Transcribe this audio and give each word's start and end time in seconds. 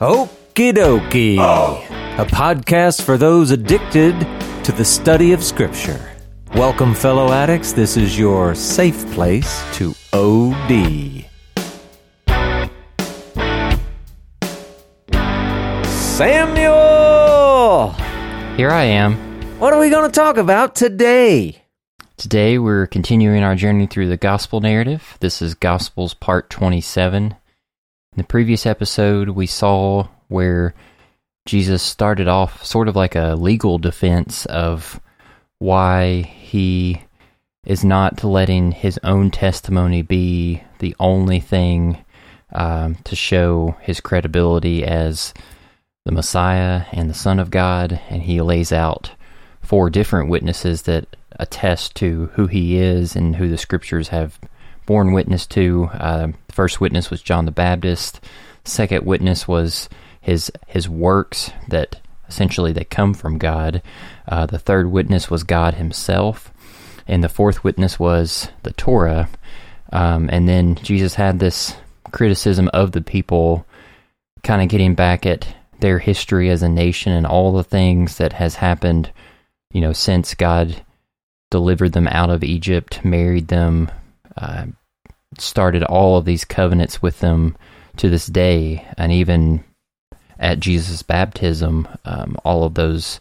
Okie 0.00 0.72
dokie. 0.72 1.36
Oh. 1.38 1.80
A 2.18 2.26
podcast 2.26 3.02
for 3.02 3.16
those 3.16 3.52
addicted 3.52 4.18
to 4.64 4.72
the 4.72 4.84
study 4.84 5.32
of 5.32 5.40
Scripture. 5.40 6.10
Welcome, 6.52 6.94
fellow 6.94 7.30
addicts. 7.30 7.72
This 7.72 7.96
is 7.96 8.18
your 8.18 8.56
safe 8.56 9.08
place 9.12 9.62
to 9.74 9.94
OD. 10.12 11.26
Samuel! 15.86 17.90
Here 18.56 18.70
I 18.70 18.82
am. 18.84 19.14
What 19.60 19.72
are 19.72 19.78
we 19.78 19.90
going 19.90 20.10
to 20.10 20.14
talk 20.14 20.38
about 20.38 20.74
today? 20.74 21.62
Today 22.16 22.58
we're 22.58 22.88
continuing 22.88 23.44
our 23.44 23.54
journey 23.54 23.86
through 23.86 24.08
the 24.08 24.16
gospel 24.16 24.60
narrative. 24.60 25.16
This 25.20 25.40
is 25.40 25.54
Gospels 25.54 26.14
part 26.14 26.50
27. 26.50 27.36
In 28.14 28.20
the 28.20 28.28
previous 28.28 28.64
episode, 28.64 29.30
we 29.30 29.48
saw 29.48 30.06
where 30.28 30.72
Jesus 31.46 31.82
started 31.82 32.28
off 32.28 32.64
sort 32.64 32.86
of 32.86 32.94
like 32.94 33.16
a 33.16 33.34
legal 33.34 33.76
defense 33.76 34.46
of 34.46 35.00
why 35.58 36.22
he 36.22 37.02
is 37.66 37.84
not 37.84 38.22
letting 38.22 38.70
his 38.70 39.00
own 39.02 39.32
testimony 39.32 40.02
be 40.02 40.62
the 40.78 40.94
only 41.00 41.40
thing 41.40 42.04
um, 42.52 42.94
to 43.02 43.16
show 43.16 43.76
his 43.80 44.00
credibility 44.00 44.84
as 44.84 45.34
the 46.04 46.12
Messiah 46.12 46.84
and 46.92 47.10
the 47.10 47.14
Son 47.14 47.40
of 47.40 47.50
God. 47.50 48.00
And 48.10 48.22
he 48.22 48.40
lays 48.40 48.70
out 48.70 49.10
four 49.60 49.90
different 49.90 50.30
witnesses 50.30 50.82
that 50.82 51.16
attest 51.32 51.96
to 51.96 52.26
who 52.34 52.46
he 52.46 52.78
is 52.78 53.16
and 53.16 53.34
who 53.34 53.48
the 53.48 53.58
scriptures 53.58 54.06
have 54.08 54.38
borne 54.86 55.10
witness 55.12 55.48
to. 55.48 55.90
The 55.92 56.34
first 56.54 56.80
witness 56.80 57.10
was 57.10 57.22
John 57.22 57.44
the 57.44 57.50
Baptist. 57.50 58.20
Second 58.64 59.04
witness 59.04 59.46
was 59.46 59.88
his 60.20 60.50
his 60.66 60.88
works 60.88 61.50
that 61.68 62.00
essentially 62.28 62.72
they 62.72 62.84
come 62.84 63.14
from 63.14 63.38
God. 63.38 63.82
Uh, 64.26 64.46
the 64.46 64.58
third 64.58 64.90
witness 64.90 65.30
was 65.30 65.42
God 65.42 65.74
Himself, 65.74 66.52
and 67.06 67.22
the 67.22 67.28
fourth 67.28 67.62
witness 67.62 67.98
was 67.98 68.48
the 68.62 68.72
Torah. 68.72 69.28
Um, 69.92 70.28
and 70.32 70.48
then 70.48 70.76
Jesus 70.76 71.14
had 71.14 71.38
this 71.38 71.76
criticism 72.10 72.70
of 72.72 72.92
the 72.92 73.02
people, 73.02 73.66
kind 74.42 74.62
of 74.62 74.68
getting 74.68 74.94
back 74.94 75.26
at 75.26 75.46
their 75.80 75.98
history 75.98 76.48
as 76.50 76.62
a 76.62 76.68
nation 76.68 77.12
and 77.12 77.26
all 77.26 77.52
the 77.52 77.64
things 77.64 78.16
that 78.16 78.32
has 78.32 78.54
happened, 78.54 79.12
you 79.72 79.80
know, 79.80 79.92
since 79.92 80.34
God 80.34 80.82
delivered 81.50 81.92
them 81.92 82.08
out 82.08 82.30
of 82.30 82.42
Egypt, 82.42 83.04
married 83.04 83.48
them, 83.48 83.90
uh, 84.36 84.66
started 85.38 85.82
all 85.82 86.16
of 86.16 86.24
these 86.24 86.44
covenants 86.44 87.02
with 87.02 87.20
them 87.20 87.56
to 87.96 88.08
this 88.08 88.26
day, 88.26 88.86
and 88.98 89.12
even 89.12 89.64
at 90.38 90.60
Jesus' 90.60 91.02
baptism, 91.02 91.86
um, 92.04 92.36
all 92.44 92.64
of 92.64 92.74
those 92.74 93.20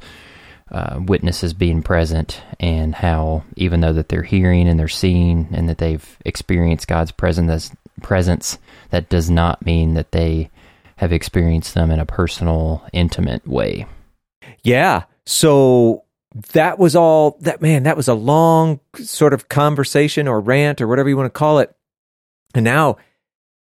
uh, 0.72 1.00
witnesses 1.06 1.54
being 1.54 1.84
present, 1.84 2.42
and 2.60 2.96
how 2.96 3.44
even 3.56 3.82
though 3.82 3.94
that 3.94 4.10
they're 4.10 4.24
hearing 4.24 4.68
and 4.68 4.80
they're 4.80 4.88
seeing 4.88 5.48
and 5.52 5.70
that 5.70 5.78
they've 5.78 6.18
experienced 6.26 6.88
God's 6.88 7.12
presence, 7.12 7.72
presence, 8.02 8.58
that 8.90 9.10
does 9.10 9.30
not 9.30 9.66
mean 9.66 9.94
that 9.94 10.12
they 10.12 10.50
have 10.96 11.12
experienced 11.12 11.74
them 11.74 11.92
in 11.92 12.00
a 12.00 12.06
personal, 12.06 12.84
intimate 12.94 13.48
way. 13.48 13.86
Yeah. 14.64 15.04
So 15.26 16.04
that 16.54 16.80
was 16.80 16.96
all 16.96 17.38
that 17.42 17.62
man, 17.62 17.84
that 17.84 17.98
was 17.98 18.08
a 18.08 18.14
long 18.14 18.80
sort 18.96 19.34
of 19.34 19.50
conversation 19.50 20.28
or 20.28 20.40
rant 20.40 20.82
or 20.82 20.88
whatever 20.88 21.10
you 21.10 21.18
want 21.18 21.28
to 21.28 21.38
call 21.38 21.60
it. 21.60 21.76
And 22.54 22.64
now, 22.64 22.98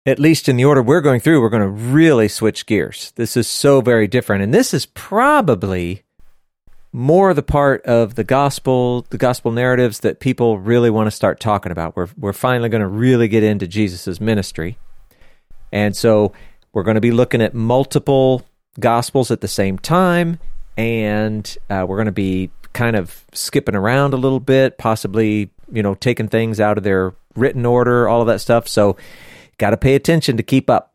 at 0.04 0.18
least 0.18 0.48
in 0.48 0.56
the 0.56 0.64
order 0.64 0.82
we're 0.82 1.00
going 1.00 1.20
through, 1.20 1.40
we're 1.40 1.48
going 1.48 1.62
to 1.62 1.68
really 1.68 2.28
switch 2.28 2.66
gears. 2.66 3.12
This 3.16 3.36
is 3.36 3.46
so 3.46 3.80
very 3.80 4.08
different. 4.08 4.42
And 4.42 4.52
this 4.52 4.74
is 4.74 4.86
probably 4.86 6.02
more 6.92 7.32
the 7.32 7.42
part 7.42 7.82
of 7.86 8.16
the 8.16 8.24
gospel, 8.24 9.06
the 9.10 9.18
gospel 9.18 9.50
narratives 9.50 10.00
that 10.00 10.20
people 10.20 10.58
really 10.58 10.90
want 10.90 11.06
to 11.06 11.10
start 11.10 11.40
talking 11.40 11.72
about. 11.72 11.96
We're, 11.96 12.08
we're 12.18 12.32
finally 12.32 12.68
going 12.68 12.82
to 12.82 12.88
really 12.88 13.28
get 13.28 13.42
into 13.42 13.66
Jesus' 13.66 14.20
ministry. 14.20 14.76
And 15.72 15.96
so 15.96 16.32
we're 16.72 16.82
going 16.82 16.96
to 16.96 17.00
be 17.00 17.12
looking 17.12 17.40
at 17.40 17.54
multiple 17.54 18.42
gospels 18.78 19.30
at 19.30 19.40
the 19.40 19.48
same 19.48 19.78
time. 19.78 20.38
And 20.76 21.56
uh, 21.70 21.86
we're 21.88 21.96
going 21.96 22.06
to 22.06 22.12
be 22.12 22.50
kind 22.72 22.96
of 22.96 23.24
skipping 23.32 23.74
around 23.74 24.14
a 24.14 24.18
little 24.18 24.40
bit, 24.40 24.78
possibly, 24.78 25.50
you 25.70 25.82
know, 25.82 25.94
taking 25.94 26.28
things 26.28 26.60
out 26.60 26.76
of 26.76 26.84
their 26.84 27.14
written 27.34 27.66
order, 27.66 28.08
all 28.08 28.20
of 28.20 28.26
that 28.28 28.40
stuff. 28.40 28.68
So, 28.68 28.96
got 29.58 29.70
to 29.70 29.76
pay 29.76 29.94
attention 29.94 30.36
to 30.36 30.42
keep 30.42 30.68
up. 30.70 30.94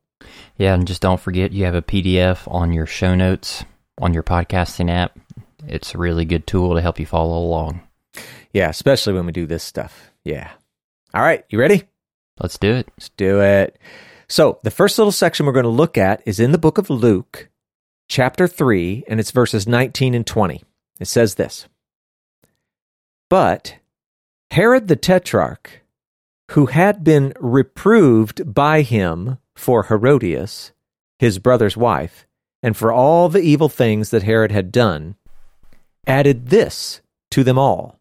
Yeah, 0.58 0.74
and 0.74 0.88
just 0.88 1.02
don't 1.02 1.22
forget 1.22 1.54
you 1.54 1.66
have 1.66 1.76
a 1.76 1.82
PDF 1.82 2.52
on 2.52 2.74
your 2.74 2.86
show 2.86 3.16
notes 3.16 3.64
on 4.00 4.14
your 4.14 4.24
podcasting 4.24 4.90
app. 4.90 5.18
It's 5.68 5.94
a 5.94 5.98
really 5.98 6.26
good 6.26 6.48
tool 6.48 6.76
to 6.76 6.82
help 6.82 7.00
you 7.00 7.06
follow 7.06 7.38
along. 7.38 7.82
Yeah, 8.54 8.70
especially 8.70 9.14
when 9.14 9.26
we 9.26 9.32
do 9.32 9.46
this 9.46 9.64
stuff. 9.64 10.12
Yeah. 10.24 10.52
All 11.14 11.22
right, 11.22 11.46
you 11.50 11.60
ready? 11.60 11.84
Let's 12.40 12.58
do 12.58 12.74
it. 12.74 12.90
Let's 12.98 13.10
do 13.10 13.42
it. 13.42 13.78
So, 14.28 14.60
the 14.64 14.72
first 14.72 14.98
little 14.98 15.12
section 15.12 15.46
we're 15.46 15.54
going 15.54 15.64
to 15.64 15.70
look 15.70 15.98
at 15.98 16.22
is 16.26 16.40
in 16.40 16.52
the 16.52 16.58
book 16.58 16.78
of 16.78 16.90
Luke, 16.90 17.50
chapter 18.10 18.48
3, 18.48 19.06
and 19.08 19.20
it's 19.20 19.32
verses 19.32 19.68
19 19.68 20.14
and 20.14 20.28
20. 20.28 20.64
It 21.00 21.06
says 21.06 21.36
this 21.36 21.68
But 23.30 23.78
Herod 24.52 24.88
the 24.88 24.96
Tetrarch, 24.96 25.82
who 26.52 26.68
had 26.68 27.04
been 27.04 27.34
reproved 27.40 28.54
by 28.54 28.82
him 28.82 29.38
for 29.56 29.84
Herodias, 29.84 30.72
his 31.20 31.40
brother's 31.40 31.76
wife, 31.76 32.26
and 32.64 32.76
for 32.76 32.92
all 32.92 33.30
the 33.30 33.42
evil 33.42 33.70
things 33.70 34.10
that 34.10 34.24
Herod 34.24 34.52
had 34.52 34.72
done, 34.72 35.16
added 36.06 36.48
this 36.48 37.02
to 37.32 37.44
them 37.44 37.58
all 37.58 38.00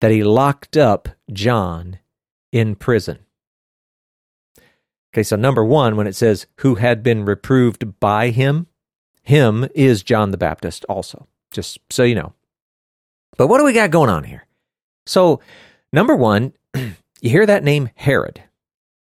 that 0.00 0.10
he 0.10 0.24
locked 0.24 0.76
up 0.76 1.08
John 1.32 1.98
in 2.52 2.74
prison. 2.74 3.18
Okay, 5.12 5.22
so 5.22 5.36
number 5.36 5.64
one, 5.64 5.96
when 5.96 6.06
it 6.06 6.14
says 6.14 6.46
who 6.58 6.76
had 6.76 7.02
been 7.02 7.24
reproved 7.24 8.00
by 8.00 8.30
him, 8.30 8.68
him 9.22 9.68
is 9.74 10.02
John 10.02 10.30
the 10.30 10.38
Baptist 10.38 10.84
also, 10.88 11.26
just 11.50 11.78
so 11.90 12.04
you 12.04 12.14
know. 12.14 12.32
But 13.36 13.48
what 13.48 13.58
do 13.58 13.64
we 13.64 13.72
got 13.72 13.90
going 13.90 14.10
on 14.10 14.24
here? 14.24 14.46
So, 15.06 15.40
number 15.92 16.14
one, 16.14 16.52
you 17.22 17.30
hear 17.30 17.46
that 17.46 17.64
name 17.64 17.90
Herod. 17.94 18.42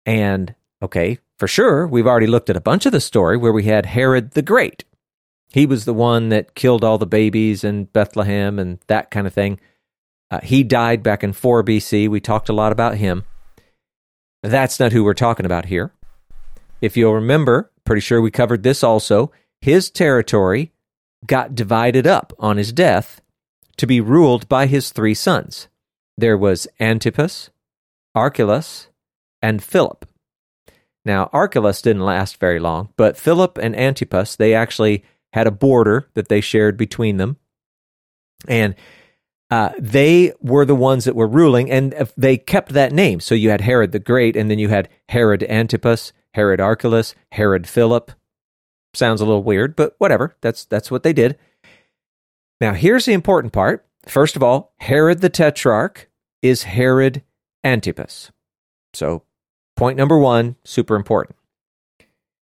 And, 0.07 0.55
okay, 0.83 1.19
for 1.39 1.49
sure, 1.49 1.87
we've 1.87 2.07
already 2.07 2.27
looked 2.27 2.51
at 2.51 2.57
a 2.57 2.61
bunch 2.61 2.87
of 2.87 2.93
the 2.93 3.01
story 3.01 3.37
where 3.37 3.53
we 3.53 3.65
had 3.65 3.87
Herod 3.87 4.33
the 4.33 4.43
Great. 4.43 4.85
He 5.51 5.67
was 5.67 5.85
the 5.85 5.95
one 5.95 6.31
that 6.31 6.55
killed 6.55 6.85
all 6.85 6.99
the 6.99 7.07
babies 7.07 7.65
in 7.65 7.85
Bethlehem 7.85 8.59
and 8.59 8.79
that 8.89 9.11
kind 9.11 9.27
of 9.27 9.33
thing. 9.33 9.61
Uh, 10.31 10.41
he 10.43 10.65
died 10.65 11.03
back 11.03 11.23
in 11.23 11.33
4 11.33 11.63
BC. 11.63 12.09
We 12.09 12.21
talked 12.21 12.49
a 12.49 12.55
lot 12.55 12.73
about 12.73 12.97
him. 12.97 13.25
That's 14.43 14.81
not 14.81 14.93
who 14.93 15.05
we're 15.05 15.15
talking 15.15 15.47
about 15.47 15.67
here. 15.67 15.93
If 16.81 16.97
you'll 16.97 17.15
remember, 17.15 17.71
pretty 17.85 18.01
sure 18.01 18.21
we 18.21 18.31
covered 18.31 18.63
this 18.63 18.83
also, 18.83 19.33
his 19.61 19.91
territory 19.91 20.73
got 21.27 21.55
divided 21.55 22.07
up 22.07 22.33
on 22.39 22.57
his 22.57 22.73
death 22.73 23.21
to 23.77 23.87
be 23.87 24.01
ruled 24.01 24.49
by 24.49 24.67
his 24.67 24.91
three 24.91 25.15
sons. 25.15 25.69
There 26.17 26.37
was 26.37 26.69
Antipas, 26.79 27.51
Archelaus, 28.15 28.89
and 29.43 29.63
Philip. 29.63 30.07
Now, 31.05 31.29
Archelaus 31.33 31.83
didn't 31.83 32.05
last 32.05 32.39
very 32.39 32.59
long, 32.59 32.89
but 32.97 33.17
Philip 33.17 33.59
and 33.59 33.77
Antipas, 33.77 34.37
they 34.37 34.55
actually 34.55 35.05
had 35.33 35.47
a 35.47 35.53
border 35.53 36.09
that 36.15 36.29
they 36.29 36.41
shared 36.41 36.77
between 36.77 37.19
them. 37.19 37.37
And 38.49 38.75
uh, 39.51 39.71
they 39.79 40.33
were 40.41 40.65
the 40.65 40.75
ones 40.75 41.05
that 41.05 41.15
were 41.15 41.29
ruling, 41.29 41.71
and 41.71 41.93
they 42.17 42.37
kept 42.39 42.73
that 42.73 42.93
name. 42.93 43.21
So 43.21 43.35
you 43.35 43.51
had 43.51 43.61
Herod 43.61 43.93
the 43.93 43.99
Great, 43.99 44.37
and 44.37 44.51
then 44.51 44.59
you 44.59 44.69
had 44.69 44.89
Herod 45.11 45.43
Antipas, 45.43 46.13
Herod 46.33 46.61
Archelaus, 46.61 47.15
Herod 47.33 47.69
Philip. 47.69 48.13
Sounds 48.95 49.21
a 49.21 49.27
little 49.27 49.43
weird, 49.43 49.77
but 49.77 49.95
whatever. 49.99 50.37
That's 50.41 50.65
that's 50.65 50.91
what 50.91 51.03
they 51.03 51.13
did. 51.13 51.37
Now, 52.61 52.73
here's 52.73 53.05
the 53.05 53.13
important 53.13 53.53
part. 53.53 53.87
First 54.07 54.37
of 54.37 54.43
all, 54.43 54.73
Herod 54.79 55.21
the 55.21 55.31
Tetrarch 55.31 56.09
is 56.43 56.63
Herod 56.63 57.23
Antipas. 57.65 58.31
So, 58.93 59.23
point 59.77 59.97
number 59.97 60.19
one, 60.19 60.57
super 60.65 60.95
important. 60.95 61.37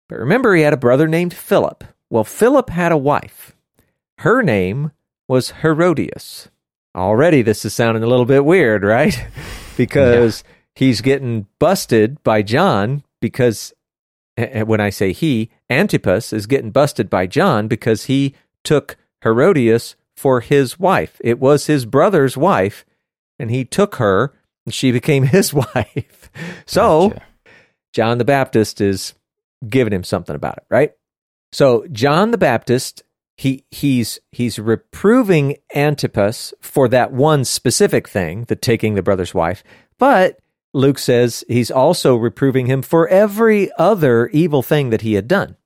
But 0.10 0.20
remember, 0.20 0.56
he 0.56 0.64
had 0.64 0.74
a 0.74 0.78
brother 0.78 1.08
named 1.08 1.34
Philip. 1.34 1.84
Well, 2.10 2.24
Philip 2.24 2.70
had 2.70 2.92
a 2.92 2.98
wife. 2.98 3.56
Her 4.20 4.42
name 4.42 4.92
was 5.28 5.52
Herodias. 5.62 6.50
Already, 6.96 7.42
this 7.42 7.64
is 7.64 7.74
sounding 7.74 8.04
a 8.04 8.08
little 8.08 8.26
bit 8.26 8.44
weird, 8.44 8.84
right? 8.84 9.26
because 9.78 10.44
yeah. 10.46 10.56
he's 10.76 11.02
getting 11.02 11.48
busted 11.60 12.22
by 12.24 12.42
John 12.42 13.04
because 13.22 13.74
when 14.36 14.80
I 14.80 14.90
say 14.90 15.14
he, 15.14 15.50
Antipas 15.70 16.34
is 16.34 16.48
getting 16.48 16.72
busted 16.72 17.10
by 17.10 17.28
John 17.28 17.68
because 17.68 18.06
he 18.06 18.36
took 18.64 18.98
Herodias 19.24 19.96
for 20.16 20.42
his 20.42 20.80
wife. 20.80 21.20
It 21.24 21.40
was 21.40 21.68
his 21.68 21.86
brother's 21.86 22.38
wife, 22.38 22.86
and 23.40 23.50
he 23.50 23.66
took 23.66 23.96
her, 23.96 24.34
and 24.66 24.74
she 24.74 24.92
became 24.92 25.24
his 25.28 25.54
wife. 25.54 26.30
So, 26.66 27.10
gotcha. 27.10 27.24
John 27.94 28.18
the 28.18 28.26
Baptist 28.26 28.80
is 28.82 29.14
giving 29.68 29.94
him 29.94 30.04
something 30.04 30.36
about 30.36 30.58
it, 30.58 30.66
right? 30.70 30.94
So 31.52 31.86
John 31.92 32.32
the 32.32 32.38
Baptist, 32.38 33.04
he 33.38 33.66
he's 33.72 34.20
he's 34.32 34.58
reproving 34.60 35.58
Antipas 35.76 36.54
for 36.62 36.88
that 36.90 37.12
one 37.12 37.46
specific 37.46 38.08
thing, 38.08 38.46
the 38.46 38.56
taking 38.56 38.96
the 38.96 39.04
brother's 39.04 39.34
wife, 39.34 39.64
but 39.98 40.40
Luke 40.74 41.00
says 41.00 41.44
he's 41.48 41.72
also 41.72 42.16
reproving 42.16 42.68
him 42.68 42.82
for 42.82 43.08
every 43.10 43.70
other 43.78 44.28
evil 44.28 44.64
thing 44.64 44.90
that 44.90 45.02
he 45.02 45.14
had 45.14 45.28
done. 45.28 45.58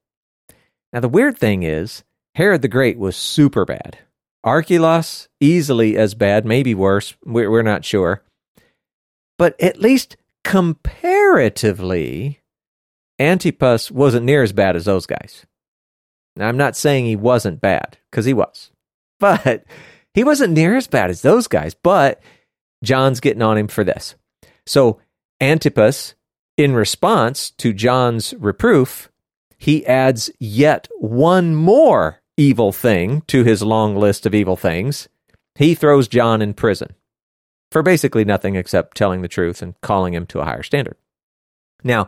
Now 0.91 1.01
the 1.01 1.09
weird 1.09 1.37
thing 1.37 1.63
is 1.63 2.03
Herod 2.33 2.61
the 2.61 2.67
Great 2.67 2.97
was 2.97 3.15
super 3.15 3.65
bad. 3.65 3.99
Archelaus 4.43 5.27
easily 5.39 5.97
as 5.97 6.13
bad, 6.13 6.45
maybe 6.45 6.75
worse. 6.75 7.15
We're, 7.25 7.49
we're 7.49 7.63
not 7.63 7.83
sure. 7.83 8.23
But 9.37 9.59
at 9.61 9.81
least 9.81 10.17
comparatively, 10.43 12.41
Antipas 13.19 13.91
wasn't 13.91 14.25
near 14.25 14.43
as 14.43 14.53
bad 14.53 14.75
as 14.75 14.85
those 14.85 15.05
guys. 15.05 15.45
Now, 16.35 16.47
I'm 16.47 16.57
not 16.57 16.75
saying 16.75 17.05
he 17.05 17.15
wasn't 17.15 17.61
bad, 17.61 17.97
because 18.11 18.25
he 18.25 18.33
was. 18.33 18.71
But 19.19 19.63
he 20.13 20.23
wasn't 20.23 20.53
near 20.53 20.75
as 20.75 20.87
bad 20.87 21.09
as 21.09 21.21
those 21.21 21.47
guys. 21.47 21.73
But 21.73 22.21
John's 22.83 23.21
getting 23.21 23.41
on 23.41 23.57
him 23.57 23.67
for 23.67 23.83
this. 23.83 24.15
So 24.65 24.99
Antipas, 25.39 26.15
in 26.57 26.73
response 26.73 27.51
to 27.51 27.73
John's 27.73 28.33
reproof, 28.37 29.09
he 29.57 29.85
adds 29.85 30.29
yet 30.39 30.87
one 30.99 31.55
more 31.55 32.21
evil 32.37 32.71
thing 32.71 33.21
to 33.27 33.43
his 33.43 33.63
long 33.63 33.95
list 33.95 34.25
of 34.25 34.35
evil 34.35 34.57
things. 34.57 35.07
He 35.55 35.73
throws 35.73 36.09
John 36.09 36.41
in 36.41 36.53
prison 36.53 36.95
for 37.71 37.83
basically 37.83 38.25
nothing 38.25 38.55
except 38.55 38.97
telling 38.97 39.21
the 39.21 39.27
truth 39.27 39.61
and 39.61 39.79
calling 39.81 40.13
him 40.13 40.25
to 40.27 40.39
a 40.39 40.45
higher 40.45 40.63
standard. 40.63 40.97
Now, 41.83 42.07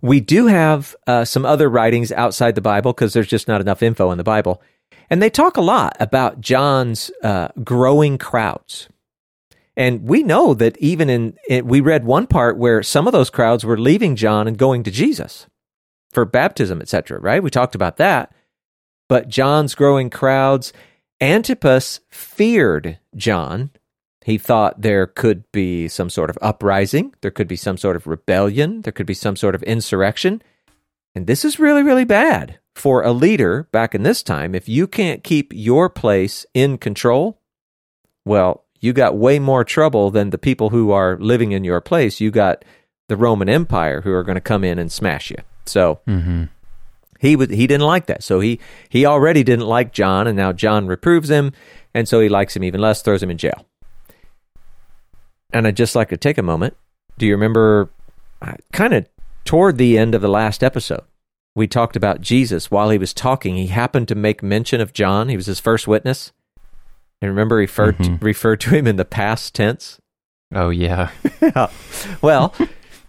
we 0.00 0.20
do 0.20 0.46
have 0.46 0.96
uh, 1.06 1.24
some 1.24 1.46
other 1.46 1.70
writings 1.70 2.10
outside 2.12 2.54
the 2.54 2.60
Bible 2.60 2.92
because 2.92 3.12
there's 3.12 3.28
just 3.28 3.48
not 3.48 3.60
enough 3.60 3.82
info 3.82 4.10
in 4.10 4.18
the 4.18 4.24
Bible. 4.24 4.60
And 5.08 5.22
they 5.22 5.30
talk 5.30 5.56
a 5.56 5.62
lot 5.62 5.96
about 6.00 6.40
John's 6.40 7.10
uh, 7.22 7.48
growing 7.62 8.18
crowds. 8.18 8.88
And 9.76 10.04
we 10.04 10.22
know 10.22 10.54
that 10.54 10.76
even 10.78 11.08
in, 11.08 11.36
it, 11.48 11.64
we 11.64 11.80
read 11.80 12.04
one 12.04 12.26
part 12.26 12.58
where 12.58 12.82
some 12.82 13.06
of 13.06 13.12
those 13.12 13.30
crowds 13.30 13.64
were 13.64 13.78
leaving 13.78 14.16
John 14.16 14.46
and 14.46 14.58
going 14.58 14.82
to 14.82 14.90
Jesus 14.90 15.46
for 16.10 16.24
baptism, 16.24 16.82
etc., 16.82 17.18
right? 17.20 17.42
We 17.42 17.50
talked 17.50 17.74
about 17.74 17.96
that. 17.96 18.34
But 19.08 19.28
John's 19.28 19.74
growing 19.74 20.10
crowds, 20.10 20.72
Antipas 21.20 22.00
feared 22.10 22.98
John 23.16 23.70
he 24.24 24.38
thought 24.38 24.80
there 24.82 25.06
could 25.06 25.50
be 25.52 25.88
some 25.88 26.08
sort 26.10 26.30
of 26.30 26.38
uprising, 26.40 27.14
there 27.22 27.30
could 27.30 27.48
be 27.48 27.56
some 27.56 27.76
sort 27.76 27.96
of 27.96 28.06
rebellion, 28.06 28.82
there 28.82 28.92
could 28.92 29.06
be 29.06 29.14
some 29.14 29.36
sort 29.36 29.54
of 29.54 29.62
insurrection. 29.64 30.42
And 31.14 31.26
this 31.26 31.44
is 31.44 31.58
really, 31.58 31.82
really 31.82 32.04
bad 32.04 32.58
for 32.74 33.02
a 33.02 33.12
leader 33.12 33.68
back 33.72 33.94
in 33.94 34.02
this 34.02 34.22
time. 34.22 34.54
If 34.54 34.68
you 34.68 34.86
can't 34.86 35.22
keep 35.22 35.52
your 35.54 35.90
place 35.90 36.46
in 36.54 36.78
control, 36.78 37.38
well, 38.24 38.64
you 38.80 38.92
got 38.92 39.16
way 39.16 39.38
more 39.38 39.64
trouble 39.64 40.10
than 40.10 40.30
the 40.30 40.38
people 40.38 40.70
who 40.70 40.90
are 40.90 41.16
living 41.18 41.52
in 41.52 41.64
your 41.64 41.80
place. 41.80 42.20
You 42.20 42.30
got 42.30 42.64
the 43.08 43.16
Roman 43.16 43.48
Empire 43.48 44.00
who 44.00 44.12
are 44.12 44.22
going 44.24 44.36
to 44.36 44.40
come 44.40 44.64
in 44.64 44.78
and 44.78 44.90
smash 44.90 45.30
you. 45.30 45.36
So 45.66 46.00
Mm-hmm. 46.06 46.44
he 47.20 47.36
would 47.36 47.50
he 47.50 47.66
didn't 47.66 47.86
like 47.86 48.06
that. 48.06 48.22
So 48.22 48.40
he 48.40 48.58
he 48.88 49.04
already 49.04 49.44
didn't 49.44 49.66
like 49.66 49.92
John, 49.92 50.26
and 50.26 50.36
now 50.36 50.52
John 50.52 50.86
reproves 50.86 51.28
him, 51.30 51.52
and 51.94 52.08
so 52.08 52.20
he 52.20 52.28
likes 52.28 52.56
him 52.56 52.64
even 52.64 52.80
less, 52.80 53.02
throws 53.02 53.22
him 53.22 53.30
in 53.30 53.38
jail. 53.38 53.66
And 55.52 55.66
I'd 55.66 55.76
just 55.76 55.94
like 55.94 56.08
to 56.10 56.16
take 56.16 56.38
a 56.38 56.42
moment. 56.42 56.76
Do 57.18 57.26
you 57.26 57.32
remember 57.32 57.90
uh, 58.40 58.54
kind 58.72 58.92
of 58.94 59.06
toward 59.44 59.78
the 59.78 59.98
end 59.98 60.14
of 60.14 60.22
the 60.22 60.28
last 60.28 60.62
episode? 60.64 61.02
We 61.54 61.66
talked 61.66 61.96
about 61.96 62.22
Jesus 62.22 62.70
while 62.70 62.88
he 62.90 62.96
was 62.98 63.12
talking. 63.12 63.56
He 63.56 63.66
happened 63.66 64.08
to 64.08 64.14
make 64.14 64.42
mention 64.42 64.80
of 64.80 64.94
John. 64.94 65.28
He 65.28 65.36
was 65.36 65.46
his 65.46 65.60
first 65.60 65.86
witness. 65.86 66.32
And 67.20 67.30
remember, 67.30 67.58
he 67.58 67.64
referred, 67.64 67.98
Mhm. 67.98 68.18
to, 68.18 68.24
referred 68.24 68.60
to 68.60 68.70
him 68.70 68.86
in 68.86 68.96
the 68.96 69.04
past 69.04 69.54
tense? 69.54 70.00
Oh 70.54 70.70
yeah. 70.70 71.10
yeah. 71.40 71.68
Well, 72.22 72.54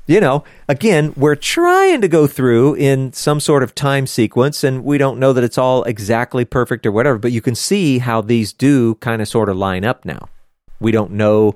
you 0.06 0.20
know, 0.20 0.44
again, 0.68 1.14
we're 1.16 1.36
trying 1.36 2.02
to 2.02 2.10
go 2.10 2.28
through 2.28 2.76
in 2.76 3.14
some 3.14 3.40
sort 3.40 3.64
of 3.64 3.74
time 3.74 4.06
sequence, 4.06 4.62
and 4.64 4.84
we 4.84 4.98
don't 4.98 5.18
know 5.20 5.32
that 5.32 5.46
it's 5.46 5.58
all 5.58 5.84
exactly 5.86 6.44
perfect 6.44 6.86
or 6.86 6.92
whatever, 6.92 7.18
but 7.18 7.32
you 7.32 7.42
can 7.42 7.56
see 7.56 8.00
how 8.00 8.20
these 8.20 8.52
do 8.52 8.96
kind 8.96 9.22
of 9.22 9.30
sort 9.30 9.48
of 9.48 9.56
line 9.56 9.86
up 9.86 10.04
now. 10.04 10.28
We 10.82 10.92
don't 10.92 11.12
know 11.12 11.56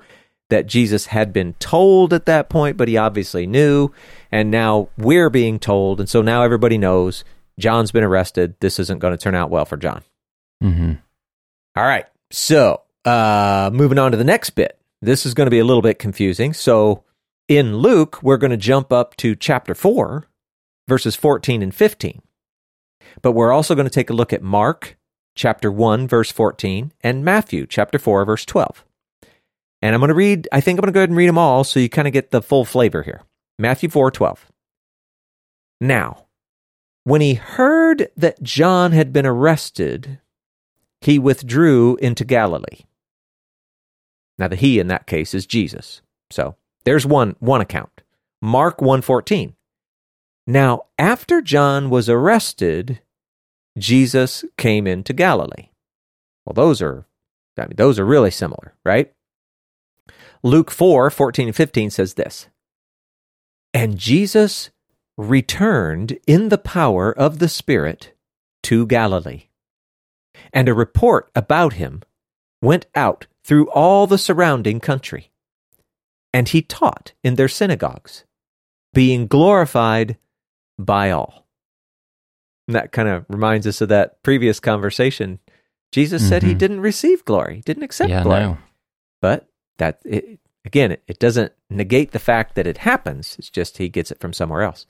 that 0.49 0.67
Jesus 0.67 1.07
had 1.07 1.33
been 1.33 1.53
told 1.55 2.13
at 2.13 2.25
that 2.25 2.49
point, 2.49 2.77
but 2.77 2.87
he 2.87 2.97
obviously 2.97 3.45
knew, 3.45 3.89
and 4.31 4.49
now 4.49 4.89
we're 4.97 5.29
being 5.29 5.59
told, 5.59 5.99
and 5.99 6.09
so 6.09 6.21
now 6.21 6.43
everybody 6.43 6.77
knows 6.77 7.23
John's 7.59 7.91
been 7.91 8.03
arrested. 8.03 8.55
This 8.59 8.79
isn't 8.79 8.99
going 8.99 9.15
to 9.15 9.21
turn 9.21 9.35
out 9.35 9.49
well 9.49 9.65
for 9.65 9.77
John. 9.77 10.03
Mm-hmm. 10.63 10.93
All 11.75 11.83
right. 11.83 12.05
So, 12.31 12.81
uh, 13.05 13.69
moving 13.73 13.99
on 13.99 14.11
to 14.11 14.17
the 14.17 14.23
next 14.23 14.51
bit. 14.51 14.79
This 15.01 15.25
is 15.25 15.33
going 15.33 15.45
to 15.45 15.51
be 15.51 15.59
a 15.59 15.65
little 15.65 15.81
bit 15.81 15.99
confusing. 15.99 16.53
So, 16.53 17.03
in 17.47 17.77
Luke, 17.77 18.21
we're 18.21 18.37
going 18.37 18.51
to 18.51 18.57
jump 18.57 18.91
up 18.91 19.15
to 19.17 19.35
chapter 19.35 19.73
4, 19.73 20.27
verses 20.87 21.15
14 21.15 21.61
and 21.61 21.73
15. 21.73 22.21
But 23.21 23.31
we're 23.31 23.51
also 23.51 23.75
going 23.75 23.85
to 23.87 23.93
take 23.93 24.09
a 24.09 24.13
look 24.13 24.33
at 24.33 24.41
Mark, 24.41 24.97
chapter 25.35 25.71
1, 25.71 26.07
verse 26.07 26.31
14, 26.31 26.91
and 27.01 27.23
Matthew, 27.23 27.65
chapter 27.65 27.97
4, 27.97 28.25
verse 28.25 28.45
12. 28.45 28.83
And 29.81 29.93
I'm 29.93 30.01
going 30.01 30.09
to 30.09 30.15
read, 30.15 30.47
I 30.51 30.61
think 30.61 30.77
I'm 30.77 30.81
going 30.81 30.93
to 30.93 30.93
go 30.93 31.01
ahead 31.01 31.09
and 31.09 31.17
read 31.17 31.29
them 31.29 31.37
all 31.37 31.63
so 31.63 31.79
you 31.79 31.89
kind 31.89 32.07
of 32.07 32.13
get 32.13 32.31
the 32.31 32.41
full 32.41 32.65
flavor 32.65 33.03
here. 33.03 33.21
Matthew 33.59 33.89
4, 33.89 34.11
12. 34.11 34.51
Now, 35.79 36.25
when 37.03 37.21
he 37.21 37.35
heard 37.35 38.09
that 38.17 38.41
John 38.41 38.91
had 38.91 39.13
been 39.13 39.25
arrested, 39.25 40.19
he 41.01 41.19
withdrew 41.19 41.95
into 41.97 42.25
Galilee. 42.25 42.85
Now 44.37 44.47
the 44.47 44.55
he 44.55 44.79
in 44.79 44.87
that 44.87 45.07
case 45.07 45.33
is 45.33 45.45
Jesus. 45.45 46.01
So 46.29 46.55
there's 46.83 47.05
one 47.05 47.35
one 47.39 47.61
account. 47.61 48.01
Mark 48.41 48.81
114. 48.81 49.55
Now 50.45 50.81
after 50.99 51.41
John 51.41 51.89
was 51.89 52.09
arrested, 52.09 53.01
Jesus 53.77 54.43
came 54.57 54.85
into 54.85 55.13
Galilee. 55.13 55.69
Well, 56.45 56.53
those 56.53 56.81
are 56.81 57.05
I 57.57 57.63
mean, 57.63 57.75
those 57.77 57.97
are 57.97 58.05
really 58.05 58.31
similar, 58.31 58.75
right? 58.85 59.11
Luke 60.47 60.71
4, 60.71 61.09
14 61.09 61.47
and 61.49 61.55
15 61.55 61.89
says 61.89 62.13
this. 62.13 62.47
And 63.73 63.97
Jesus 63.97 64.69
returned 65.17 66.17
in 66.25 66.49
the 66.49 66.57
power 66.57 67.11
of 67.11 67.39
the 67.39 67.49
Spirit 67.49 68.13
to 68.63 68.87
Galilee 68.87 69.43
and 70.53 70.69
a 70.69 70.73
report 70.73 71.29
about 71.35 71.73
him 71.73 72.01
went 72.61 72.85
out 72.95 73.27
through 73.43 73.69
all 73.71 74.07
the 74.07 74.17
surrounding 74.17 74.79
country. 74.79 75.31
And 76.33 76.47
he 76.49 76.61
taught 76.61 77.13
in 77.23 77.35
their 77.35 77.47
synagogues, 77.47 78.23
being 78.93 79.27
glorified 79.27 80.17
by 80.79 81.11
all. 81.11 81.45
And 82.67 82.75
that 82.75 82.91
kind 82.91 83.09
of 83.09 83.25
reminds 83.27 83.67
us 83.67 83.81
of 83.81 83.89
that 83.89 84.21
previous 84.23 84.59
conversation. 84.59 85.39
Jesus 85.91 86.27
said 86.27 86.43
he 86.43 86.53
Mhm. 86.53 86.57
didn't 86.57 86.79
receive 86.81 87.25
glory, 87.25 87.61
didn't 87.65 87.83
accept 87.83 88.09
Yeah, 88.09 88.23
glory. 88.23 88.39
no. 88.41 88.57
But 89.21 89.49
that 89.77 90.01
it, 90.05 90.39
again, 90.67 90.91
it, 90.91 91.03
it 91.07 91.17
doesn't 91.17 91.53
negate 91.69 92.11
the 92.11 92.19
fact 92.19 92.53
that 92.55 92.67
it 92.67 92.79
happens. 92.79 93.35
It's 93.39 93.49
just 93.49 93.77
he 93.77 93.89
gets 93.89 94.11
it 94.11 94.19
from 94.19 94.33
somewhere 94.33 94.61
else. 94.61 94.85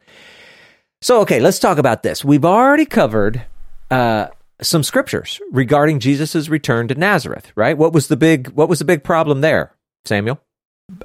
So, 1.02 1.22
okay, 1.22 1.40
let's 1.40 1.60
talk 1.60 1.78
about 1.78 2.04
this. 2.04 2.26
We've 2.26 2.44
already 2.44 2.86
covered 2.86 3.46
uh, 3.92 4.28
some 4.62 4.82
scriptures 4.84 5.40
regarding 5.52 6.00
Jesus' 6.00 6.50
return 6.50 6.88
to 6.88 6.96
Nazareth, 6.96 7.52
right? 7.56 7.78
What 7.78 7.94
was 7.94 8.08
the 8.08 8.18
big 8.18 8.50
What 8.50 8.68
was 8.68 8.80
the 8.80 8.86
big 8.86 9.04
problem 9.04 9.42
there, 9.42 9.74
Samuel? 10.04 10.42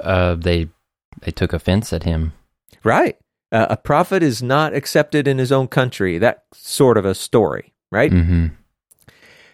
Uh, 0.00 0.35
they 0.35 0.69
they 1.21 1.31
took 1.31 1.52
offense 1.52 1.93
at 1.93 2.05
him. 2.05 2.33
Right, 2.83 3.17
uh, 3.52 3.67
a 3.69 3.76
prophet 3.76 4.23
is 4.23 4.43
not 4.43 4.75
accepted 4.75 5.29
in 5.29 5.38
his 5.38 5.52
own 5.52 5.69
country. 5.69 6.19
That 6.19 6.45
sort 6.55 6.97
of 6.97 7.05
a 7.05 7.14
story, 7.14 7.75
right? 7.93 8.11
Mm-hmm. 8.11 8.47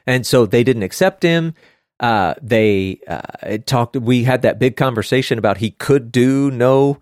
and 0.06 0.24
so 0.26 0.46
they 0.46 0.62
didn't 0.62 0.84
accept 0.84 1.22
him. 1.24 1.54
Uh, 2.00 2.34
they 2.40 3.00
uh, 3.08 3.58
talked. 3.66 3.96
We 3.96 4.24
had 4.24 4.42
that 4.42 4.58
big 4.58 4.76
conversation 4.76 5.38
about 5.38 5.58
he 5.58 5.72
could 5.72 6.12
do 6.12 6.50
no 6.50 6.98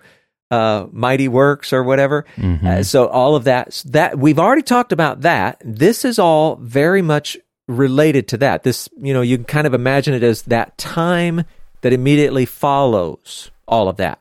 uh, 0.50 0.86
mighty 0.90 1.28
works 1.28 1.72
or 1.72 1.82
whatever. 1.82 2.24
Mm-hmm. 2.36 2.66
Uh, 2.66 2.82
so 2.82 3.06
all 3.08 3.36
of 3.36 3.44
that 3.44 3.82
that 3.86 4.18
we've 4.18 4.38
already 4.38 4.62
talked 4.62 4.92
about 4.92 5.22
that. 5.22 5.60
This 5.64 6.04
is 6.04 6.18
all 6.18 6.56
very 6.56 7.02
much 7.02 7.36
related 7.68 8.28
to 8.28 8.36
that. 8.38 8.62
This 8.62 8.88
you 8.96 9.12
know 9.12 9.22
you 9.22 9.36
can 9.36 9.44
kind 9.44 9.66
of 9.66 9.74
imagine 9.74 10.14
it 10.14 10.22
as 10.22 10.42
that 10.42 10.78
time 10.78 11.44
that 11.82 11.92
immediately 11.92 12.46
follows 12.46 13.50
all 13.68 13.88
of 13.88 13.96
that. 13.96 14.18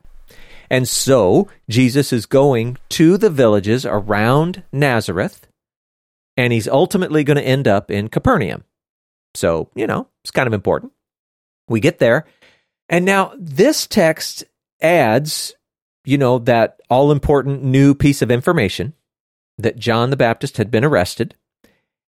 And 0.68 0.88
so 0.88 1.48
Jesus 1.68 2.12
is 2.12 2.26
going 2.26 2.76
to 2.90 3.16
the 3.16 3.30
villages 3.30 3.86
around 3.86 4.62
Nazareth, 4.72 5.46
and 6.36 6.52
he's 6.52 6.68
ultimately 6.68 7.24
going 7.24 7.36
to 7.36 7.42
end 7.42 7.68
up 7.68 7.90
in 7.90 8.08
Capernaum. 8.08 8.64
So, 9.36 9.70
you 9.74 9.86
know, 9.86 10.08
it's 10.24 10.30
kind 10.30 10.46
of 10.46 10.52
important. 10.52 10.92
We 11.68 11.80
get 11.80 11.98
there. 11.98 12.26
And 12.88 13.04
now 13.04 13.32
this 13.38 13.86
text 13.86 14.44
adds, 14.80 15.54
you 16.04 16.18
know, 16.18 16.38
that 16.40 16.80
all 16.88 17.10
important 17.10 17.62
new 17.62 17.94
piece 17.94 18.22
of 18.22 18.30
information 18.30 18.94
that 19.58 19.78
John 19.78 20.10
the 20.10 20.16
Baptist 20.16 20.56
had 20.56 20.70
been 20.70 20.84
arrested. 20.84 21.34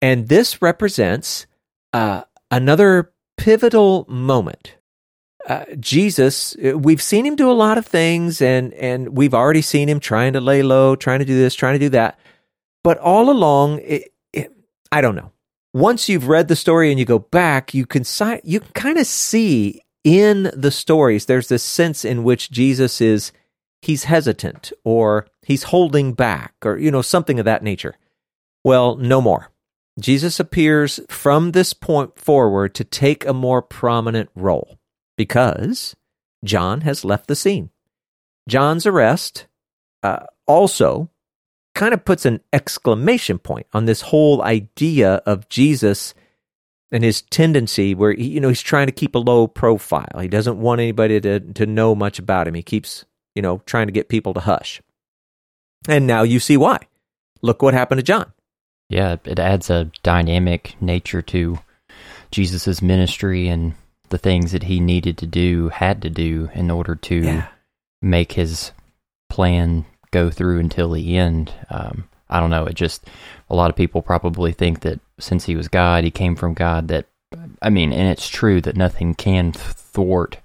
And 0.01 0.29
this 0.29 0.61
represents 0.61 1.45
uh, 1.93 2.23
another 2.49 3.11
pivotal 3.37 4.05
moment. 4.07 4.75
Uh, 5.47 5.65
Jesus, 5.79 6.55
uh, 6.63 6.77
we've 6.77 7.01
seen 7.01 7.25
him 7.25 7.35
do 7.35 7.49
a 7.49 7.53
lot 7.53 7.79
of 7.79 7.85
things, 7.85 8.41
and 8.41 8.73
and 8.75 9.17
we've 9.17 9.33
already 9.33 9.63
seen 9.63 9.89
him 9.89 9.99
trying 9.99 10.33
to 10.33 10.41
lay 10.41 10.61
low, 10.61 10.95
trying 10.95 11.19
to 11.19 11.25
do 11.25 11.35
this, 11.35 11.55
trying 11.55 11.73
to 11.73 11.79
do 11.79 11.89
that. 11.89 12.19
But 12.83 12.99
all 12.99 13.31
along, 13.31 13.79
it, 13.79 14.13
it, 14.33 14.51
I 14.91 15.01
don't 15.01 15.15
know. 15.15 15.31
Once 15.73 16.09
you've 16.09 16.27
read 16.27 16.47
the 16.47 16.55
story 16.55 16.89
and 16.89 16.99
you 16.99 17.05
go 17.05 17.19
back, 17.19 17.73
you 17.73 17.85
can 17.85 18.03
si- 18.03 18.41
you 18.43 18.59
can 18.59 18.71
kind 18.73 18.97
of 18.97 19.07
see 19.07 19.81
in 20.03 20.51
the 20.53 20.71
stories. 20.71 21.25
There's 21.25 21.47
this 21.47 21.63
sense 21.63 22.03
in 22.03 22.23
which 22.23 22.51
Jesus 22.51 22.99
is 22.99 23.31
he's 23.81 24.03
hesitant 24.05 24.71
or 24.83 25.27
he's 25.41 25.63
holding 25.63 26.13
back 26.13 26.53
or 26.63 26.77
you 26.77 26.91
know 26.91 27.01
something 27.01 27.39
of 27.39 27.45
that 27.45 27.63
nature. 27.63 27.95
Well, 28.63 28.95
no 28.95 29.21
more. 29.21 29.49
Jesus 29.99 30.39
appears 30.39 30.99
from 31.09 31.51
this 31.51 31.73
point 31.73 32.17
forward 32.17 32.73
to 32.75 32.83
take 32.83 33.25
a 33.25 33.33
more 33.33 33.61
prominent 33.61 34.29
role 34.35 34.77
because 35.17 35.95
John 36.43 36.81
has 36.81 37.05
left 37.05 37.27
the 37.27 37.35
scene. 37.35 37.69
John's 38.47 38.85
arrest 38.85 39.47
uh, 40.03 40.25
also 40.47 41.10
kind 41.73 41.93
of 41.93 42.03
puts 42.05 42.25
an 42.25 42.41
exclamation 42.53 43.39
point 43.39 43.67
on 43.73 43.85
this 43.85 44.01
whole 44.01 44.41
idea 44.43 45.15
of 45.25 45.47
Jesus 45.49 46.13
and 46.91 47.03
his 47.03 47.21
tendency 47.21 47.95
where 47.95 48.11
he, 48.13 48.27
you 48.27 48.39
know 48.39 48.49
he's 48.49 48.61
trying 48.61 48.87
to 48.87 48.91
keep 48.91 49.15
a 49.15 49.19
low 49.19 49.47
profile. 49.47 50.19
He 50.19 50.27
doesn't 50.27 50.59
want 50.59 50.81
anybody 50.81 51.21
to 51.21 51.39
to 51.39 51.65
know 51.65 51.95
much 51.95 52.19
about 52.19 52.47
him. 52.47 52.53
He 52.53 52.63
keeps, 52.63 53.05
you 53.35 53.41
know, 53.41 53.61
trying 53.65 53.87
to 53.87 53.93
get 53.93 54.09
people 54.09 54.33
to 54.33 54.41
hush. 54.41 54.81
And 55.87 56.05
now 56.05 56.23
you 56.23 56.39
see 56.39 56.57
why. 56.57 56.79
Look 57.41 57.61
what 57.61 57.73
happened 57.73 57.99
to 57.99 58.03
John. 58.03 58.31
Yeah, 58.89 59.15
it 59.23 59.39
adds 59.39 59.69
a 59.69 59.89
dynamic 60.03 60.75
nature 60.81 61.21
to 61.23 61.59
Jesus's 62.31 62.81
ministry 62.81 63.47
and 63.47 63.73
the 64.09 64.17
things 64.17 64.51
that 64.51 64.63
he 64.63 64.79
needed 64.81 65.17
to 65.19 65.25
do, 65.25 65.69
had 65.69 66.01
to 66.01 66.09
do 66.09 66.49
in 66.53 66.69
order 66.69 66.95
to 66.95 67.15
Yeah. 67.15 67.47
make 68.01 68.33
his 68.33 68.73
plan 69.29 69.85
go 70.11 70.29
through 70.29 70.59
until 70.59 70.91
the 70.91 71.17
end. 71.17 71.51
Um, 71.69 72.07
I 72.29 72.39
don't 72.39 72.49
know. 72.49 72.65
It 72.65 72.75
just 72.75 73.09
a 73.49 73.55
lot 73.55 73.69
of 73.69 73.75
people 73.75 74.01
probably 74.01 74.51
think 74.53 74.81
that 74.81 74.99
since 75.19 75.45
he 75.45 75.55
was 75.55 75.67
God, 75.67 76.03
he 76.03 76.11
came 76.11 76.35
from 76.35 76.53
God. 76.53 76.87
That 76.87 77.07
I 77.61 77.69
mean, 77.69 77.91
and 77.93 78.07
it's 78.07 78.27
true 78.27 78.61
that 78.61 78.77
nothing 78.77 79.15
can 79.15 79.51
thwart 79.51 80.37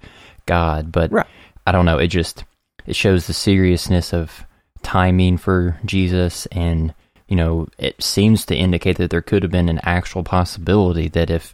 God, 0.45 0.91
but 0.91 1.11
Right. 1.11 1.27
I 1.65 1.71
don't 1.71 1.85
know. 1.85 1.97
It 1.97 2.07
just 2.07 2.43
it 2.85 2.95
shows 2.95 3.27
the 3.27 3.33
seriousness 3.33 4.13
of 4.13 4.45
timing 4.83 5.37
for 5.37 5.79
Jesus, 5.85 6.45
and 6.47 6.93
you 7.27 7.35
know, 7.35 7.67
it 7.77 8.01
seems 8.01 8.45
to 8.45 8.55
indicate 8.55 8.97
that 8.97 9.09
there 9.09 9.21
could 9.21 9.43
have 9.43 9.51
been 9.51 9.69
an 9.69 9.81
actual 9.83 10.23
possibility 10.23 11.09
that 11.09 11.29
if 11.29 11.53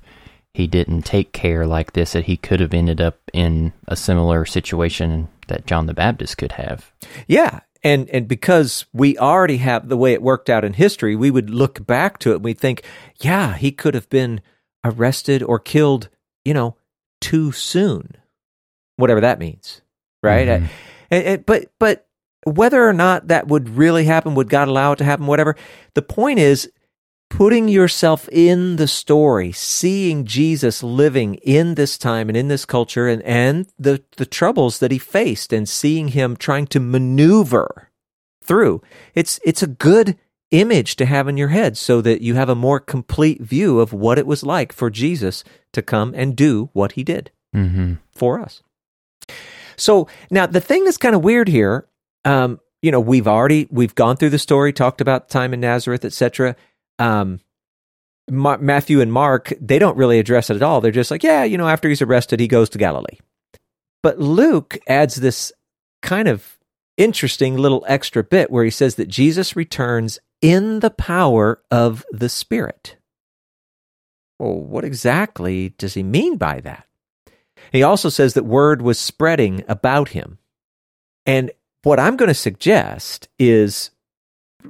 he 0.54 0.68
didn't 0.68 1.02
take 1.02 1.32
care 1.32 1.66
like 1.66 1.94
this, 1.94 2.14
that 2.14 2.26
he 2.26 2.38
could 2.38 2.60
have 2.60 2.76
ended 2.76 3.02
up 3.02 3.18
in 3.34 3.74
a 3.88 3.96
similar 3.96 4.46
situation 4.46 5.28
that 5.48 5.66
John 5.66 5.88
the 5.88 5.96
Baptist 5.96 6.38
could 6.38 6.52
have. 6.54 6.92
Yeah. 7.28 7.62
And 7.84 8.10
and 8.12 8.28
because 8.28 8.86
we 8.94 9.18
already 9.18 9.58
have 9.58 9.90
the 9.90 9.98
way 9.98 10.14
it 10.14 10.22
worked 10.22 10.50
out 10.50 10.64
in 10.64 10.74
history, 10.74 11.16
we 11.16 11.30
would 11.32 11.50
look 11.50 11.86
back 11.86 12.18
to 12.20 12.32
it 12.32 12.36
and 12.36 12.44
we 12.44 12.54
think, 12.54 12.84
yeah, 13.20 13.56
he 13.56 13.72
could 13.72 13.94
have 13.94 14.10
been 14.10 14.42
arrested 14.86 15.44
or 15.44 15.60
killed, 15.60 16.10
you 16.46 16.54
know, 16.54 16.78
too 17.20 17.52
soon. 17.52 18.16
Whatever 18.96 19.22
that 19.22 19.40
means. 19.40 19.82
Right? 20.22 20.48
Mhm. 20.48 20.68
And, 21.12 21.24
and- 21.26 21.46
but 21.46 21.66
but 21.80 22.08
whether 22.46 22.88
or 22.88 22.94
not 22.94 23.28
that 23.30 23.48
would 23.48 23.70
really 23.70 24.04
happen, 24.06 24.36
would 24.36 24.50
God 24.50 24.68
allow 24.68 24.92
it 24.92 24.98
to 24.98 25.04
happen, 25.06 25.28
whatever, 25.28 25.56
the 25.94 26.02
point 26.02 26.40
is 26.40 26.70
putting 27.38 27.68
yourself 27.68 28.30
in 28.32 28.76
the 28.76 28.88
story, 28.88 29.52
seeing 29.52 30.26
Jesus 30.26 30.84
living 30.84 31.36
in 31.36 31.76
this 31.76 31.98
time 31.98 32.30
and 32.30 32.38
in 32.38 32.48
this 32.48 32.66
culture 32.66 33.08
and, 33.08 33.22
and 33.24 33.68
the, 33.80 34.04
the 34.18 34.26
troubles 34.26 34.80
that 34.80 34.92
he 34.92 35.00
faced 35.00 35.52
and 35.52 35.68
seeing 35.68 36.10
him 36.10 36.36
trying 36.36 36.68
to 36.68 36.80
maneuver 36.80 37.90
through. 38.44 38.82
It's 39.16 39.40
it's 39.44 39.64
a 39.64 39.68
good 39.68 40.18
image 40.52 40.96
to 40.98 41.06
have 41.06 41.28
in 41.28 41.38
your 41.38 41.48
head 41.48 41.76
so 41.78 42.02
that 42.02 42.22
you 42.22 42.36
have 42.36 42.50
a 42.50 42.56
more 42.56 42.80
complete 42.80 43.42
view 43.42 43.80
of 43.80 43.92
what 43.94 44.20
it 44.20 44.28
was 44.28 44.44
like 44.44 44.72
for 44.72 44.92
Jesus 44.92 45.44
to 45.72 45.82
come 45.82 46.14
and 46.16 46.36
do 46.36 46.70
what 46.74 46.94
he 46.94 47.04
did 47.04 47.32
Mm-hmm. 47.56 47.94
for 48.16 48.40
us. 48.40 48.62
So 49.76 50.08
now 50.32 50.46
the 50.48 50.62
thing 50.62 50.84
that's 50.86 50.98
kind 50.98 51.16
of 51.16 51.24
weird 51.24 51.48
here, 51.48 51.88
um, 52.26 52.60
you 52.82 52.92
know, 52.92 53.00
we've 53.00 53.28
already 53.28 53.68
we've 53.72 53.96
gone 53.96 54.18
through 54.18 54.32
the 54.32 54.40
story, 54.40 54.74
talked 54.74 55.02
about 55.02 55.30
time 55.30 55.54
in 55.54 55.60
Nazareth, 55.62 56.04
etc. 56.04 56.56
Um, 57.00 57.40
Ma- 58.30 58.58
Matthew 58.58 59.02
and 59.02 59.12
Mark 59.12 59.54
they 59.60 59.80
don't 59.80 59.98
really 59.98 60.20
address 60.20 60.50
it 60.50 60.56
at 60.56 60.64
all. 60.64 60.82
They're 60.82 60.92
just 60.92 61.12
like, 61.12 61.24
yeah, 61.24 61.44
you 61.44 61.58
know, 61.58 61.68
after 61.68 61.90
he's 61.90 62.02
arrested, 62.02 62.40
he 62.40 62.48
goes 62.48 62.70
to 62.70 62.78
Galilee. 62.78 63.20
But 64.02 64.20
Luke 64.20 64.78
adds 64.88 65.16
this 65.16 65.52
kind 66.02 66.28
of 66.28 66.58
interesting 66.98 67.58
little 67.58 67.86
extra 67.88 68.24
bit 68.24 68.52
where 68.52 68.64
he 68.64 68.70
says 68.70 68.96
that 68.96 69.08
Jesus 69.08 69.56
returns 69.56 70.20
in 70.42 70.82
the 70.82 70.90
power 70.90 71.62
of 71.72 72.06
the 72.12 72.30
Spirit. 72.30 72.98
Well, 74.40 74.56
what 74.56 74.84
exactly 74.84 75.70
does 75.78 75.94
he 75.94 76.04
mean 76.04 76.38
by 76.38 76.60
that? 76.62 76.86
He 77.72 77.82
also 77.82 78.10
says 78.10 78.34
that 78.34 78.46
word 78.46 78.82
was 78.82 79.00
spreading 79.00 79.64
about 79.68 80.10
him. 80.10 80.38
And 81.26 81.52
what 81.84 82.00
I'm 82.00 82.18
going 82.18 82.28
to 82.28 82.36
suggest 82.36 83.30
is, 83.40 83.90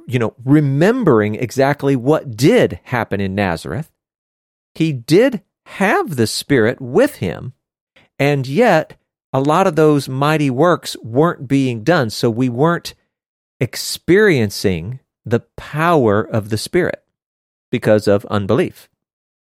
you 0.08 0.20
know, 0.20 0.34
remembering 0.44 1.36
exactly 1.36 1.96
what 1.96 2.36
did 2.36 2.80
happen 2.84 3.20
in 3.20 3.36
Nazareth. 3.36 3.92
He 4.76 4.92
did 4.94 5.42
have 5.66 6.16
the 6.16 6.28
Spirit 6.28 6.82
with 6.82 7.18
him, 7.18 7.54
and 8.20 8.48
yet 8.48 8.98
a 9.32 9.42
lot 9.42 9.68
of 9.68 9.76
those 9.76 10.10
mighty 10.10 10.50
works 10.50 10.96
weren't 11.04 11.48
being 11.48 11.84
done. 11.84 12.10
So 12.10 12.30
we 12.30 12.50
weren't 12.50 12.94
experiencing 13.60 15.00
the 15.26 15.42
power 15.58 16.22
of 16.22 16.50
the 16.50 16.58
Spirit 16.58 17.04
because 17.72 18.08
of 18.08 18.26
unbelief. 18.26 18.90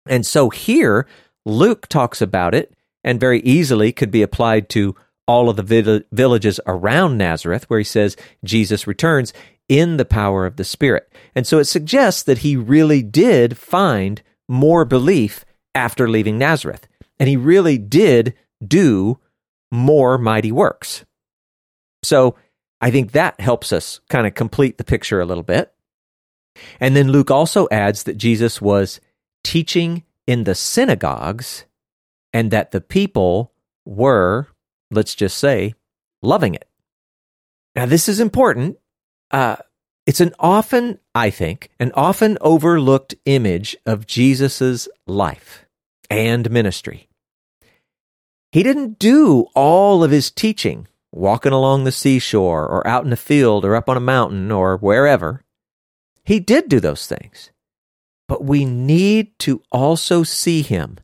And 0.09 0.25
so 0.25 0.49
here, 0.51 1.07
Luke 1.45 1.89
talks 1.89 2.23
about 2.23 2.55
it 2.55 2.73
and 3.05 3.21
very 3.21 3.41
easily 3.41 3.93
could 3.93 4.11
be 4.11 4.23
applied 4.23 4.69
to 4.71 4.97
all 5.27 5.51
of 5.51 5.57
the 5.57 5.63
vill- 5.63 6.03
villages 6.13 6.61
around 6.67 7.19
Nazareth, 7.19 7.69
where 7.69 7.81
he 7.81 7.85
says 7.85 8.17
Jesus 8.45 8.87
returns 8.87 9.33
in 9.69 9.97
the 9.97 10.05
power 10.05 10.47
of 10.47 10.57
the 10.57 10.65
Spirit. 10.65 11.11
And 11.35 11.47
so 11.47 11.59
it 11.59 11.65
suggests 11.65 12.23
that 12.25 12.39
he 12.39 12.57
really 12.57 13.03
did 13.03 13.59
find 13.59 14.23
more 14.49 14.85
belief 14.85 15.45
after 15.75 16.09
leaving 16.09 16.39
Nazareth. 16.39 16.87
And 17.19 17.29
he 17.29 17.37
really 17.37 17.79
did 17.79 18.35
do 18.67 19.19
more 19.71 20.19
mighty 20.19 20.53
works. 20.53 21.05
So 22.03 22.37
I 22.81 22.91
think 22.91 23.13
that 23.13 23.41
helps 23.41 23.73
us 23.73 24.01
kind 24.09 24.27
of 24.27 24.35
complete 24.35 24.79
the 24.79 24.85
picture 24.85 25.21
a 25.21 25.27
little 25.27 25.43
bit. 25.43 25.73
And 26.81 26.97
then 26.97 27.11
Luke 27.11 27.31
also 27.31 27.69
adds 27.71 28.05
that 28.05 28.17
Jesus 28.17 28.61
was 28.61 29.01
teaching 29.45 30.05
in 30.27 30.45
the 30.45 30.55
synagogues 30.55 31.65
and 32.33 32.51
that 32.51 32.71
the 32.71 32.81
people 32.81 33.53
were, 33.85 34.49
let's 34.91 35.15
just 35.15 35.39
say, 35.39 35.75
loving 36.23 36.55
it. 36.55 36.69
Now, 37.75 37.87
this 37.87 38.09
is 38.09 38.21
important. 38.21 38.79
Uh, 39.31 39.57
it's 40.07 40.21
an 40.21 40.33
often, 40.39 41.01
I 41.15 41.31
think, 41.31 41.71
an 41.81 41.91
often 41.95 42.39
overlooked 42.41 43.15
image 43.25 43.77
of 43.85 44.07
Jesus's 44.07 44.89
life 45.07 45.67
and 46.09 46.51
ministry. 46.51 47.09
He 48.53 48.63
didn't 48.63 48.99
do 48.99 49.47
all 49.55 50.05
of 50.05 50.11
his 50.13 50.31
teaching 50.31 50.87
walking 51.13 51.53
along 51.53 51.85
the 51.85 51.93
seashore 51.93 52.67
or 52.67 52.87
out 52.87 53.05
in 53.05 53.11
the 53.11 53.17
field 53.17 53.65
or 53.65 53.75
up 53.75 53.89
on 53.89 53.97
a 53.97 54.01
mountain 54.01 54.53
or 54.53 54.77
wherever. 54.77 55.43
He 56.25 56.41
did 56.41 56.69
do 56.69 56.79
those 56.79 57.07
things. 57.07 57.51
But 58.29 58.45
we 58.45 58.65
need 58.65 59.39
to 59.41 59.63
also 59.71 60.23
see 60.23 60.63
him 60.63 60.99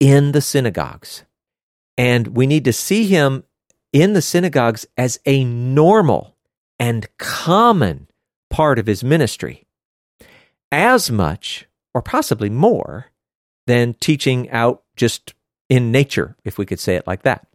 in 0.00 0.32
the 0.32 0.40
synagogues. 0.40 1.24
And 1.98 2.28
we 2.28 2.46
need 2.46 2.64
to 2.64 2.72
see 2.72 3.06
him 3.06 3.44
in 3.92 4.12
the 4.12 4.22
synagogues 4.22 4.86
as 4.96 5.18
a 5.26 5.44
normal 5.44 6.35
and 6.78 7.06
common 7.18 8.08
part 8.50 8.78
of 8.78 8.86
his 8.86 9.02
ministry, 9.02 9.66
as 10.70 11.10
much 11.10 11.66
or 11.94 12.02
possibly 12.02 12.50
more 12.50 13.06
than 13.66 13.94
teaching 13.94 14.50
out 14.50 14.82
just 14.96 15.34
in 15.68 15.90
nature, 15.90 16.36
if 16.44 16.58
we 16.58 16.66
could 16.66 16.80
say 16.80 16.94
it 16.94 17.06
like 17.06 17.22
that. 17.22 17.46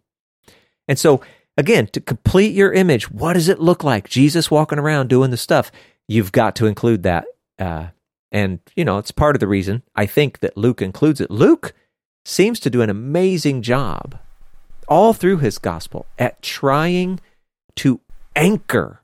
And 0.88 0.98
so, 0.98 1.22
again, 1.56 1.86
to 1.88 2.00
complete 2.00 2.54
your 2.54 2.72
image, 2.72 3.10
what 3.10 3.34
does 3.34 3.48
it 3.48 3.60
look 3.60 3.84
like? 3.84 4.08
Jesus 4.08 4.50
walking 4.50 4.78
around 4.78 5.08
doing 5.08 5.30
the 5.30 5.36
stuff. 5.36 5.70
You've 6.08 6.32
got 6.32 6.56
to 6.56 6.66
include 6.66 7.02
that. 7.04 7.26
Uh, 7.58 7.88
and, 8.30 8.60
you 8.74 8.84
know, 8.84 8.98
it's 8.98 9.10
part 9.10 9.36
of 9.36 9.40
the 9.40 9.46
reason 9.46 9.82
I 9.94 10.06
think 10.06 10.40
that 10.40 10.56
Luke 10.56 10.82
includes 10.82 11.20
it. 11.20 11.30
Luke 11.30 11.72
seems 12.24 12.60
to 12.60 12.70
do 12.70 12.82
an 12.82 12.90
amazing 12.90 13.62
job 13.62 14.18
all 14.88 15.12
through 15.12 15.38
his 15.38 15.58
gospel 15.58 16.06
at 16.18 16.42
trying 16.42 17.20
to 17.76 18.00
anchor 18.34 19.01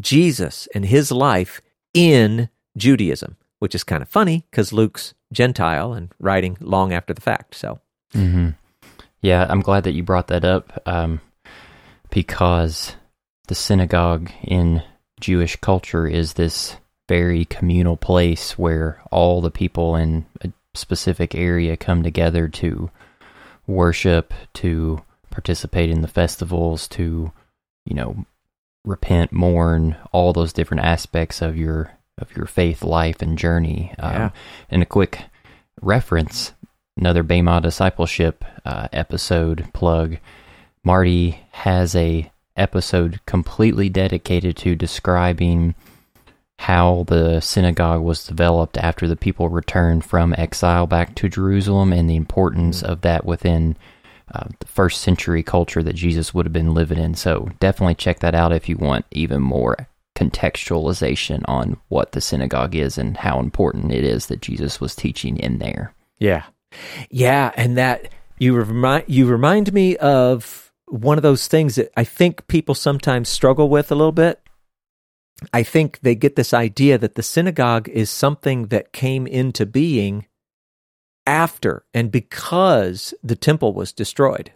Jesus 0.00 0.68
and 0.74 0.84
his 0.84 1.10
life 1.12 1.60
in 1.92 2.48
Judaism, 2.76 3.36
which 3.58 3.74
is 3.74 3.84
kind 3.84 4.02
of 4.02 4.08
funny 4.08 4.44
because 4.50 4.72
Luke's 4.72 5.14
Gentile 5.32 5.92
and 5.92 6.12
writing 6.18 6.56
long 6.60 6.92
after 6.92 7.14
the 7.14 7.20
fact. 7.20 7.54
So, 7.54 7.80
hmm 8.12 8.50
Yeah, 9.20 9.46
I'm 9.48 9.60
glad 9.60 9.84
that 9.84 9.94
you 9.94 10.02
brought 10.02 10.28
that 10.28 10.44
up 10.44 10.82
um, 10.86 11.20
because 12.10 12.96
the 13.48 13.54
synagogue 13.54 14.30
in 14.42 14.82
Jewish 15.20 15.56
culture 15.56 16.06
is 16.06 16.34
this 16.34 16.76
very 17.08 17.44
communal 17.44 17.96
place 17.96 18.58
where 18.58 19.02
all 19.10 19.40
the 19.40 19.50
people 19.50 19.96
in 19.96 20.26
a 20.42 20.52
specific 20.74 21.34
area 21.34 21.76
come 21.76 22.02
together 22.02 22.48
to 22.48 22.90
worship, 23.66 24.32
to 24.54 25.02
participate 25.30 25.90
in 25.90 26.00
the 26.02 26.08
festivals, 26.08 26.88
to, 26.88 27.32
you 27.84 27.94
know, 27.94 28.24
repent, 28.84 29.32
mourn, 29.32 29.96
all 30.12 30.32
those 30.32 30.52
different 30.52 30.84
aspects 30.84 31.42
of 31.42 31.56
your 31.56 31.92
of 32.18 32.36
your 32.36 32.46
faith 32.46 32.84
life 32.84 33.20
and 33.22 33.36
journey. 33.36 33.92
Yeah. 33.98 34.26
Um, 34.26 34.32
and 34.70 34.82
a 34.82 34.86
quick 34.86 35.22
reference, 35.80 36.52
another 36.96 37.22
Bema 37.22 37.60
discipleship 37.60 38.44
uh, 38.64 38.88
episode 38.92 39.68
plug. 39.72 40.18
Marty 40.84 41.40
has 41.52 41.96
a 41.96 42.30
episode 42.56 43.20
completely 43.26 43.88
dedicated 43.88 44.56
to 44.58 44.76
describing 44.76 45.74
how 46.60 47.04
the 47.08 47.40
synagogue 47.40 48.02
was 48.02 48.26
developed 48.26 48.78
after 48.78 49.08
the 49.08 49.16
people 49.16 49.48
returned 49.48 50.04
from 50.04 50.34
exile 50.38 50.86
back 50.86 51.14
to 51.16 51.28
Jerusalem 51.28 51.92
and 51.92 52.08
the 52.08 52.16
importance 52.16 52.82
of 52.82 53.00
that 53.00 53.24
within 53.24 53.76
uh, 54.34 54.48
the 54.58 54.66
first 54.66 55.00
century 55.00 55.42
culture 55.42 55.82
that 55.82 55.94
Jesus 55.94 56.34
would 56.34 56.46
have 56.46 56.52
been 56.52 56.74
living 56.74 56.98
in. 56.98 57.14
So 57.14 57.48
definitely 57.60 57.94
check 57.94 58.18
that 58.20 58.34
out 58.34 58.52
if 58.52 58.68
you 58.68 58.76
want 58.76 59.06
even 59.10 59.40
more 59.40 59.88
contextualization 60.16 61.42
on 61.46 61.76
what 61.88 62.12
the 62.12 62.20
synagogue 62.20 62.74
is 62.74 62.98
and 62.98 63.16
how 63.16 63.40
important 63.40 63.92
it 63.92 64.04
is 64.04 64.26
that 64.26 64.42
Jesus 64.42 64.80
was 64.80 64.94
teaching 64.94 65.36
in 65.36 65.58
there. 65.58 65.94
yeah. 66.18 66.44
Yeah. 67.08 67.52
And 67.56 67.76
that 67.78 68.08
you 68.38 68.54
remind, 68.56 69.04
you 69.06 69.26
remind 69.26 69.72
me 69.72 69.96
of 69.96 70.72
one 70.86 71.18
of 71.18 71.22
those 71.22 71.46
things 71.46 71.76
that 71.76 71.92
I 71.96 72.02
think 72.02 72.48
people 72.48 72.74
sometimes 72.74 73.28
struggle 73.28 73.68
with 73.68 73.92
a 73.92 73.94
little 73.94 74.12
bit. 74.12 74.40
I 75.52 75.62
think 75.62 76.00
they 76.00 76.14
get 76.14 76.34
this 76.34 76.52
idea 76.52 76.98
that 76.98 77.14
the 77.14 77.22
synagogue 77.22 77.88
is 77.88 78.10
something 78.10 78.68
that 78.68 78.92
came 78.92 79.26
into 79.26 79.66
being 79.66 80.26
after 81.26 81.84
and 81.94 82.10
because 82.10 83.14
the 83.22 83.36
temple 83.36 83.72
was 83.72 83.92
destroyed. 83.92 84.52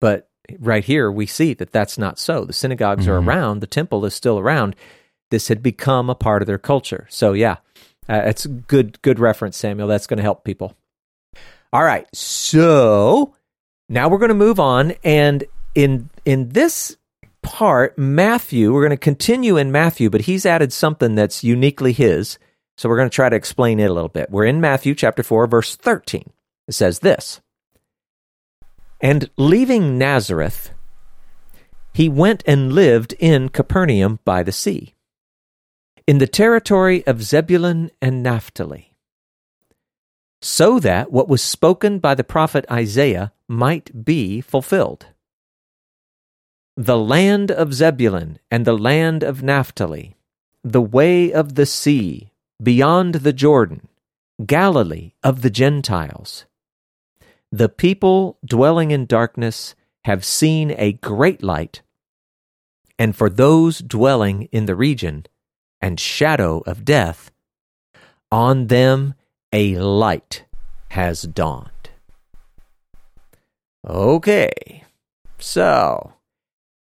But 0.00 0.28
right 0.58 0.84
here, 0.84 1.10
we 1.10 1.26
see 1.26 1.54
that 1.54 1.72
that's 1.72 1.96
not 1.98 2.18
so. 2.18 2.44
The 2.44 2.52
synagogues 2.52 3.06
are 3.06 3.20
Mhm. 3.20 3.26
around, 3.26 3.60
the 3.60 3.66
temple 3.66 4.04
is 4.04 4.14
still 4.14 4.38
around. 4.38 4.74
This 5.30 5.48
had 5.48 5.62
become 5.62 6.10
a 6.10 6.14
part 6.14 6.42
of 6.42 6.46
their 6.46 6.58
culture. 6.58 7.06
So, 7.08 7.32
yeah, 7.32 7.56
uh, 8.08 8.22
it's 8.24 8.44
a 8.44 8.48
good, 8.48 9.00
good 9.02 9.18
reference, 9.18 9.56
Samuel. 9.56 9.88
That's 9.88 10.06
going 10.06 10.18
to 10.18 10.22
help 10.22 10.44
people. 10.44 10.76
All 11.72 11.84
right. 11.84 12.06
So 12.14 13.34
now 13.88 14.08
we're 14.08 14.18
going 14.18 14.28
to 14.28 14.34
move 14.34 14.60
on. 14.60 14.92
And 15.04 15.44
in, 15.74 16.10
in 16.24 16.50
this 16.50 16.96
part, 17.42 17.96
Matthew, 17.96 18.72
we're 18.74 18.82
going 18.82 18.90
to 18.90 18.96
continue 18.96 19.56
in 19.56 19.72
Matthew, 19.72 20.10
but 20.10 20.22
he's 20.22 20.44
added 20.44 20.72
something 20.72 21.14
that's 21.14 21.42
uniquely 21.42 21.92
his. 21.92 22.38
So 22.76 22.88
we're 22.88 22.96
going 22.96 23.10
to 23.10 23.14
try 23.14 23.28
to 23.28 23.36
explain 23.36 23.80
it 23.80 23.90
a 23.90 23.92
little 23.92 24.08
bit. 24.08 24.30
We're 24.30 24.46
in 24.46 24.60
Matthew 24.60 24.94
chapter 24.94 25.22
4, 25.22 25.46
verse 25.46 25.76
13. 25.76 26.32
It 26.68 26.72
says 26.72 27.00
this 27.00 27.40
And 29.00 29.30
leaving 29.36 29.98
Nazareth, 29.98 30.72
he 31.92 32.08
went 32.08 32.42
and 32.46 32.72
lived 32.72 33.14
in 33.18 33.50
Capernaum 33.50 34.20
by 34.24 34.42
the 34.42 34.52
sea, 34.52 34.94
in 36.06 36.18
the 36.18 36.26
territory 36.26 37.06
of 37.06 37.22
Zebulun 37.22 37.90
and 38.00 38.22
Naphtali, 38.22 38.94
so 40.40 40.80
that 40.80 41.12
what 41.12 41.28
was 41.28 41.42
spoken 41.42 41.98
by 41.98 42.14
the 42.14 42.24
prophet 42.24 42.64
Isaiah 42.70 43.32
might 43.46 44.04
be 44.04 44.40
fulfilled. 44.40 45.06
The 46.76 46.98
land 46.98 47.50
of 47.50 47.74
Zebulun 47.74 48.38
and 48.50 48.64
the 48.64 48.76
land 48.76 49.22
of 49.22 49.42
Naphtali, 49.42 50.16
the 50.64 50.80
way 50.80 51.30
of 51.30 51.54
the 51.54 51.66
sea, 51.66 52.31
beyond 52.62 53.16
the 53.16 53.32
Jordan, 53.32 53.88
Galilee 54.44 55.12
of 55.22 55.42
the 55.42 55.50
Gentiles. 55.50 56.44
The 57.50 57.68
people 57.68 58.38
dwelling 58.44 58.90
in 58.90 59.06
darkness 59.06 59.74
have 60.04 60.24
seen 60.24 60.74
a 60.78 60.92
great 60.92 61.42
light, 61.42 61.82
and 62.98 63.14
for 63.14 63.28
those 63.28 63.78
dwelling 63.78 64.48
in 64.52 64.66
the 64.66 64.74
region 64.74 65.26
and 65.80 65.98
shadow 65.98 66.62
of 66.66 66.84
death, 66.84 67.30
on 68.30 68.68
them 68.68 69.14
a 69.52 69.76
light 69.76 70.44
has 70.90 71.22
dawned. 71.22 71.90
Okay, 73.86 74.84
so 75.38 76.14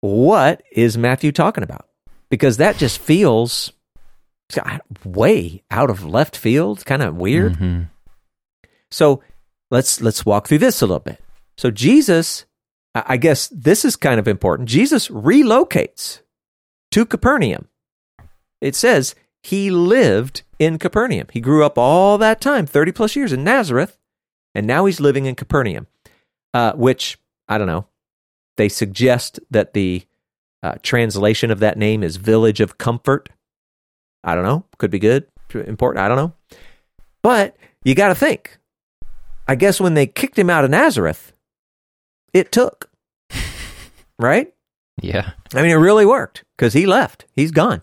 what 0.01 0.63
is 0.73 0.97
Matthew 0.97 1.33
talking 1.33 1.63
about? 1.63 1.87
Because 2.31 2.57
that 2.57 2.77
just 2.77 2.99
feels 2.99 3.73
way 5.05 5.63
out 5.71 5.91
of 5.91 6.05
left 6.05 6.37
field, 6.37 6.85
kind 6.87 7.03
of 7.03 7.17
weird. 7.17 7.55
Mhm. 7.55 7.89
So 8.91 9.23
let's 9.71 10.01
let's 10.01 10.25
walk 10.25 10.49
through 10.49 10.59
this 10.59 10.81
a 10.81 10.87
little 10.87 11.01
bit. 11.01 11.21
So 11.57 11.71
Jesus, 11.71 12.47
I 12.95 13.05
I 13.07 13.17
guess 13.17 13.49
this 13.49 13.85
is 13.85 13.97
kind 13.97 14.19
of 14.19 14.27
important. 14.29 14.69
Jesus 14.69 15.09
relocates 15.09 16.21
to 16.93 17.05
Capernaum. 17.05 17.69
It 18.61 18.75
says 18.75 19.15
he 19.43 19.71
lived 19.71 20.43
in 20.59 20.79
Capernaum. 20.79 21.27
He 21.33 21.41
grew 21.41 21.65
up 21.65 21.79
all 21.79 22.19
that 22.19 22.41
time, 22.41 22.67
30 22.67 22.93
plus 22.93 23.15
years 23.15 23.33
in 23.33 23.45
Nazareth, 23.45 23.97
and 24.55 24.67
now 24.67 24.87
he's 24.87 24.99
living 25.01 25.27
in 25.27 25.35
Capernaum, 25.37 25.87
uh, 26.55 26.73
which, 26.73 27.19
I 27.49 27.59
don't 27.59 27.69
know, 27.69 27.87
they 28.57 28.69
suggest 28.69 29.39
that 29.51 29.75
the 29.75 30.03
uh, 30.63 30.75
translation 30.83 31.53
of 31.53 31.61
that 31.61 31.79
name 31.79 32.03
is 32.03 32.17
Village 32.17 32.61
of 32.61 32.79
Comfort. 32.79 33.29
I 34.29 34.35
don't 34.35 34.45
know. 34.45 34.65
Could 34.77 34.91
be 34.91 34.99
good, 34.99 35.27
important. 35.55 36.05
I 36.05 36.09
don't 36.09 36.19
know. 36.19 36.33
But 37.23 37.57
you 37.83 37.95
got 37.95 38.09
to 38.09 38.15
think. 38.15 38.59
I 39.47 39.55
guess 39.55 39.81
when 39.81 39.95
they 39.95 40.07
kicked 40.07 40.39
him 40.39 40.51
out 40.51 40.65
of 40.65 40.71
Nazareth, 40.71 41.33
it 42.35 42.53
took. 42.53 42.91
right? 44.19 44.53
Yeah. 45.01 45.31
I 45.55 45.63
mean, 45.63 45.71
it 45.71 45.77
really 45.77 46.05
worked 46.05 46.45
because 46.57 46.75
he 46.75 46.85
left. 46.85 47.25
He's 47.33 47.51
gone. 47.51 47.81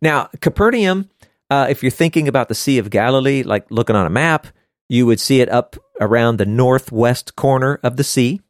Now, 0.00 0.30
Capernaum, 0.40 1.10
uh, 1.50 1.66
if 1.68 1.82
you're 1.82 1.90
thinking 1.90 2.28
about 2.28 2.48
the 2.48 2.54
Sea 2.54 2.78
of 2.78 2.88
Galilee, 2.88 3.42
like 3.42 3.70
looking 3.70 3.96
on 3.96 4.06
a 4.06 4.10
map, 4.10 4.46
you 4.88 5.04
would 5.04 5.20
see 5.20 5.42
it 5.42 5.50
up 5.50 5.76
around 6.00 6.38
the 6.38 6.46
northwest 6.46 7.36
corner 7.36 7.78
of 7.82 7.96
the 7.98 8.04
sea. 8.04 8.40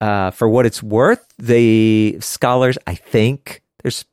Uh, 0.00 0.30
for 0.30 0.48
what 0.48 0.64
it's 0.64 0.80
worth, 0.80 1.26
the 1.38 2.18
scholars, 2.20 2.78
I 2.86 2.94
think, 2.94 3.62
there's 3.82 4.04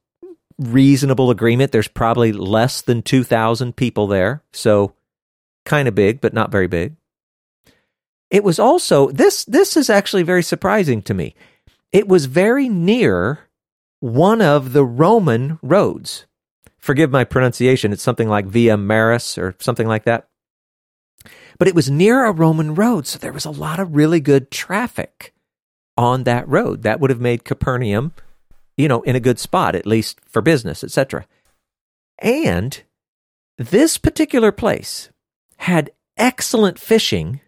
reasonable 0.60 1.32
agreement. 1.32 1.72
There's 1.72 1.88
probably 1.88 2.32
less 2.32 2.82
than 2.82 3.02
2,000 3.02 3.76
people 3.76 4.08
there. 4.08 4.44
So 4.54 4.94
kind 5.66 5.88
of 5.88 5.96
big, 5.96 6.22
but 6.22 6.34
not 6.34 6.52
very 6.52 6.68
big. 6.68 6.96
It 8.30 8.44
was 8.44 8.60
also, 8.60 9.10
this, 9.12 9.46
this 9.46 9.78
is 9.78 9.90
actually 9.90 10.24
very 10.24 10.44
surprising 10.44 11.02
to 11.04 11.14
me. 11.14 11.36
It 11.92 12.08
was 12.08 12.26
very 12.26 12.68
near 12.68 13.40
one 14.00 14.42
of 14.42 14.74
the 14.74 14.84
Roman 14.84 15.60
roads. 15.62 16.26
Forgive 16.78 17.12
my 17.12 17.24
pronunciation. 17.24 17.94
It's 17.94 18.04
something 18.04 18.30
like 18.30 18.46
Via 18.46 18.78
Maris 18.78 19.38
or 19.38 19.56
something 19.60 19.88
like 19.88 20.04
that. 20.04 20.28
But 21.58 21.68
it 21.68 21.76
was 21.76 21.90
near 21.90 22.26
a 22.26 22.32
Roman 22.32 22.76
road, 22.76 23.08
so 23.08 23.18
there 23.18 23.34
was 23.34 23.46
a 23.46 23.52
lot 23.52 23.80
of 23.80 23.96
really 23.96 24.20
good 24.20 24.52
traffic 24.52 25.34
on 25.98 26.24
that 26.24 26.48
road. 26.48 26.84
That 26.84 27.00
would 27.00 27.10
have 27.10 27.22
made 27.22 27.46
Capernaum, 27.46 28.14
you 28.78 28.88
know, 28.88 29.02
in 29.04 29.16
a 29.16 29.22
good 29.22 29.40
spot, 29.40 29.76
at 29.76 29.86
least 29.86 30.20
for 30.28 30.42
business, 30.42 30.84
etc. 30.84 31.26
And 32.20 32.82
this 33.58 33.98
particular 33.98 34.52
place 34.52 35.10
had 35.58 35.92
excellent 36.18 36.80
fishing, 36.80 37.42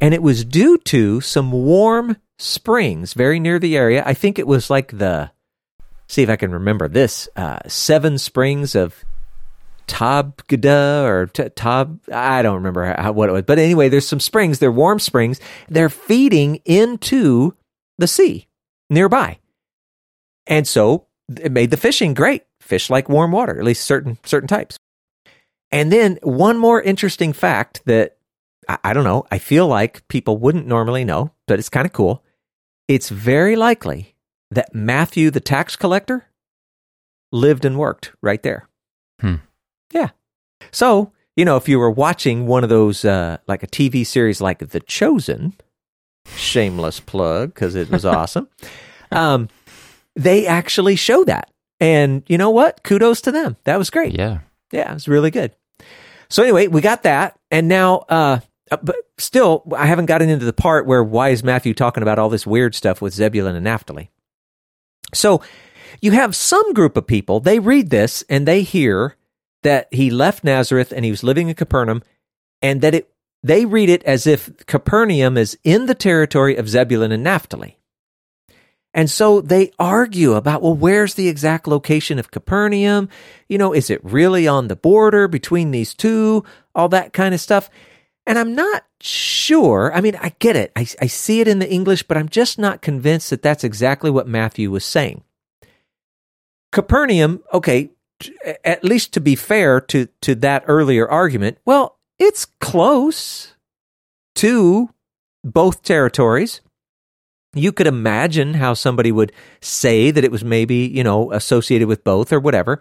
and 0.00 0.14
it 0.14 0.22
was 0.22 0.44
due 0.44 0.78
to 0.78 1.20
some 1.20 1.52
warm 1.52 2.16
springs 2.38 3.14
very 3.14 3.40
near 3.40 3.58
the 3.58 3.76
area. 3.76 4.02
I 4.04 4.14
think 4.14 4.38
it 4.38 4.46
was 4.46 4.70
like 4.70 4.96
the, 4.96 5.30
see 6.08 6.22
if 6.22 6.28
I 6.28 6.36
can 6.36 6.52
remember 6.52 6.88
this, 6.88 7.28
uh, 7.36 7.60
seven 7.66 8.18
springs 8.18 8.74
of 8.74 9.04
Tabgada 9.86 11.04
or 11.04 11.26
T- 11.26 11.48
Tab, 11.50 12.00
I 12.10 12.42
don't 12.42 12.56
remember 12.56 12.94
how, 12.98 13.12
what 13.12 13.28
it 13.28 13.32
was. 13.32 13.42
But 13.42 13.58
anyway, 13.58 13.88
there's 13.88 14.06
some 14.06 14.20
springs. 14.20 14.58
They're 14.58 14.72
warm 14.72 14.98
springs. 14.98 15.40
They're 15.68 15.88
feeding 15.88 16.56
into 16.64 17.54
the 17.98 18.06
sea 18.06 18.48
nearby. 18.90 19.38
And 20.52 20.68
so 20.68 21.06
it 21.40 21.50
made 21.50 21.70
the 21.70 21.78
fishing 21.78 22.12
great. 22.12 22.44
Fish 22.60 22.90
like 22.90 23.08
warm 23.08 23.32
water, 23.32 23.58
at 23.58 23.64
least 23.64 23.84
certain 23.84 24.18
certain 24.24 24.48
types. 24.48 24.76
And 25.70 25.90
then 25.90 26.18
one 26.22 26.58
more 26.58 26.82
interesting 26.82 27.32
fact 27.32 27.80
that 27.86 28.18
I, 28.68 28.78
I 28.84 28.92
don't 28.92 29.04
know, 29.04 29.24
I 29.30 29.38
feel 29.38 29.66
like 29.66 30.06
people 30.08 30.36
wouldn't 30.36 30.66
normally 30.66 31.04
know, 31.04 31.30
but 31.48 31.58
it's 31.58 31.70
kind 31.70 31.86
of 31.86 31.94
cool. 31.94 32.22
It's 32.86 33.08
very 33.08 33.56
likely 33.56 34.14
that 34.50 34.74
Matthew 34.74 35.30
the 35.30 35.40
tax 35.40 35.74
collector 35.74 36.26
lived 37.32 37.64
and 37.64 37.78
worked 37.78 38.12
right 38.20 38.42
there. 38.42 38.68
Hmm. 39.20 39.36
Yeah. 39.90 40.10
So, 40.70 41.12
you 41.34 41.46
know, 41.46 41.56
if 41.56 41.66
you 41.66 41.78
were 41.78 41.90
watching 41.90 42.46
one 42.46 42.62
of 42.62 42.68
those, 42.68 43.06
uh, 43.06 43.38
like 43.48 43.62
a 43.62 43.66
TV 43.66 44.06
series 44.06 44.42
like 44.42 44.58
The 44.58 44.80
Chosen, 44.80 45.54
shameless 46.36 47.00
plug 47.00 47.54
because 47.54 47.74
it 47.74 47.90
was 47.90 48.04
awesome, 48.04 48.48
um, 49.10 49.48
they 50.16 50.46
actually 50.46 50.96
show 50.96 51.24
that. 51.24 51.50
And 51.80 52.22
you 52.28 52.38
know 52.38 52.50
what? 52.50 52.82
Kudos 52.84 53.22
to 53.22 53.32
them. 53.32 53.56
That 53.64 53.78
was 53.78 53.90
great. 53.90 54.16
Yeah. 54.16 54.40
Yeah, 54.70 54.90
it 54.90 54.94
was 54.94 55.08
really 55.08 55.30
good. 55.30 55.54
So 56.30 56.42
anyway, 56.42 56.66
we 56.66 56.80
got 56.80 57.02
that, 57.02 57.38
and 57.50 57.68
now, 57.68 58.06
uh, 58.08 58.40
uh, 58.70 58.78
but 58.82 58.96
still, 59.18 59.64
I 59.76 59.84
haven't 59.84 60.06
gotten 60.06 60.30
into 60.30 60.46
the 60.46 60.52
part 60.54 60.86
where 60.86 61.04
why 61.04 61.28
is 61.28 61.44
Matthew 61.44 61.74
talking 61.74 62.02
about 62.02 62.18
all 62.18 62.30
this 62.30 62.46
weird 62.46 62.74
stuff 62.74 63.02
with 63.02 63.12
Zebulun 63.12 63.54
and 63.54 63.64
Naphtali? 63.64 64.10
So 65.12 65.42
you 66.00 66.12
have 66.12 66.34
some 66.34 66.72
group 66.72 66.96
of 66.96 67.06
people, 67.06 67.40
they 67.40 67.58
read 67.58 67.90
this 67.90 68.24
and 68.30 68.48
they 68.48 68.62
hear 68.62 69.16
that 69.62 69.88
he 69.92 70.10
left 70.10 70.42
Nazareth 70.42 70.90
and 70.90 71.04
he 71.04 71.10
was 71.10 71.22
living 71.22 71.48
in 71.48 71.54
Capernaum, 71.54 72.02
and 72.62 72.80
that 72.80 72.94
it 72.94 73.12
they 73.42 73.66
read 73.66 73.90
it 73.90 74.02
as 74.04 74.26
if 74.26 74.66
Capernaum 74.66 75.36
is 75.36 75.58
in 75.64 75.86
the 75.86 75.94
territory 75.94 76.56
of 76.56 76.68
Zebulun 76.68 77.12
and 77.12 77.24
Naphtali. 77.24 77.76
And 78.94 79.10
so 79.10 79.40
they 79.40 79.72
argue 79.78 80.34
about, 80.34 80.60
well, 80.62 80.74
where's 80.74 81.14
the 81.14 81.28
exact 81.28 81.66
location 81.66 82.18
of 82.18 82.30
Capernaum? 82.30 83.08
You 83.48 83.58
know, 83.58 83.72
is 83.72 83.88
it 83.88 84.04
really 84.04 84.46
on 84.46 84.68
the 84.68 84.76
border 84.76 85.28
between 85.28 85.70
these 85.70 85.94
two? 85.94 86.44
All 86.74 86.88
that 86.90 87.12
kind 87.12 87.34
of 87.34 87.40
stuff. 87.40 87.70
And 88.26 88.38
I'm 88.38 88.54
not 88.54 88.84
sure. 89.00 89.92
I 89.94 90.00
mean, 90.00 90.16
I 90.16 90.34
get 90.38 90.56
it. 90.56 90.72
I, 90.76 90.86
I 91.00 91.06
see 91.06 91.40
it 91.40 91.48
in 91.48 91.58
the 91.58 91.70
English, 91.70 92.04
but 92.04 92.16
I'm 92.16 92.28
just 92.28 92.58
not 92.58 92.82
convinced 92.82 93.30
that 93.30 93.42
that's 93.42 93.64
exactly 93.64 94.10
what 94.10 94.28
Matthew 94.28 94.70
was 94.70 94.84
saying. 94.84 95.24
Capernaum, 96.70 97.42
okay, 97.52 97.90
at 98.64 98.84
least 98.84 99.12
to 99.14 99.20
be 99.20 99.34
fair 99.34 99.80
to, 99.80 100.06
to 100.20 100.34
that 100.36 100.64
earlier 100.66 101.08
argument, 101.08 101.58
well, 101.64 101.98
it's 102.18 102.44
close 102.60 103.54
to 104.36 104.90
both 105.42 105.82
territories 105.82 106.60
you 107.54 107.72
could 107.72 107.86
imagine 107.86 108.54
how 108.54 108.74
somebody 108.74 109.12
would 109.12 109.32
say 109.60 110.10
that 110.10 110.24
it 110.24 110.32
was 110.32 110.44
maybe, 110.44 110.86
you 110.86 111.04
know, 111.04 111.32
associated 111.32 111.88
with 111.88 112.04
both 112.04 112.32
or 112.32 112.40
whatever. 112.40 112.80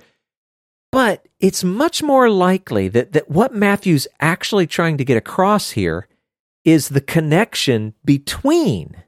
But 0.91 1.27
it's 1.39 1.63
much 1.63 2.03
more 2.03 2.29
likely 2.29 2.87
that, 2.89 3.13
that 3.13 3.29
what 3.29 3.55
Matthew's 3.55 4.07
actually 4.19 4.67
trying 4.67 4.97
to 4.97 5.05
get 5.05 5.17
across 5.17 5.71
here 5.71 6.07
is 6.63 6.89
the 6.89 7.01
connection 7.01 7.93
between 8.03 9.03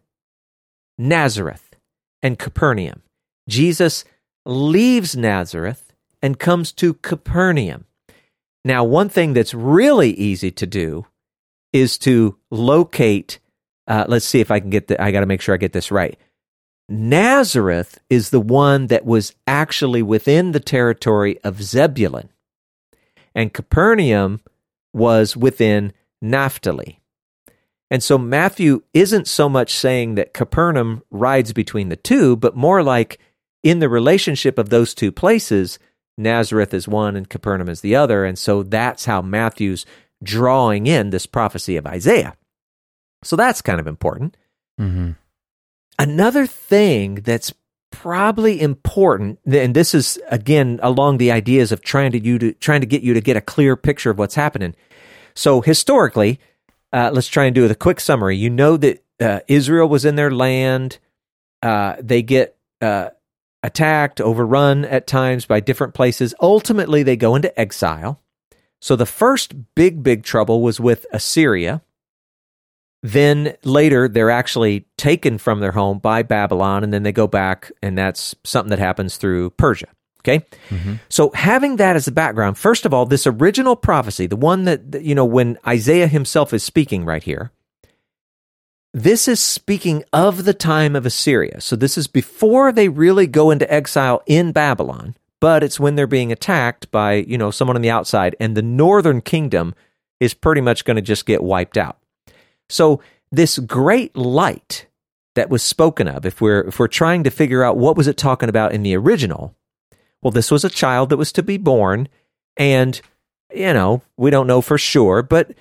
Nazareth 0.98 1.76
and 2.22 2.40
Capernaum. 2.40 3.02
Jesus 3.48 4.06
leaves 4.46 5.16
Nazareth 5.16 5.94
and 6.22 6.40
comes 6.40 6.72
to 6.74 6.94
Capernaum. 6.96 7.86
Now, 8.66 8.84
one 8.86 9.10
thing 9.10 9.34
that's 9.34 9.54
really 9.54 10.12
easy 10.12 10.52
to 10.52 10.66
do 10.66 11.06
is 11.74 11.98
to 12.00 12.38
locate 12.50 13.40
uh, 13.88 14.06
let's 14.08 14.26
see 14.26 14.40
if 14.40 14.52
I 14.52 14.60
can 14.60 14.70
get 14.70 14.88
the, 14.88 15.02
I 15.02 15.12
got 15.12 15.22
to 15.22 15.26
make 15.26 15.42
sure 15.42 15.54
I 15.54 15.58
get 15.58 15.74
this 15.74 15.92
right. 15.92 16.18
Nazareth 16.90 18.00
is 18.10 18.30
the 18.30 18.40
one 18.40 18.88
that 18.88 19.06
was 19.06 19.34
actually 19.48 20.02
within 20.02 20.52
the 20.52 20.60
territory 20.60 21.40
of 21.44 21.64
Zebulun, 21.64 22.30
and 23.34 23.54
Capernaum 23.54 24.42
was 24.94 25.36
within 25.36 25.94
Naphtali. 26.22 27.00
And 27.90 28.02
so 28.02 28.18
Matthew 28.18 28.82
isn't 28.94 29.28
so 29.28 29.48
much 29.48 29.74
saying 29.74 30.16
that 30.16 30.34
Capernaum 30.34 31.04
rides 31.12 31.54
between 31.54 31.90
the 31.90 31.96
two, 31.96 32.36
but 32.36 32.56
more 32.56 32.82
like 32.82 33.20
in 33.62 33.80
the 33.80 33.90
relationship 33.90 34.58
of 34.58 34.70
those 34.70 34.94
two 34.94 35.12
places, 35.12 35.80
Nazareth 36.18 36.74
is 36.74 36.88
one 36.88 37.16
and 37.16 37.30
Capernaum 37.30 37.70
is 37.70 37.82
the 37.82 37.96
other. 37.96 38.26
And 38.26 38.38
so 38.38 38.64
that's 38.64 39.06
how 39.06 39.22
Matthew's 39.22 39.86
drawing 40.24 40.88
in 40.88 41.12
this 41.12 41.26
prophecy 41.26 41.78
of 41.78 41.86
Isaiah. 41.86 42.36
So 43.24 43.36
that's 43.36 43.62
kind 43.62 43.80
of 43.80 43.88
important. 43.88 44.38
Mm-hmm. 44.80 45.12
Another 46.00 46.48
thing 46.48 47.16
that's 47.16 47.54
probably 47.92 48.60
important, 48.60 49.40
and 49.46 49.76
this 49.76 49.94
is 49.94 50.20
again 50.30 50.80
along 50.82 51.18
the 51.18 51.32
ideas 51.32 51.72
of 51.72 51.82
trying 51.82 52.12
to 52.12 52.20
you 52.20 52.40
to 52.40 52.54
trying 52.54 52.82
to 52.82 52.88
get 52.88 53.04
you 53.04 53.14
to 53.14 53.22
get 53.22 53.38
a 53.38 53.42
clear 53.42 53.76
picture 53.76 54.10
of 54.10 54.18
what's 54.18 54.36
happening. 54.36 54.76
So 55.36 55.62
historically, 55.62 56.40
uh, 56.92 57.12
let's 57.14 57.28
try 57.28 57.46
and 57.46 57.56
do 57.56 57.66
a 57.66 57.76
quick 57.76 58.00
summary. 58.00 58.38
You 58.38 58.50
know 58.50 58.78
that 58.78 59.04
uh, 59.20 59.40
Israel 59.48 59.88
was 59.88 60.06
in 60.06 60.16
their 60.16 60.32
land. 60.32 60.98
Uh, 61.62 61.96
they 62.00 62.22
get 62.22 62.58
uh, 62.82 63.10
attacked, 63.62 64.20
overrun 64.20 64.86
at 64.86 65.08
times 65.08 65.46
by 65.46 65.60
different 65.60 65.94
places. 65.94 66.36
Ultimately, 66.42 67.04
they 67.04 67.16
go 67.16 67.36
into 67.36 67.58
exile. 67.60 68.20
So 68.82 68.96
the 68.96 69.06
first 69.06 69.76
big, 69.76 70.04
big 70.04 70.24
trouble 70.24 70.62
was 70.62 70.80
with 70.80 71.06
Assyria. 71.14 71.82
Then 73.04 73.56
later, 73.64 74.08
they're 74.08 74.32
actually 74.32 74.86
taken 74.98 75.38
from 75.38 75.60
their 75.60 75.74
home 75.74 76.00
by 76.00 76.24
Babylon, 76.24 76.84
and 76.84 76.94
then 76.94 77.04
they 77.04 77.12
go 77.12 77.28
back, 77.28 77.70
and 77.82 77.98
that's 77.98 78.34
something 78.46 78.70
that 78.70 78.80
happens 78.80 79.18
through 79.18 79.50
Persia. 79.52 79.90
Okay. 80.22 80.46
Mm-hmm. 80.70 80.94
So 81.10 81.32
having 81.32 81.76
that 81.76 81.98
as 81.98 82.08
a 82.08 82.12
background, 82.14 82.58
first 82.58 82.86
of 82.86 82.94
all, 82.94 83.06
this 83.06 83.28
original 83.28 83.76
prophecy, 83.76 84.26
the 84.26 84.38
one 84.38 84.64
that, 84.64 85.02
you 85.02 85.14
know, 85.14 85.26
when 85.26 85.58
Isaiah 85.68 86.08
himself 86.08 86.54
is 86.54 86.64
speaking 86.64 87.04
right 87.04 87.22
here, 87.22 87.52
this 88.94 89.28
is 89.28 89.42
speaking 89.42 90.06
of 90.14 90.46
the 90.46 90.54
time 90.54 90.96
of 90.96 91.06
Assyria. 91.06 91.60
So 91.60 91.76
this 91.76 91.98
is 91.98 92.08
before 92.08 92.72
they 92.72 92.88
really 92.88 93.28
go 93.28 93.52
into 93.52 93.72
exile 93.72 94.24
in 94.26 94.54
Babylon, 94.54 95.16
but 95.42 95.62
it's 95.62 95.78
when 95.78 95.96
they're 95.96 96.08
being 96.08 96.32
attacked 96.32 96.90
by, 96.90 97.16
you 97.16 97.38
know, 97.38 97.52
someone 97.52 97.76
on 97.76 97.82
the 97.82 97.90
outside, 97.90 98.34
and 98.40 98.56
the 98.56 98.62
northern 98.62 99.20
kingdom 99.20 99.76
is 100.22 100.34
pretty 100.34 100.62
much 100.62 100.86
going 100.86 100.96
to 100.96 101.02
just 101.02 101.26
get 101.26 101.44
wiped 101.44 101.78
out. 101.78 101.98
So 102.74 103.02
this 103.32 103.60
great 103.60 104.16
light 104.16 104.88
that 105.36 105.50
was 105.50 105.64
spoken 105.64 106.08
of, 106.08 106.26
if 106.26 106.42
we're 106.42 106.62
if 106.62 106.80
we're 106.80 106.88
trying 106.88 107.24
to 107.24 107.30
figure 107.30 107.64
out 107.64 107.78
what 107.78 107.96
was 107.96 108.08
it 108.08 108.18
talking 108.18 108.50
about 108.50 108.74
in 108.74 108.84
the 108.84 108.96
original, 108.96 109.56
well, 110.22 110.32
this 110.32 110.52
was 110.52 110.66
a 110.66 110.70
child 110.70 111.10
that 111.10 111.18
was 111.18 111.32
to 111.34 111.44
be 111.44 111.58
born, 111.58 112.10
and 112.58 113.00
you 113.54 113.74
know, 113.74 114.02
we 114.18 114.32
don't 114.32 114.48
know 114.48 114.62
for 114.62 114.78
sure, 114.78 115.22
but 115.22 115.52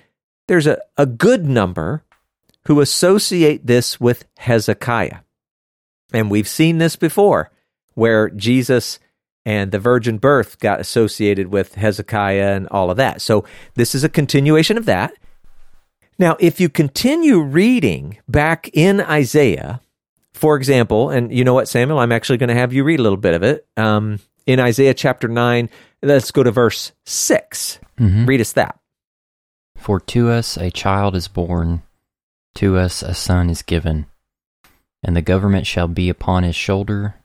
there's 0.47 0.67
a, 0.67 0.79
a 0.97 1.05
good 1.05 1.45
number 1.45 2.03
who 2.65 2.81
associate 2.81 3.67
this 3.67 3.99
with 3.99 4.25
Hezekiah. 4.37 5.19
And 6.13 6.31
we've 6.31 6.47
seen 6.47 6.77
this 6.77 6.95
before, 6.95 7.51
where 7.93 8.29
Jesus 8.29 8.99
and 9.45 9.71
the 9.71 9.79
virgin 9.79 10.17
birth 10.17 10.59
got 10.59 10.79
associated 10.79 11.47
with 11.47 11.75
Hezekiah 11.75 12.55
and 12.55 12.67
all 12.69 12.89
of 12.89 12.97
that. 12.97 13.21
So 13.21 13.45
this 13.75 13.93
is 13.93 14.03
a 14.03 14.09
continuation 14.09 14.77
of 14.77 14.85
that. 14.85 15.13
Now, 16.19 16.37
if 16.39 16.59
you 16.59 16.69
continue 16.69 17.41
reading 17.41 18.17
back 18.27 18.69
in 18.73 19.01
Isaiah, 19.01 19.81
for 20.33 20.55
example, 20.55 21.09
and 21.09 21.33
you 21.33 21.43
know 21.43 21.53
what, 21.53 21.67
Samuel, 21.67 21.99
I'm 21.99 22.11
actually 22.11 22.37
going 22.37 22.49
to 22.49 22.55
have 22.55 22.73
you 22.73 22.83
read 22.83 22.99
a 22.99 23.03
little 23.03 23.17
bit 23.17 23.33
of 23.33 23.43
it. 23.43 23.65
Um, 23.77 24.19
in 24.45 24.59
Isaiah 24.59 24.93
chapter 24.93 25.27
9, 25.27 25.69
let's 26.01 26.31
go 26.31 26.43
to 26.43 26.51
verse 26.51 26.91
6. 27.05 27.79
Mm-hmm. 27.99 28.25
Read 28.25 28.41
us 28.41 28.53
that. 28.53 28.79
For 29.77 29.99
to 29.99 30.29
us 30.29 30.57
a 30.57 30.71
child 30.71 31.15
is 31.15 31.27
born, 31.27 31.81
to 32.55 32.77
us 32.77 33.01
a 33.01 33.13
son 33.13 33.49
is 33.49 33.61
given, 33.61 34.05
and 35.01 35.15
the 35.15 35.21
government 35.21 35.67
shall 35.67 35.87
be 35.87 36.09
upon 36.09 36.43
his 36.43 36.55
shoulder, 36.55 37.15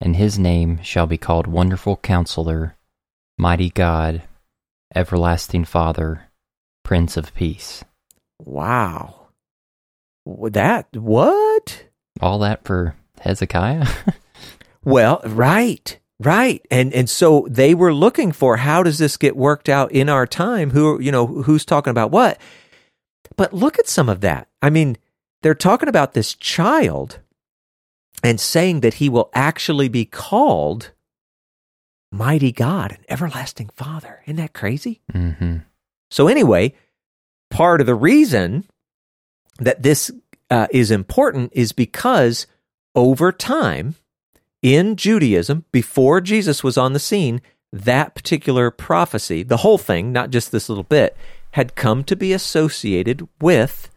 and 0.00 0.16
his 0.16 0.38
name 0.38 0.82
shall 0.82 1.06
be 1.06 1.16
called 1.16 1.46
Wonderful 1.46 1.96
Counselor, 1.98 2.76
Mighty 3.38 3.70
God, 3.70 4.22
Everlasting 4.94 5.64
Father, 5.64 6.28
Prince 6.82 7.16
of 7.16 7.34
Peace. 7.34 7.82
Wow. 8.38 9.28
That, 10.26 10.88
what? 10.96 11.84
All 12.20 12.38
that 12.40 12.64
for 12.64 12.96
Hezekiah? 13.20 13.86
well, 14.84 15.20
right. 15.24 15.98
Right. 16.18 16.64
And 16.70 16.94
and 16.94 17.10
so 17.10 17.46
they 17.50 17.74
were 17.74 17.92
looking 17.92 18.32
for 18.32 18.56
how 18.56 18.82
does 18.82 18.96
this 18.98 19.18
get 19.18 19.36
worked 19.36 19.68
out 19.68 19.92
in 19.92 20.08
our 20.08 20.26
time? 20.26 20.70
Who 20.70 20.98
you 20.98 21.12
know, 21.12 21.26
who's 21.26 21.66
talking 21.66 21.90
about 21.90 22.10
what? 22.10 22.40
But 23.36 23.52
look 23.52 23.78
at 23.78 23.86
some 23.86 24.08
of 24.08 24.22
that. 24.22 24.48
I 24.62 24.70
mean, 24.70 24.96
they're 25.42 25.54
talking 25.54 25.90
about 25.90 26.14
this 26.14 26.34
child 26.34 27.18
and 28.22 28.40
saying 28.40 28.80
that 28.80 28.94
he 28.94 29.10
will 29.10 29.28
actually 29.34 29.88
be 29.88 30.06
called 30.06 30.92
mighty 32.10 32.50
God 32.50 32.92
and 32.92 33.04
everlasting 33.10 33.68
Father. 33.74 34.22
Isn't 34.24 34.36
that 34.36 34.54
crazy? 34.54 35.02
mm-hmm. 35.12 35.58
So 36.10 36.28
anyway, 36.28 36.72
part 37.50 37.80
of 37.80 37.86
the 37.86 37.94
reason 37.94 38.64
that 39.58 39.82
this 39.82 40.10
uh, 40.50 40.66
is 40.70 40.90
important 40.90 41.52
is 41.54 41.72
because 41.72 42.46
over 42.94 43.32
time 43.32 43.94
in 44.62 44.96
Judaism, 44.96 45.64
before 45.72 46.20
Jesus 46.20 46.64
was 46.64 46.76
on 46.76 46.92
the 46.92 46.98
scene, 46.98 47.40
that 47.72 48.14
particular 48.14 48.70
prophecy, 48.70 49.42
the 49.42 49.58
whole 49.58 49.78
thing, 49.78 50.12
not 50.12 50.30
just 50.30 50.52
this 50.52 50.68
little 50.68 50.84
bit, 50.84 51.16
had 51.52 51.74
come 51.74 52.04
to 52.04 52.16
be 52.16 52.32
associated 52.32 53.26
with 53.40 53.90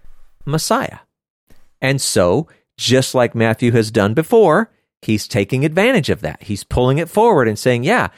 Messiah. 0.46 1.00
And 1.82 2.02
so, 2.02 2.48
just 2.78 3.14
like 3.14 3.36
Matthew 3.36 3.72
has 3.72 3.92
done 3.92 4.14
before, 4.14 4.72
he's 5.02 5.28
taking 5.28 5.66
advantage 5.66 6.10
of 6.10 6.22
that. 6.22 6.44
He's 6.44 6.64
pulling 6.64 6.98
it 6.98 7.10
forward 7.10 7.48
and 7.48 7.58
saying, 7.60 7.84
yeah, 7.84 8.10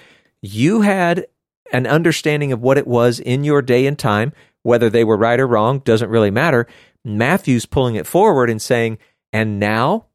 you 0.41 0.81
had 0.81 1.27
an 1.71 1.87
understanding 1.87 2.51
of 2.51 2.61
what 2.61 2.77
it 2.77 2.87
was 2.87 3.19
in 3.19 3.43
your 3.43 3.61
day 3.61 3.85
and 3.85 3.97
time, 3.97 4.33
whether 4.63 4.89
they 4.89 5.03
were 5.03 5.17
right 5.17 5.39
or 5.39 5.47
wrong 5.47 5.79
doesn't 5.79 6.09
really 6.09 6.31
matter. 6.31 6.67
Matthew's 7.03 7.65
pulling 7.65 7.95
it 7.95 8.07
forward 8.07 8.49
and 8.49 8.61
saying, 8.61 8.97
and 9.33 9.59
now 9.59 10.05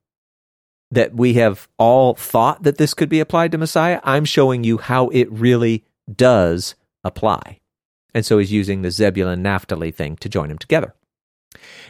that 0.90 1.14
we 1.14 1.34
have 1.34 1.68
all 1.78 2.14
thought 2.14 2.62
that 2.62 2.78
this 2.78 2.94
could 2.94 3.08
be 3.08 3.20
applied 3.20 3.52
to 3.52 3.58
Messiah, 3.58 4.00
I'm 4.04 4.24
showing 4.24 4.62
you 4.62 4.78
how 4.78 5.08
it 5.08 5.30
really 5.32 5.84
does 6.14 6.74
apply. 7.02 7.60
And 8.14 8.24
so 8.24 8.38
he's 8.38 8.52
using 8.52 8.82
the 8.82 8.90
Zebulun 8.90 9.42
Naphtali 9.42 9.90
thing 9.90 10.16
to 10.16 10.28
join 10.28 10.48
them 10.48 10.58
together. 10.58 10.94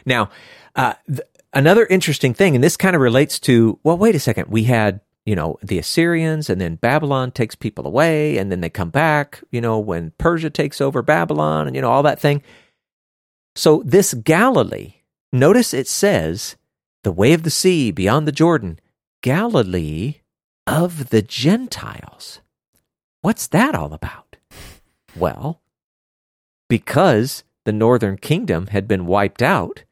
Now, 0.05 0.29
uh, 0.75 0.93
th- 1.07 1.21
another 1.53 1.85
interesting 1.85 2.33
thing, 2.33 2.55
and 2.55 2.63
this 2.63 2.75
kind 2.75 2.95
of 2.95 3.01
relates 3.01 3.39
to, 3.41 3.79
well, 3.83 3.97
wait 3.97 4.15
a 4.15 4.19
second, 4.19 4.49
we 4.49 4.63
had 4.63 4.99
you 5.27 5.35
know, 5.35 5.59
the 5.61 5.77
Assyrians, 5.77 6.49
and 6.49 6.61
then 6.61 6.75
Babylon 6.75 7.31
takes 7.31 7.53
people 7.53 7.85
away, 7.85 8.37
and 8.37 8.49
then 8.49 8.61
they 8.61 8.69
come 8.69 8.89
back, 8.89 9.43
you 9.51 9.59
know, 9.59 9.77
when 9.77 10.11
Persia 10.17 10.49
takes 10.49 10.79
over 10.79 11.01
Babylon, 11.01 11.67
and, 11.67 11.75
you 11.75 11.81
know, 11.81 11.91
all 11.91 12.03
that 12.03 12.21
thing. 12.21 12.41
So, 13.53 13.83
this 13.85 14.13
Galilee, 14.13 14.93
notice 15.33 15.73
it 15.73 15.89
says, 15.89 16.55
the 17.03 17.11
way 17.11 17.33
of 17.33 17.43
the 17.43 17.49
sea 17.49 17.91
beyond 17.91 18.25
the 18.25 18.31
Jordan, 18.31 18.79
Galilee 19.21 20.21
of 20.65 21.09
the 21.09 21.21
Gentiles. 21.21 22.39
What's 23.21 23.47
that 23.47 23.75
all 23.75 23.93
about? 23.93 24.37
Well, 25.13 25.59
because 26.69 27.43
the 27.65 27.73
northern 27.73 28.15
kingdom 28.15 28.67
had 28.67 28.87
been 28.87 29.05
wiped 29.05 29.41
out, 29.41 29.83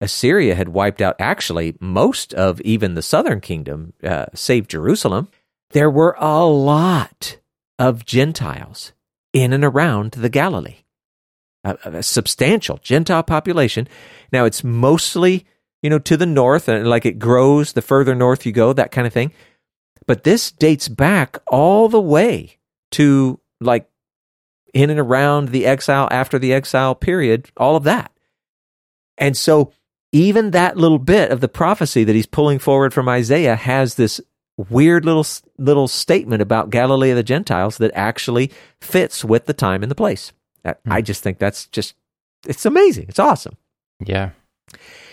Assyria 0.00 0.54
had 0.54 0.68
wiped 0.68 1.02
out 1.02 1.16
actually 1.18 1.76
most 1.80 2.32
of 2.34 2.60
even 2.60 2.94
the 2.94 3.02
southern 3.02 3.40
kingdom, 3.40 3.94
uh, 4.02 4.26
save 4.34 4.68
Jerusalem. 4.68 5.28
There 5.70 5.90
were 5.90 6.16
a 6.18 6.44
lot 6.44 7.38
of 7.78 8.04
Gentiles 8.04 8.92
in 9.32 9.52
and 9.52 9.64
around 9.64 10.12
the 10.12 10.28
Galilee, 10.28 10.84
a, 11.64 11.76
a 11.84 12.02
substantial 12.02 12.78
Gentile 12.78 13.22
population. 13.22 13.88
Now 14.32 14.44
it's 14.44 14.64
mostly, 14.64 15.46
you 15.82 15.90
know, 15.90 15.98
to 16.00 16.16
the 16.16 16.26
north, 16.26 16.68
and 16.68 16.88
like 16.88 17.04
it 17.04 17.18
grows 17.18 17.72
the 17.72 17.82
further 17.82 18.14
north 18.14 18.46
you 18.46 18.52
go, 18.52 18.72
that 18.72 18.92
kind 18.92 19.06
of 19.06 19.12
thing. 19.12 19.32
But 20.06 20.24
this 20.24 20.50
dates 20.50 20.88
back 20.88 21.38
all 21.48 21.88
the 21.88 22.00
way 22.00 22.58
to 22.92 23.40
like 23.60 23.88
in 24.72 24.90
and 24.90 25.00
around 25.00 25.48
the 25.48 25.66
exile, 25.66 26.08
after 26.10 26.38
the 26.38 26.54
exile 26.54 26.94
period, 26.94 27.50
all 27.56 27.76
of 27.76 27.84
that. 27.84 28.12
And 29.16 29.36
so 29.36 29.72
even 30.12 30.52
that 30.52 30.76
little 30.76 30.98
bit 30.98 31.30
of 31.30 31.40
the 31.40 31.48
prophecy 31.48 32.04
that 32.04 32.14
he's 32.14 32.26
pulling 32.26 32.58
forward 32.58 32.94
from 32.94 33.08
Isaiah 33.08 33.56
has 33.56 33.94
this 33.94 34.20
weird 34.56 35.04
little 35.04 35.26
little 35.58 35.88
statement 35.88 36.42
about 36.42 36.70
Galilee 36.70 37.10
of 37.10 37.16
the 37.16 37.22
Gentiles 37.22 37.78
that 37.78 37.92
actually 37.94 38.50
fits 38.80 39.24
with 39.24 39.46
the 39.46 39.52
time 39.52 39.82
and 39.82 39.90
the 39.90 39.96
place. 39.96 40.32
Hmm. 40.64 40.72
I 40.92 41.02
just 41.02 41.22
think 41.22 41.38
that's 41.38 41.66
just 41.66 41.94
it's 42.46 42.66
amazing. 42.66 43.06
It's 43.08 43.18
awesome. 43.18 43.56
Yeah. 44.04 44.30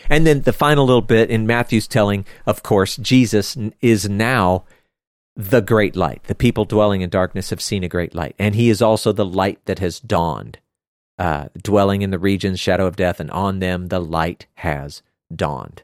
And 0.10 0.28
then 0.28 0.42
the 0.42 0.54
final 0.54 0.86
little 0.86 1.02
bit 1.02 1.32
in 1.32 1.48
Matthew's 1.48 1.88
telling, 1.88 2.26
of 2.46 2.62
course, 2.62 2.96
Jesus 2.98 3.58
is 3.82 4.08
now 4.08 4.66
the 5.36 5.62
great 5.62 5.96
light. 5.96 6.24
The 6.26 6.36
people 6.36 6.66
dwelling 6.66 7.02
in 7.02 7.10
darkness 7.10 7.50
have 7.50 7.62
seen 7.62 7.84
a 7.84 7.90
great 7.90 8.14
light, 8.14 8.36
and 8.38 8.54
he 8.54 8.70
is 8.70 8.82
also 8.82 9.12
the 9.12 9.26
light 9.26 9.60
that 9.66 9.80
has 9.80 10.00
dawned 10.00 10.60
uh, 11.18 11.48
dwelling 11.62 12.02
in 12.02 12.12
the 12.12 12.20
region's 12.20 12.60
shadow 12.60 12.86
of 12.86 12.96
death, 12.96 13.20
and 13.20 13.32
on 13.32 13.60
them 13.60 13.88
the 13.88 14.00
light 14.00 14.48
has 14.56 15.02
dawned. 15.34 15.84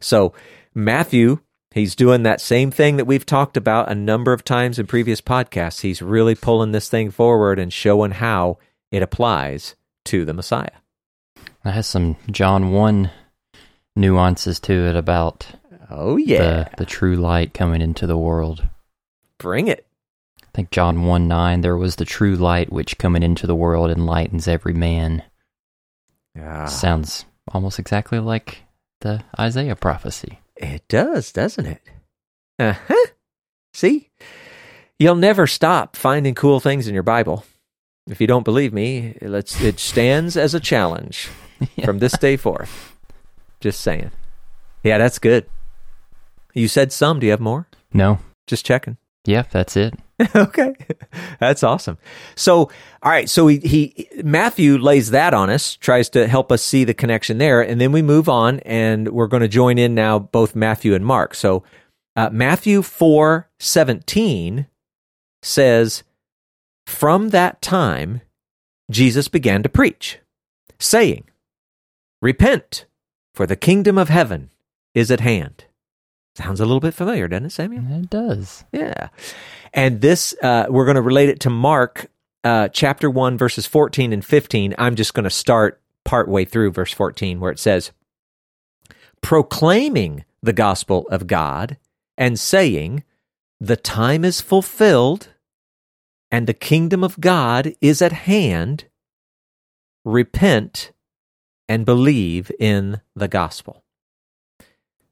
So, 0.00 0.32
Matthew, 0.74 1.40
he's 1.72 1.94
doing 1.94 2.24
that 2.24 2.40
same 2.40 2.70
thing 2.70 2.96
that 2.96 3.04
we've 3.06 3.26
talked 3.26 3.56
about 3.56 3.90
a 3.90 3.94
number 3.94 4.32
of 4.32 4.44
times 4.44 4.78
in 4.78 4.86
previous 4.86 5.20
podcasts. 5.20 5.82
He's 5.82 6.02
really 6.02 6.34
pulling 6.34 6.72
this 6.72 6.88
thing 6.88 7.10
forward 7.10 7.58
and 7.58 7.72
showing 7.72 8.12
how 8.12 8.58
it 8.90 9.02
applies 9.02 9.76
to 10.06 10.24
the 10.24 10.34
Messiah. 10.34 10.70
That 11.64 11.74
has 11.74 11.86
some 11.86 12.16
John 12.30 12.72
1 12.72 13.10
nuances 13.94 14.58
to 14.58 14.72
it 14.72 14.96
about 14.96 15.46
oh 15.90 16.16
yeah 16.16 16.38
the, 16.38 16.70
the 16.78 16.86
true 16.86 17.14
light 17.14 17.52
coming 17.52 17.82
into 17.82 18.06
the 18.06 18.16
world 18.16 18.66
bring 19.36 19.68
it 19.68 19.86
I 20.52 20.58
think 20.58 20.70
John 20.70 21.04
1 21.04 21.28
9, 21.28 21.60
there 21.62 21.78
was 21.78 21.96
the 21.96 22.04
true 22.04 22.36
light 22.36 22.70
which 22.70 22.98
coming 22.98 23.22
into 23.22 23.46
the 23.46 23.54
world 23.54 23.90
enlightens 23.90 24.46
every 24.46 24.74
man. 24.74 25.22
Yeah. 26.34 26.66
Sounds 26.66 27.24
almost 27.48 27.78
exactly 27.78 28.18
like 28.18 28.58
the 29.00 29.24
Isaiah 29.38 29.76
prophecy. 29.76 30.40
It 30.56 30.86
does, 30.88 31.32
doesn't 31.32 31.64
it? 31.64 31.80
Uh 32.58 32.74
huh. 32.86 33.06
See? 33.72 34.10
You'll 34.98 35.14
never 35.14 35.46
stop 35.46 35.96
finding 35.96 36.34
cool 36.34 36.60
things 36.60 36.86
in 36.86 36.92
your 36.92 37.02
Bible. 37.02 37.46
If 38.06 38.20
you 38.20 38.26
don't 38.26 38.44
believe 38.44 38.74
me, 38.74 39.16
let's, 39.22 39.58
it 39.60 39.78
stands 39.78 40.36
as 40.36 40.54
a 40.54 40.60
challenge 40.60 41.30
yeah. 41.76 41.86
from 41.86 41.98
this 41.98 42.12
day 42.18 42.36
forth. 42.36 42.94
Just 43.60 43.80
saying. 43.80 44.10
Yeah, 44.82 44.98
that's 44.98 45.18
good. 45.18 45.46
You 46.52 46.68
said 46.68 46.92
some. 46.92 47.20
Do 47.20 47.26
you 47.26 47.30
have 47.30 47.40
more? 47.40 47.68
No. 47.94 48.18
Just 48.46 48.66
checking. 48.66 48.98
Yeah, 49.24 49.44
that's 49.50 49.76
it. 49.76 49.94
okay. 50.36 50.74
That's 51.40 51.62
awesome. 51.62 51.98
So, 52.34 52.70
all 53.02 53.10
right. 53.10 53.28
So 53.28 53.46
he, 53.48 53.58
he, 53.58 54.08
Matthew 54.22 54.78
lays 54.78 55.10
that 55.10 55.34
on 55.34 55.50
us, 55.50 55.76
tries 55.76 56.08
to 56.10 56.28
help 56.28 56.52
us 56.52 56.62
see 56.62 56.84
the 56.84 56.94
connection 56.94 57.38
there. 57.38 57.60
And 57.60 57.80
then 57.80 57.92
we 57.92 58.02
move 58.02 58.28
on 58.28 58.60
and 58.60 59.08
we're 59.08 59.26
going 59.26 59.42
to 59.42 59.48
join 59.48 59.78
in 59.78 59.94
now 59.94 60.18
both 60.18 60.54
Matthew 60.54 60.94
and 60.94 61.04
Mark. 61.04 61.34
So, 61.34 61.62
uh, 62.14 62.28
Matthew 62.30 62.82
4 62.82 63.48
17 63.58 64.66
says, 65.42 66.02
From 66.86 67.30
that 67.30 67.62
time, 67.62 68.20
Jesus 68.90 69.28
began 69.28 69.62
to 69.62 69.68
preach, 69.68 70.18
saying, 70.78 71.24
Repent, 72.20 72.84
for 73.34 73.46
the 73.46 73.56
kingdom 73.56 73.96
of 73.96 74.10
heaven 74.10 74.50
is 74.94 75.10
at 75.10 75.20
hand. 75.20 75.64
Sounds 76.34 76.60
a 76.60 76.66
little 76.66 76.80
bit 76.80 76.94
familiar, 76.94 77.28
doesn't 77.28 77.46
it, 77.46 77.52
Samuel? 77.52 77.84
It 77.90 78.10
does. 78.10 78.64
Yeah. 78.72 79.08
And 79.72 80.00
this, 80.00 80.34
uh, 80.42 80.66
we're 80.68 80.84
going 80.84 80.96
to 80.96 81.02
relate 81.02 81.28
it 81.28 81.40
to 81.40 81.50
Mark 81.50 82.10
uh, 82.44 82.68
chapter 82.68 83.08
1, 83.08 83.38
verses 83.38 83.66
14 83.66 84.12
and 84.12 84.24
15. 84.24 84.74
I'm 84.78 84.96
just 84.96 85.14
going 85.14 85.24
to 85.24 85.30
start 85.30 85.80
part 86.04 86.28
way 86.28 86.44
through 86.44 86.72
verse 86.72 86.92
14, 86.92 87.40
where 87.40 87.52
it 87.52 87.58
says, 87.58 87.92
Proclaiming 89.20 90.24
the 90.42 90.52
gospel 90.52 91.06
of 91.08 91.26
God 91.26 91.78
and 92.18 92.38
saying, 92.38 93.04
The 93.60 93.76
time 93.76 94.24
is 94.24 94.40
fulfilled 94.40 95.28
and 96.30 96.46
the 96.46 96.54
kingdom 96.54 97.04
of 97.04 97.20
God 97.20 97.74
is 97.80 98.02
at 98.02 98.12
hand. 98.12 98.86
Repent 100.04 100.92
and 101.68 101.86
believe 101.86 102.50
in 102.58 103.00
the 103.14 103.28
gospel. 103.28 103.84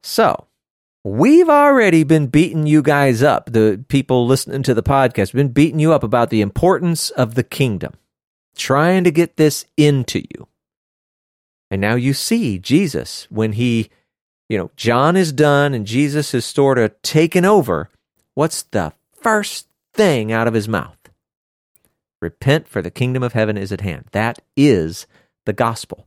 So, 0.02 0.46
We've 1.02 1.48
already 1.48 2.04
been 2.04 2.26
beating 2.26 2.66
you 2.66 2.82
guys 2.82 3.22
up, 3.22 3.52
the 3.52 3.82
people 3.88 4.26
listening 4.26 4.62
to 4.64 4.74
the 4.74 4.82
podcast, 4.82 5.32
been 5.32 5.48
beating 5.48 5.80
you 5.80 5.94
up 5.94 6.02
about 6.02 6.28
the 6.28 6.42
importance 6.42 7.08
of 7.10 7.34
the 7.34 7.42
kingdom, 7.42 7.94
trying 8.54 9.04
to 9.04 9.10
get 9.10 9.38
this 9.38 9.64
into 9.78 10.20
you. 10.20 10.46
And 11.70 11.80
now 11.80 11.94
you 11.94 12.12
see 12.12 12.58
Jesus 12.58 13.26
when 13.30 13.52
he, 13.52 13.88
you 14.50 14.58
know, 14.58 14.70
John 14.76 15.16
is 15.16 15.32
done 15.32 15.72
and 15.72 15.86
Jesus 15.86 16.34
is 16.34 16.44
sort 16.44 16.78
of 16.78 17.00
taken 17.00 17.46
over. 17.46 17.88
What's 18.34 18.64
the 18.64 18.92
first 19.12 19.68
thing 19.94 20.32
out 20.32 20.48
of 20.48 20.54
his 20.54 20.68
mouth? 20.68 20.98
Repent, 22.20 22.68
for 22.68 22.82
the 22.82 22.90
kingdom 22.90 23.22
of 23.22 23.32
heaven 23.32 23.56
is 23.56 23.72
at 23.72 23.80
hand. 23.80 24.04
That 24.12 24.40
is 24.54 25.06
the 25.46 25.54
gospel. 25.54 26.06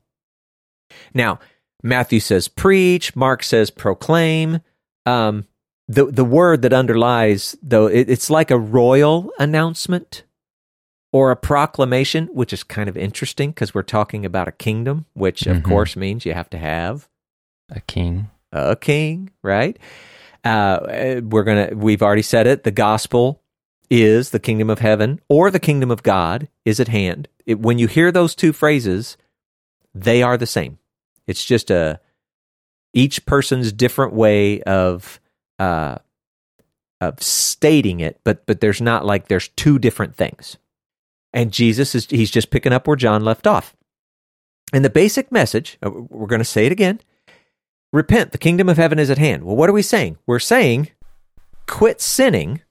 Now, 1.16 1.40
Matthew 1.82 2.20
says 2.20 2.48
preach, 2.48 3.16
Mark 3.16 3.42
says 3.42 3.72
proclaim 3.72 4.60
um, 5.06 5.46
the 5.88 6.06
the 6.06 6.26
word 6.26 6.62
that 6.62 6.74
underlies 6.74 7.56
though 7.62 7.88
it, 7.88 8.10
it's 8.10 8.30
like 8.30 8.52
a 8.52 8.58
royal 8.58 9.32
announcement 9.38 10.24
or 11.12 11.30
a 11.30 11.36
proclamation, 11.36 12.28
which 12.28 12.52
is 12.52 12.64
kind 12.64 12.90
of 12.90 12.98
interesting 12.98 13.52
because 13.52 13.74
we're 13.74 13.84
talking 13.84 14.26
about 14.26 14.48
a 14.48 14.52
kingdom, 14.52 15.06
which 15.14 15.42
mm-hmm. 15.42 15.58
of 15.58 15.64
course 15.64 15.96
means 15.96 16.26
you 16.26 16.34
have 16.34 16.50
to 16.50 16.58
have 16.58 17.08
a 17.70 17.82
king, 17.82 18.30
a 18.52 18.76
king, 18.76 19.30
right? 19.42 19.78
Uh, 20.44 21.22
we're 21.24 21.44
gonna 21.44 21.70
we've 21.74 22.02
already 22.02 22.22
said 22.22 22.48
it. 22.48 22.64
The 22.64 22.72
gospel 22.72 23.42
is 23.90 24.32
the 24.32 24.40
kingdom 24.40 24.70
of 24.70 24.80
heaven 24.80 25.20
or 25.30 25.52
the 25.52 25.60
kingdom 25.60 25.92
of 25.92 26.04
God 26.04 26.48
is 26.66 26.80
at 26.80 26.88
hand. 26.88 27.28
It, 27.46 27.60
when 27.60 27.78
you 27.78 27.88
hear 27.88 28.12
those 28.12 28.34
two 28.34 28.52
phrases, 28.52 29.18
they 29.94 30.24
are 30.24 30.38
the 30.38 30.48
same. 30.48 30.80
It's 31.28 31.46
just 31.46 31.70
a 31.70 32.00
each 32.94 33.26
person's 33.26 33.72
different 33.72 34.14
way 34.14 34.62
of 34.64 35.20
uh, 35.60 35.98
of 37.02 37.22
stating 37.22 38.00
it, 38.00 38.20
but 38.24 38.46
but 38.46 38.62
there's 38.62 38.82
not 38.82 39.06
like 39.06 39.28
there's 39.28 39.50
two 39.50 39.80
different 39.80 40.16
things. 40.16 40.58
And 41.34 41.52
Jesus 41.52 41.96
is 41.96 42.06
he's 42.06 42.32
just 42.32 42.52
picking 42.52 42.74
up 42.74 42.88
where 42.88 42.96
John 42.96 43.24
left 43.24 43.48
off. 43.48 43.76
And 44.72 44.84
the 44.84 44.90
basic 44.90 45.32
message, 45.32 45.78
uh, 45.86 45.92
we're 45.92 46.28
going 46.28 46.40
to 46.40 46.46
say 46.46 46.66
it 46.66 46.72
again. 46.72 47.00
Repent, 47.92 48.32
the 48.32 48.40
kingdom 48.40 48.70
of 48.70 48.78
heaven 48.78 48.98
is 48.98 49.12
at 49.12 49.20
hand. 49.20 49.44
Well, 49.44 49.56
what 49.56 49.70
are 49.70 49.74
we 49.74 49.84
saying? 49.84 50.18
We're 50.26 50.40
saying 50.40 50.90
quit 51.68 52.02
sinning, 52.02 52.62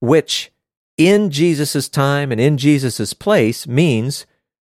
which 0.00 0.52
in 0.96 1.30
Jesus' 1.30 1.88
time 1.88 2.30
and 2.32 2.40
in 2.40 2.58
Jesus' 2.58 3.12
place 3.12 3.66
means 3.66 4.26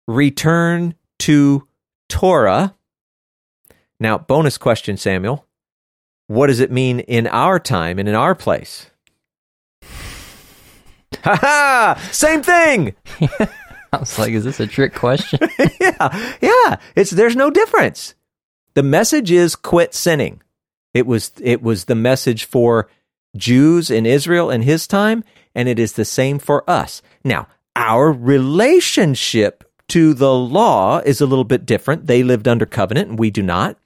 return 0.07 0.95
to 1.21 1.67
Torah. 2.09 2.75
Now, 3.99 4.19
bonus 4.19 4.59
question, 4.59 4.97
Samuel. 4.97 5.47
What 6.27 6.49
does 6.49 6.61
it 6.61 6.73
mean 6.73 7.01
in 7.01 7.27
our 7.27 7.59
time 7.59 7.99
and 7.99 8.09
in 8.09 8.15
our 8.15 8.35
place? 8.35 8.91
Ha 9.85 11.37
ha! 11.37 12.09
Same 12.13 12.43
thing! 12.43 12.95
I 13.93 13.99
was 13.99 14.19
like, 14.19 14.33
is 14.33 14.45
this 14.45 14.61
a 14.61 14.67
trick 14.67 14.95
question? 14.95 15.39
yeah, 15.81 16.35
yeah. 16.41 16.77
It's 16.95 17.11
there's 17.11 17.37
no 17.37 17.51
difference. 17.51 18.15
The 18.75 18.83
message 18.83 19.31
is 19.31 19.57
quit 19.57 19.95
sinning. 19.95 20.43
It 20.93 21.07
was 21.07 21.33
it 21.41 21.63
was 21.63 21.85
the 21.85 21.95
message 21.95 22.45
for 22.45 22.89
Jews 23.37 23.91
in 23.91 24.05
Israel 24.05 24.51
in 24.51 24.63
his 24.63 24.87
time, 24.87 25.25
and 25.55 25.69
it 25.69 25.79
is 25.79 25.93
the 25.93 26.05
same 26.05 26.39
for 26.39 26.69
us. 26.69 27.01
Now, 27.25 27.49
our 27.77 28.13
relationship 28.13 29.65
to 29.89 30.15
the 30.15 30.35
law 30.35 30.99
is 30.99 31.21
a 31.21 31.27
little 31.27 31.45
bit 31.45 31.65
different. 31.65 32.07
They 32.07 32.23
lived 32.23 32.49
under 32.49 32.67
covenant 32.67 33.11
and 33.11 33.19
we 33.19 33.31
do 33.31 33.43
not. 33.43 33.79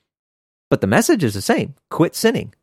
But 0.71 0.81
the 0.81 0.87
message 0.87 1.25
is 1.25 1.35
the 1.35 1.43
same. 1.43 1.75
Quit 1.91 2.15
sinning. 2.15 2.55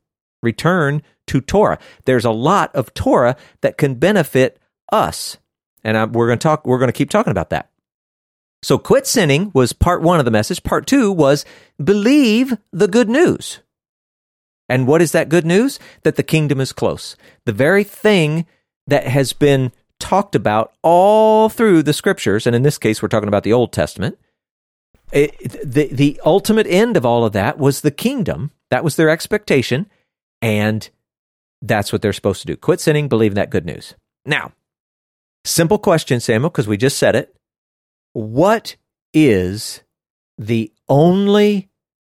Return 0.42 1.04
to 1.28 1.42
Torah. 1.42 1.78
There's 2.06 2.26
a 2.26 2.32
lot 2.32 2.74
of 2.76 2.94
Torah 2.94 3.36
that 3.62 3.78
can 3.78 3.96
benefit 3.96 4.60
us. 4.92 5.38
And 5.84 5.98
I, 5.98 6.06
we're 6.06 6.28
going 6.28 6.40
to 6.40 6.44
talk 6.44 6.66
we're 6.66 6.80
going 6.80 6.88
to 6.88 6.94
keep 6.94 7.10
talking 7.10 7.32
about 7.32 7.50
that. 7.50 7.70
So 8.64 8.78
quit 8.78 9.06
sinning 9.06 9.52
was 9.54 9.74
part 9.74 10.02
1 10.02 10.20
of 10.20 10.26
the 10.26 10.32
message. 10.32 10.64
Part 10.64 10.88
2 10.88 11.12
was 11.12 11.46
believe 11.84 12.58
the 12.72 12.88
good 12.88 13.10
news. 13.10 13.60
And 14.70 14.88
what 14.88 15.02
is 15.02 15.12
that 15.12 15.30
good 15.30 15.46
news? 15.46 15.80
That 16.04 16.16
the 16.16 16.24
kingdom 16.24 16.60
is 16.60 16.74
close. 16.74 17.16
The 17.46 17.54
very 17.54 17.84
thing 17.84 18.46
that 18.88 19.08
has 19.08 19.34
been 19.34 19.72
talked 20.00 20.36
about 20.36 20.74
all 20.82 21.50
through 21.50 21.84
the 21.84 21.94
scriptures, 21.94 22.46
and 22.46 22.56
in 22.56 22.64
this 22.64 22.78
case, 22.78 23.02
we're 23.02 23.08
talking 23.08 23.28
about 23.28 23.44
the 23.44 23.54
Old 23.54 23.72
Testament. 23.72 24.18
It, 25.12 25.38
the, 25.64 25.88
the 25.92 26.22
ultimate 26.26 26.68
end 26.68 26.98
of 26.98 27.06
all 27.06 27.24
of 27.24 27.34
that 27.34 27.58
was 27.58 27.82
the 27.82 27.92
kingdom. 27.92 28.52
That 28.70 28.84
was 28.84 28.96
their 28.96 29.10
expectation. 29.10 29.90
And 30.42 30.90
that's 31.62 31.92
what 31.92 32.02
they're 32.02 32.14
supposed 32.14 32.42
to 32.42 32.48
do. 32.48 32.56
Quit 32.56 32.80
sinning, 32.80 33.08
believe 33.08 33.32
in 33.32 33.36
that 33.36 33.50
good 33.50 33.66
news. 33.66 33.96
Now, 34.26 34.52
simple 35.46 35.80
question, 35.80 36.20
Samuel, 36.20 36.50
because 36.50 36.68
we 36.68 36.78
just 36.78 36.98
said 36.98 37.16
it. 37.16 37.36
What 38.14 38.76
is 39.14 39.82
the 40.38 40.72
only 40.90 41.70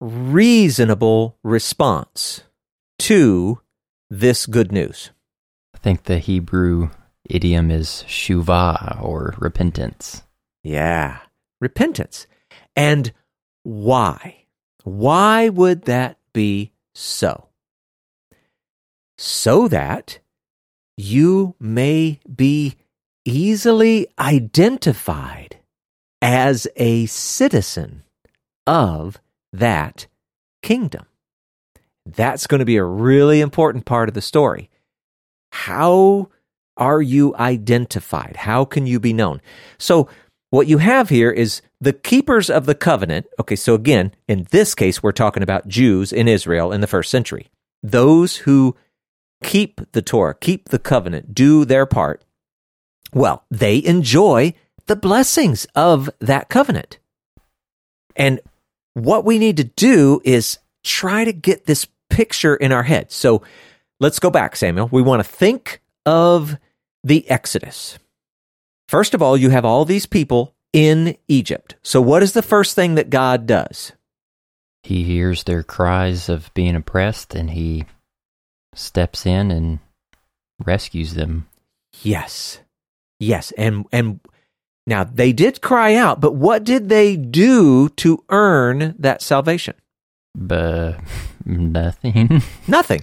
reasonable 0.00 1.38
response 1.42 2.42
to 3.00 3.60
this 4.10 4.46
good 4.46 4.72
news? 4.72 5.10
I 5.74 5.78
think 5.78 6.04
the 6.04 6.18
Hebrew 6.18 6.90
idiom 7.28 7.70
is 7.70 8.04
shuvah 8.08 9.02
or 9.02 9.34
repentance. 9.38 10.22
Yeah, 10.64 11.18
repentance. 11.60 12.26
And 12.78 13.12
why? 13.64 14.44
Why 14.84 15.48
would 15.48 15.82
that 15.86 16.16
be 16.32 16.70
so? 16.94 17.48
So 19.18 19.66
that 19.66 20.20
you 20.96 21.56
may 21.58 22.20
be 22.32 22.76
easily 23.24 24.06
identified 24.16 25.56
as 26.22 26.68
a 26.76 27.06
citizen 27.06 28.04
of 28.64 29.20
that 29.52 30.06
kingdom. 30.62 31.06
That's 32.06 32.46
going 32.46 32.60
to 32.60 32.64
be 32.64 32.76
a 32.76 32.84
really 32.84 33.40
important 33.40 33.86
part 33.86 34.08
of 34.08 34.14
the 34.14 34.22
story. 34.22 34.70
How 35.50 36.28
are 36.76 37.02
you 37.02 37.34
identified? 37.34 38.36
How 38.36 38.64
can 38.64 38.86
you 38.86 39.00
be 39.00 39.12
known? 39.12 39.42
So, 39.78 40.08
what 40.50 40.66
you 40.66 40.78
have 40.78 41.08
here 41.08 41.30
is 41.30 41.60
the 41.80 41.92
keepers 41.92 42.48
of 42.48 42.66
the 42.66 42.74
covenant. 42.74 43.26
Okay, 43.38 43.56
so 43.56 43.74
again, 43.74 44.12
in 44.26 44.46
this 44.50 44.74
case, 44.74 45.02
we're 45.02 45.12
talking 45.12 45.42
about 45.42 45.68
Jews 45.68 46.12
in 46.12 46.28
Israel 46.28 46.72
in 46.72 46.80
the 46.80 46.86
first 46.86 47.10
century. 47.10 47.48
Those 47.82 48.36
who 48.36 48.76
keep 49.42 49.80
the 49.92 50.02
Torah, 50.02 50.34
keep 50.34 50.70
the 50.70 50.78
covenant, 50.78 51.34
do 51.34 51.64
their 51.64 51.86
part. 51.86 52.24
Well, 53.12 53.44
they 53.50 53.82
enjoy 53.84 54.54
the 54.86 54.96
blessings 54.96 55.66
of 55.74 56.10
that 56.20 56.48
covenant. 56.48 56.98
And 58.16 58.40
what 58.94 59.24
we 59.24 59.38
need 59.38 59.58
to 59.58 59.64
do 59.64 60.20
is 60.24 60.58
try 60.82 61.24
to 61.24 61.32
get 61.32 61.66
this 61.66 61.86
picture 62.10 62.56
in 62.56 62.72
our 62.72 62.82
head. 62.82 63.12
So 63.12 63.42
let's 64.00 64.18
go 64.18 64.30
back, 64.30 64.56
Samuel. 64.56 64.88
We 64.90 65.02
want 65.02 65.22
to 65.22 65.28
think 65.28 65.82
of 66.04 66.56
the 67.04 67.28
Exodus. 67.30 67.98
First 68.88 69.12
of 69.12 69.20
all, 69.20 69.36
you 69.36 69.50
have 69.50 69.66
all 69.66 69.84
these 69.84 70.06
people 70.06 70.54
in 70.72 71.16
Egypt. 71.28 71.76
So, 71.82 72.00
what 72.00 72.22
is 72.22 72.32
the 72.32 72.42
first 72.42 72.74
thing 72.74 72.94
that 72.94 73.10
God 73.10 73.46
does? 73.46 73.92
He 74.82 75.04
hears 75.04 75.44
their 75.44 75.62
cries 75.62 76.28
of 76.30 76.52
being 76.54 76.74
oppressed 76.74 77.34
and 77.34 77.50
he 77.50 77.84
steps 78.74 79.26
in 79.26 79.50
and 79.50 79.80
rescues 80.64 81.14
them. 81.14 81.48
Yes. 82.02 82.60
Yes, 83.20 83.52
and 83.58 83.84
and 83.92 84.20
now 84.86 85.04
they 85.04 85.32
did 85.32 85.60
cry 85.60 85.94
out, 85.94 86.20
but 86.20 86.34
what 86.34 86.64
did 86.64 86.88
they 86.88 87.16
do 87.16 87.88
to 87.90 88.24
earn 88.30 88.94
that 88.98 89.20
salvation? 89.20 89.74
But 90.34 90.98
nothing. 91.44 92.42
Nothing. 92.68 93.02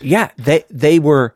yeah, 0.00 0.30
they 0.38 0.64
they 0.70 0.98
were 0.98 1.34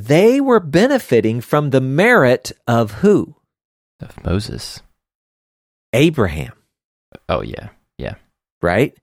they 0.00 0.40
were 0.40 0.60
benefiting 0.60 1.40
from 1.40 1.70
the 1.70 1.80
merit 1.80 2.52
of 2.66 2.92
who? 3.02 3.34
Of 4.00 4.24
Moses. 4.24 4.80
Abraham. 5.92 6.52
Oh 7.28 7.42
yeah. 7.42 7.70
Yeah. 7.98 8.14
Right? 8.62 8.96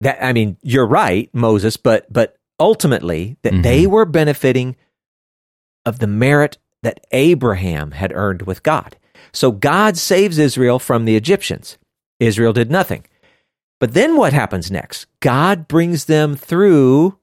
That 0.00 0.22
I 0.22 0.32
mean, 0.32 0.56
you're 0.62 0.86
right, 0.86 1.28
Moses, 1.34 1.76
but 1.76 2.10
but 2.12 2.36
ultimately 2.58 3.36
that 3.42 3.52
Mhm. 3.52 3.62
they 3.62 3.86
were 3.86 4.04
benefiting 4.06 4.76
of 5.84 5.98
the 5.98 6.06
merit 6.06 6.58
that 6.82 7.00
Abraham 7.12 7.90
had 7.90 8.12
earned 8.14 8.42
with 8.42 8.62
God. 8.62 8.96
So 9.32 9.50
God 9.52 9.96
saves 9.98 10.38
Israel 10.38 10.78
from 10.78 11.04
the 11.04 11.16
Egyptians. 11.16 11.76
Israel 12.20 12.52
did 12.52 12.70
nothing. 12.70 13.04
But 13.80 13.92
then 13.92 14.16
what 14.16 14.32
happens 14.32 14.70
next? 14.70 15.06
God 15.20 15.68
brings 15.68 16.06
them 16.06 16.36
through 16.36 17.18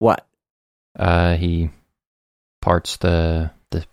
what? 0.00 0.26
Uh 0.98 1.36
he 1.36 1.70
parts 2.60 2.96
the 2.96 3.50
the 3.70 3.84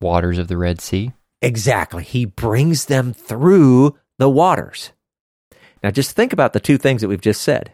waters 0.00 0.38
of 0.38 0.48
the 0.48 0.56
Red 0.56 0.80
Sea. 0.80 1.12
Exactly. 1.42 2.02
He 2.04 2.24
brings 2.24 2.86
them 2.86 3.12
through 3.12 3.96
the 4.18 4.28
waters. 4.28 4.92
Now, 5.82 5.90
just 5.90 6.14
think 6.14 6.32
about 6.32 6.52
the 6.52 6.60
two 6.60 6.76
things 6.76 7.00
that 7.00 7.08
we've 7.08 7.20
just 7.20 7.42
said. 7.42 7.72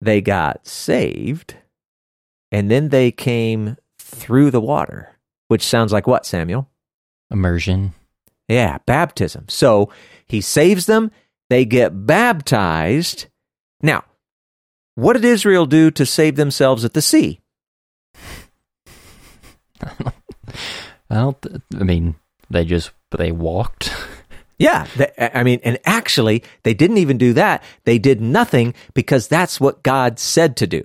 They 0.00 0.20
got 0.20 0.66
saved, 0.66 1.56
and 2.50 2.70
then 2.70 2.88
they 2.88 3.10
came 3.10 3.76
through 3.98 4.50
the 4.50 4.60
water, 4.60 5.18
which 5.48 5.62
sounds 5.62 5.92
like 5.92 6.06
what, 6.06 6.24
Samuel? 6.26 6.68
Immersion. 7.30 7.92
Yeah, 8.48 8.78
baptism. 8.86 9.46
So 9.48 9.90
he 10.26 10.40
saves 10.40 10.86
them, 10.86 11.10
they 11.50 11.64
get 11.64 12.06
baptized. 12.06 13.26
Now, 13.82 14.04
what 14.94 15.14
did 15.14 15.24
Israel 15.24 15.66
do 15.66 15.90
to 15.92 16.06
save 16.06 16.36
themselves 16.36 16.84
at 16.84 16.94
the 16.94 17.02
sea? 17.02 17.40
I 21.10 21.14
don't. 21.14 21.62
I 21.78 21.84
mean, 21.84 22.16
they 22.50 22.64
just 22.64 22.90
they 23.16 23.32
walked. 23.32 23.94
Yeah, 24.56 24.86
th- 24.96 25.10
I 25.18 25.42
mean, 25.42 25.60
and 25.64 25.78
actually, 25.84 26.44
they 26.62 26.74
didn't 26.74 26.98
even 26.98 27.18
do 27.18 27.32
that. 27.32 27.62
They 27.84 27.98
did 27.98 28.20
nothing 28.20 28.74
because 28.94 29.26
that's 29.26 29.60
what 29.60 29.82
God 29.82 30.20
said 30.20 30.56
to 30.58 30.66
do. 30.68 30.84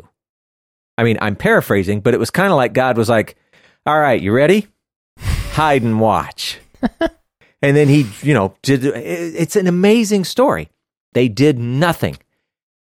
I 0.98 1.04
mean, 1.04 1.20
I'm 1.22 1.36
paraphrasing, 1.36 2.02
but 2.02 2.16
it 2.16 2.20
was 2.20 2.32
kind 2.32 2.52
of 2.52 2.58
like 2.58 2.74
God 2.74 2.98
was 2.98 3.10
like, 3.10 3.38
"All 3.86 4.00
right, 4.00 4.20
you 4.20 4.32
ready? 4.32 4.68
Hide 5.20 5.84
and 5.84 6.00
watch." 6.00 6.60
and 7.62 7.78
then 7.78 7.88
he, 7.88 8.08
you 8.24 8.34
know, 8.34 8.56
did. 8.64 8.84
It's 8.84 9.56
an 9.56 9.68
amazing 9.68 10.26
story. 10.26 10.70
They 11.14 11.28
did 11.28 11.60
nothing. 11.60 12.18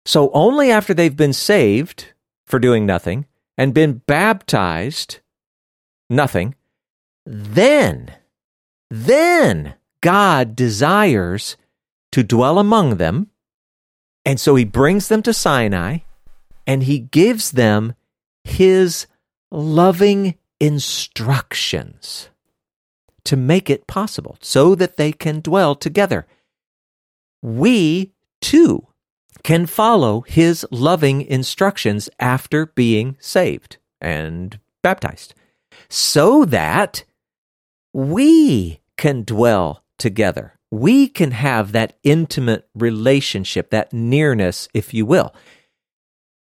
So 0.05 0.30
only 0.32 0.70
after 0.70 0.92
they've 0.92 1.16
been 1.16 1.32
saved 1.32 2.12
for 2.46 2.59
doing 2.59 2.84
nothing 2.84 3.26
and 3.57 3.72
been 3.72 4.02
baptized, 4.07 5.20
nothing, 6.09 6.55
then, 7.26 8.14
then 8.90 9.74
God 10.00 10.55
desires 10.55 11.57
to 12.12 12.22
dwell 12.22 12.59
among 12.59 12.96
them. 12.96 13.30
And 14.24 14.38
so 14.38 14.55
he 14.55 14.64
brings 14.64 15.09
them 15.09 15.22
to 15.22 15.32
Sinai 15.32 15.98
and 16.66 16.84
he 16.84 16.98
gives 16.98 17.52
them 17.52 17.94
his 18.42 19.07
loving 19.50 20.34
instructions 20.61 22.28
to 23.24 23.36
make 23.36 23.70
it 23.70 23.86
possible 23.86 24.36
so 24.40 24.74
that 24.74 24.96
they 24.96 25.12
can 25.12 25.40
dwell 25.40 25.74
together. 25.74 26.26
We 27.42 28.12
too 28.40 28.86
can 29.42 29.66
follow 29.66 30.22
his 30.22 30.66
loving 30.70 31.22
instructions 31.22 32.09
after 32.18 32.66
being 32.66 33.16
saved 33.20 33.78
and 34.00 34.59
baptized 34.82 35.34
so 35.89 36.45
that 36.47 37.05
we 37.93 38.80
can 38.97 39.22
dwell 39.22 39.85
together. 39.99 40.59
We 40.70 41.09
can 41.09 41.30
have 41.30 41.72
that 41.72 41.97
intimate 42.03 42.68
relationship, 42.74 43.70
that 43.70 43.93
nearness, 43.93 44.68
if 44.74 44.93
you 44.93 45.07
will. 45.07 45.35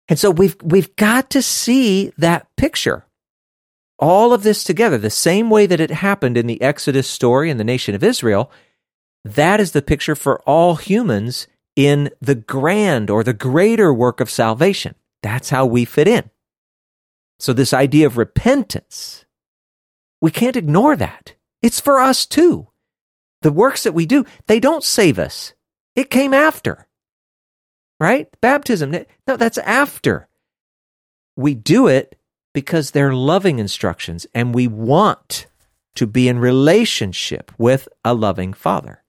And 0.10 0.20
so 0.20 0.32
we've, 0.32 0.56
we've 0.64 0.96
got 0.96 1.30
to 1.32 1.42
see 1.42 2.12
that 2.18 2.48
picture. 2.58 3.06
All 4.00 4.34
of 4.34 4.44
this 4.44 4.64
together, 4.64 4.98
the 4.98 5.10
same 5.10 5.50
way 5.50 5.66
that 5.66 5.80
it 5.80 5.90
happened 5.90 6.38
in 6.38 6.48
the 6.48 6.62
Exodus 6.62 7.08
story 7.08 7.50
in 7.50 7.58
the 7.58 7.64
nation 7.64 7.96
of 7.96 8.04
Israel, 8.04 8.52
that 9.24 9.60
is 9.60 9.72
the 9.72 9.82
picture 9.82 10.16
for 10.16 10.42
all 10.42 10.76
humans 10.76 11.48
in 11.76 12.10
the 12.22 12.36
grand 12.36 13.10
or 13.10 13.24
the 13.24 13.34
greater 13.34 13.94
work 13.94 14.20
of 14.20 14.30
salvation. 14.30 14.96
That's 15.24 15.50
how 15.50 15.66
we 15.66 15.86
fit 15.86 16.08
in. 16.08 16.30
So, 17.40 17.54
this 17.54 17.74
idea 17.74 18.08
of 18.08 18.18
repentance, 18.18 19.26
we 20.22 20.32
can't 20.32 20.55
ignore 20.55 20.95
that. 20.95 21.36
It's 21.61 21.80
for 21.80 21.99
us 21.99 22.26
too. 22.26 22.68
The 23.41 23.51
works 23.51 23.84
that 23.84 23.93
we 23.93 24.05
do, 24.05 24.26
they 24.47 24.59
don't 24.59 24.84
save 24.84 25.20
us. 25.20 25.53
It 25.95 26.09
came 26.09 26.34
after. 26.34 26.88
Right? 27.99 28.28
Baptism, 28.41 28.91
no, 29.28 29.38
that's 29.38 29.57
after. 29.59 30.28
We 31.36 31.55
do 31.55 31.88
it 31.88 32.15
because 32.53 32.91
they're 32.91 33.13
loving 33.13 33.59
instructions 33.59 34.26
and 34.34 34.53
we 34.53 34.68
want 34.68 35.47
to 35.95 36.07
be 36.07 36.28
in 36.28 36.39
relationship 36.39 37.51
with 37.57 37.88
a 38.05 38.13
loving 38.13 38.53
father. 38.53 39.03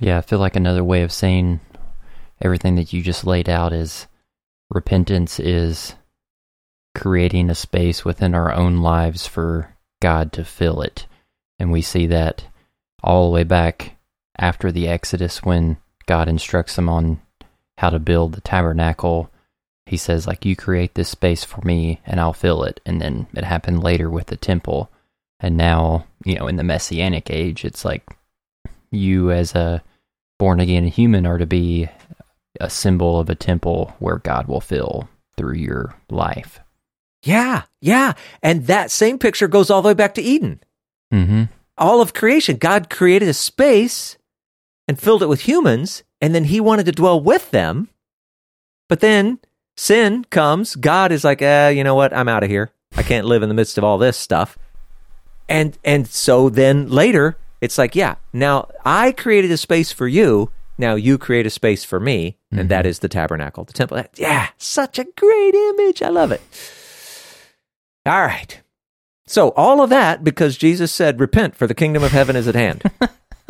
Yeah, 0.00 0.18
I 0.18 0.22
feel 0.22 0.38
like 0.38 0.56
another 0.56 0.82
way 0.82 1.02
of 1.02 1.12
saying 1.12 1.60
everything 2.40 2.76
that 2.76 2.92
you 2.92 3.02
just 3.02 3.26
laid 3.26 3.48
out 3.48 3.72
is 3.72 4.06
repentance 4.70 5.38
is 5.38 5.94
creating 6.94 7.50
a 7.50 7.54
space 7.54 8.04
within 8.04 8.34
our 8.34 8.52
own 8.52 8.78
lives 8.78 9.26
for 9.26 9.76
God 10.00 10.32
to 10.32 10.44
fill 10.44 10.82
it. 10.82 11.06
And 11.58 11.70
we 11.70 11.82
see 11.82 12.06
that 12.06 12.44
all 13.02 13.26
the 13.26 13.34
way 13.34 13.44
back 13.44 13.96
after 14.38 14.72
the 14.72 14.88
Exodus 14.88 15.42
when 15.42 15.76
God 16.06 16.28
instructs 16.28 16.76
them 16.76 16.88
on 16.88 17.20
how 17.78 17.90
to 17.90 17.98
build 17.98 18.32
the 18.32 18.40
tabernacle. 18.40 19.30
He 19.86 19.96
says, 19.96 20.26
like, 20.26 20.44
you 20.44 20.56
create 20.56 20.94
this 20.94 21.08
space 21.08 21.44
for 21.44 21.60
me 21.62 22.00
and 22.06 22.20
I'll 22.20 22.32
fill 22.32 22.64
it. 22.64 22.80
And 22.86 23.00
then 23.00 23.26
it 23.34 23.44
happened 23.44 23.82
later 23.82 24.08
with 24.10 24.26
the 24.26 24.36
temple. 24.36 24.90
And 25.38 25.56
now, 25.56 26.06
you 26.24 26.36
know, 26.36 26.46
in 26.48 26.56
the 26.56 26.64
Messianic 26.64 27.30
age, 27.30 27.64
it's 27.64 27.84
like 27.84 28.04
you 28.90 29.30
as 29.30 29.54
a 29.54 29.82
born 30.38 30.60
again 30.60 30.86
human 30.86 31.26
are 31.26 31.38
to 31.38 31.46
be 31.46 31.88
a 32.60 32.70
symbol 32.70 33.18
of 33.18 33.30
a 33.30 33.34
temple 33.34 33.94
where 33.98 34.18
God 34.18 34.46
will 34.46 34.60
fill 34.60 35.08
through 35.36 35.54
your 35.54 35.94
life. 36.10 36.60
Yeah, 37.22 37.62
yeah. 37.80 38.14
And 38.42 38.66
that 38.66 38.90
same 38.90 39.18
picture 39.18 39.48
goes 39.48 39.70
all 39.70 39.82
the 39.82 39.88
way 39.88 39.94
back 39.94 40.14
to 40.14 40.22
Eden. 40.22 40.60
Mm-hmm. 41.12 41.44
All 41.76 42.00
of 42.00 42.14
creation, 42.14 42.56
God 42.56 42.90
created 42.90 43.28
a 43.28 43.34
space 43.34 44.16
and 44.88 44.98
filled 44.98 45.22
it 45.22 45.28
with 45.28 45.42
humans, 45.42 46.02
and 46.20 46.34
then 46.34 46.44
he 46.44 46.60
wanted 46.60 46.86
to 46.86 46.92
dwell 46.92 47.20
with 47.20 47.50
them. 47.50 47.88
But 48.88 49.00
then 49.00 49.38
sin 49.76 50.24
comes. 50.30 50.76
God 50.76 51.12
is 51.12 51.24
like, 51.24 51.42
eh, 51.42 51.70
you 51.70 51.84
know 51.84 51.94
what? 51.94 52.14
I'm 52.14 52.28
out 52.28 52.42
of 52.42 52.50
here. 52.50 52.72
I 52.96 53.02
can't 53.02 53.26
live 53.26 53.42
in 53.42 53.48
the 53.48 53.54
midst 53.54 53.78
of 53.78 53.84
all 53.84 53.98
this 53.98 54.16
stuff. 54.16 54.58
And 55.48 55.78
and 55.84 56.06
so 56.06 56.48
then 56.48 56.88
later, 56.88 57.36
it's 57.60 57.78
like, 57.78 57.94
yeah, 57.94 58.16
now 58.32 58.68
I 58.84 59.12
created 59.12 59.50
a 59.50 59.56
space 59.56 59.92
for 59.92 60.08
you. 60.08 60.50
Now 60.78 60.94
you 60.94 61.18
create 61.18 61.46
a 61.46 61.50
space 61.50 61.84
for 61.84 62.00
me, 62.00 62.38
and 62.50 62.60
mm-hmm. 62.60 62.68
that 62.68 62.86
is 62.86 63.00
the 63.00 63.08
tabernacle, 63.08 63.64
the 63.64 63.72
temple. 63.72 64.02
Yeah, 64.16 64.48
such 64.56 64.98
a 64.98 65.04
great 65.04 65.54
image. 65.54 66.02
I 66.02 66.08
love 66.08 66.32
it. 66.32 66.40
All 68.06 68.20
right. 68.20 68.60
So, 69.26 69.50
all 69.50 69.80
of 69.80 69.90
that 69.90 70.24
because 70.24 70.56
Jesus 70.56 70.90
said, 70.90 71.20
Repent, 71.20 71.54
for 71.54 71.66
the 71.66 71.74
kingdom 71.74 72.02
of 72.02 72.10
heaven 72.10 72.34
is 72.34 72.48
at 72.48 72.54
hand. 72.54 72.82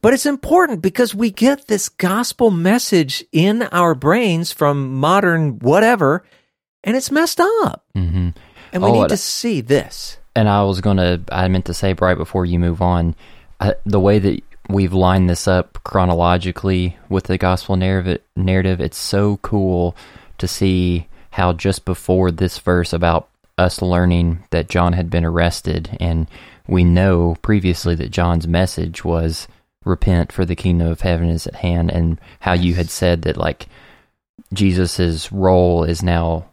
but 0.00 0.12
it's 0.12 0.26
important 0.26 0.82
because 0.82 1.14
we 1.14 1.30
get 1.30 1.68
this 1.68 1.88
gospel 1.88 2.50
message 2.50 3.24
in 3.30 3.62
our 3.64 3.94
brains 3.94 4.52
from 4.52 4.94
modern 4.94 5.58
whatever, 5.60 6.24
and 6.82 6.96
it's 6.96 7.10
messed 7.10 7.40
up. 7.40 7.84
Mm-hmm. 7.94 8.30
And 8.72 8.82
we 8.82 8.88
oh, 8.88 9.02
need 9.02 9.08
to 9.10 9.16
see 9.16 9.60
this. 9.60 10.18
And 10.34 10.48
I 10.48 10.64
was 10.64 10.80
going 10.80 10.96
to, 10.96 11.20
I 11.30 11.46
meant 11.46 11.66
to 11.66 11.74
say 11.74 11.94
right 11.94 12.16
before 12.16 12.44
you 12.44 12.58
move 12.58 12.82
on, 12.82 13.14
uh, 13.60 13.74
the 13.86 14.00
way 14.00 14.18
that 14.18 14.42
we've 14.68 14.92
lined 14.92 15.30
this 15.30 15.46
up 15.46 15.78
chronologically 15.84 16.96
with 17.08 17.24
the 17.24 17.38
gospel 17.38 17.76
narrative, 17.76 18.20
narrative, 18.34 18.80
it's 18.80 18.98
so 18.98 19.36
cool 19.38 19.94
to 20.38 20.48
see 20.48 21.06
how 21.30 21.52
just 21.52 21.84
before 21.84 22.30
this 22.30 22.58
verse 22.58 22.92
about 22.92 23.28
us 23.58 23.80
learning 23.82 24.44
that 24.50 24.68
John 24.68 24.92
had 24.92 25.10
been 25.10 25.24
arrested, 25.24 25.96
and 26.00 26.28
we 26.66 26.84
know 26.84 27.36
previously 27.42 27.94
that 27.96 28.10
John's 28.10 28.48
message 28.48 29.04
was 29.04 29.46
repent 29.84 30.32
for 30.32 30.44
the 30.44 30.56
kingdom 30.56 30.88
of 30.88 31.02
heaven 31.02 31.28
is 31.28 31.46
at 31.46 31.56
hand, 31.56 31.90
and 31.90 32.20
how 32.40 32.52
you 32.52 32.74
had 32.74 32.90
said 32.90 33.22
that 33.22 33.36
like 33.36 33.66
Jesus's 34.52 35.30
role 35.30 35.84
is 35.84 36.02
now 36.02 36.46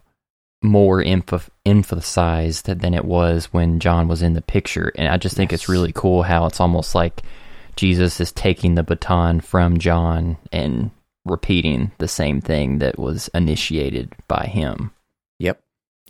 more 0.62 1.02
emph- 1.02 1.48
emphasized 1.66 2.66
than 2.66 2.94
it 2.94 3.04
was 3.04 3.46
when 3.46 3.80
John 3.80 4.06
was 4.06 4.22
in 4.22 4.34
the 4.34 4.42
picture, 4.42 4.92
and 4.96 5.08
I 5.08 5.16
just 5.16 5.36
think 5.36 5.50
yes. 5.50 5.62
it's 5.62 5.68
really 5.68 5.92
cool 5.92 6.22
how 6.22 6.46
it's 6.46 6.60
almost 6.60 6.94
like 6.94 7.22
Jesus 7.74 8.20
is 8.20 8.32
taking 8.32 8.74
the 8.74 8.82
baton 8.82 9.40
from 9.40 9.78
John 9.78 10.36
and 10.52 10.90
repeating 11.24 11.92
the 11.98 12.08
same 12.08 12.40
thing 12.40 12.78
that 12.78 12.98
was 12.98 13.28
initiated 13.28 14.12
by 14.28 14.46
him. 14.46 14.92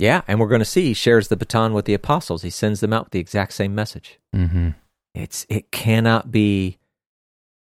Yeah, 0.03 0.23
and 0.27 0.41
we're 0.41 0.49
going 0.49 0.59
to 0.59 0.65
see 0.65 0.87
he 0.87 0.95
shares 0.95 1.29
the 1.29 1.37
baton 1.37 1.75
with 1.75 1.85
the 1.85 1.95
apostles. 1.95 2.43
He 2.43 2.51
sends 2.51 2.81
them 2.81 2.93
out 2.93 3.05
with 3.05 3.13
the 3.13 3.21
exact 3.21 3.53
same 3.53 3.73
message. 3.73 4.19
Mm-hmm. 4.35 4.71
It's 5.15 5.47
it 5.49 5.71
cannot 5.71 6.33
be. 6.33 6.79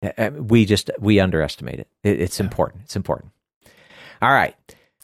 Uh, 0.03 0.11
uh, 0.18 0.30
we 0.30 0.64
just 0.64 0.90
we 0.99 1.20
underestimate 1.20 1.78
it. 1.78 1.86
it 2.03 2.20
it's 2.20 2.40
yeah. 2.40 2.47
important. 2.47 2.82
It's 2.82 2.97
important. 2.97 3.30
All 4.20 4.32
right. 4.32 4.57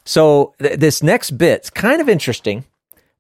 So 0.05 0.55
th- 0.59 0.81
this 0.81 1.01
next 1.01 1.39
bit's 1.39 1.71
kind 1.71 2.01
of 2.01 2.09
interesting. 2.09 2.65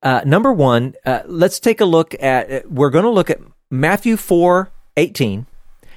Uh, 0.02 0.22
number 0.26 0.52
one, 0.52 0.96
uh, 1.06 1.22
let's 1.26 1.60
take 1.60 1.80
a 1.80 1.84
look 1.84 2.20
at. 2.20 2.50
Uh, 2.50 2.60
we're 2.68 2.90
going 2.90 3.04
to 3.04 3.10
look 3.10 3.30
at 3.30 3.38
Matthew 3.70 4.16
four 4.16 4.72
eighteen 4.96 5.46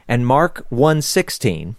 and 0.07 0.27
Mark 0.27 0.63
one 0.69 1.01
sixteen, 1.01 1.75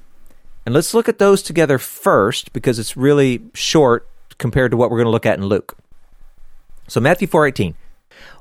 and 0.66 0.74
let's 0.74 0.92
look 0.92 1.08
at 1.08 1.20
those 1.20 1.40
together 1.40 1.78
first 1.78 2.52
because 2.52 2.80
it's 2.80 2.96
really 2.96 3.42
short 3.54 4.08
compared 4.38 4.72
to 4.72 4.76
what 4.76 4.90
we're 4.90 4.98
going 4.98 5.06
to 5.06 5.12
look 5.12 5.24
at 5.26 5.38
in 5.38 5.46
Luke. 5.46 5.76
So 6.88 7.00
Matthew 7.00 7.28
4:18. 7.28 7.74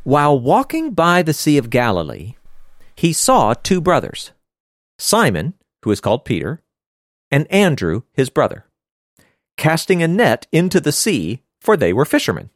While 0.03 0.39
walking 0.39 0.93
by 0.93 1.21
the 1.21 1.33
Sea 1.33 1.57
of 1.57 1.69
Galilee, 1.69 2.35
he 2.95 3.13
saw 3.13 3.53
two 3.53 3.79
brothers, 3.81 4.31
Simon, 4.97 5.53
who 5.83 5.91
is 5.91 6.01
called 6.01 6.25
Peter, 6.25 6.61
and 7.31 7.51
Andrew, 7.51 8.03
his 8.13 8.29
brother, 8.29 8.65
casting 9.57 10.03
a 10.03 10.07
net 10.07 10.47
into 10.51 10.81
the 10.81 10.91
sea, 10.91 11.43
for 11.59 11.77
they 11.77 11.93
were 11.93 12.05
fishermen. 12.05 12.49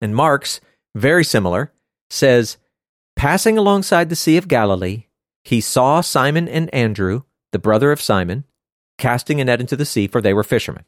And 0.00 0.14
Mark's, 0.14 0.60
very 0.94 1.24
similar, 1.24 1.72
says, 2.10 2.58
Passing 3.16 3.58
alongside 3.58 4.08
the 4.08 4.16
Sea 4.16 4.36
of 4.36 4.48
Galilee, 4.48 5.04
he 5.44 5.60
saw 5.60 6.00
Simon 6.00 6.48
and 6.48 6.72
Andrew, 6.74 7.22
the 7.52 7.58
brother 7.58 7.92
of 7.92 8.00
Simon, 8.00 8.44
casting 8.98 9.40
a 9.40 9.44
net 9.44 9.60
into 9.60 9.76
the 9.76 9.84
sea, 9.84 10.06
for 10.06 10.20
they 10.20 10.34
were 10.34 10.44
fishermen. 10.44 10.84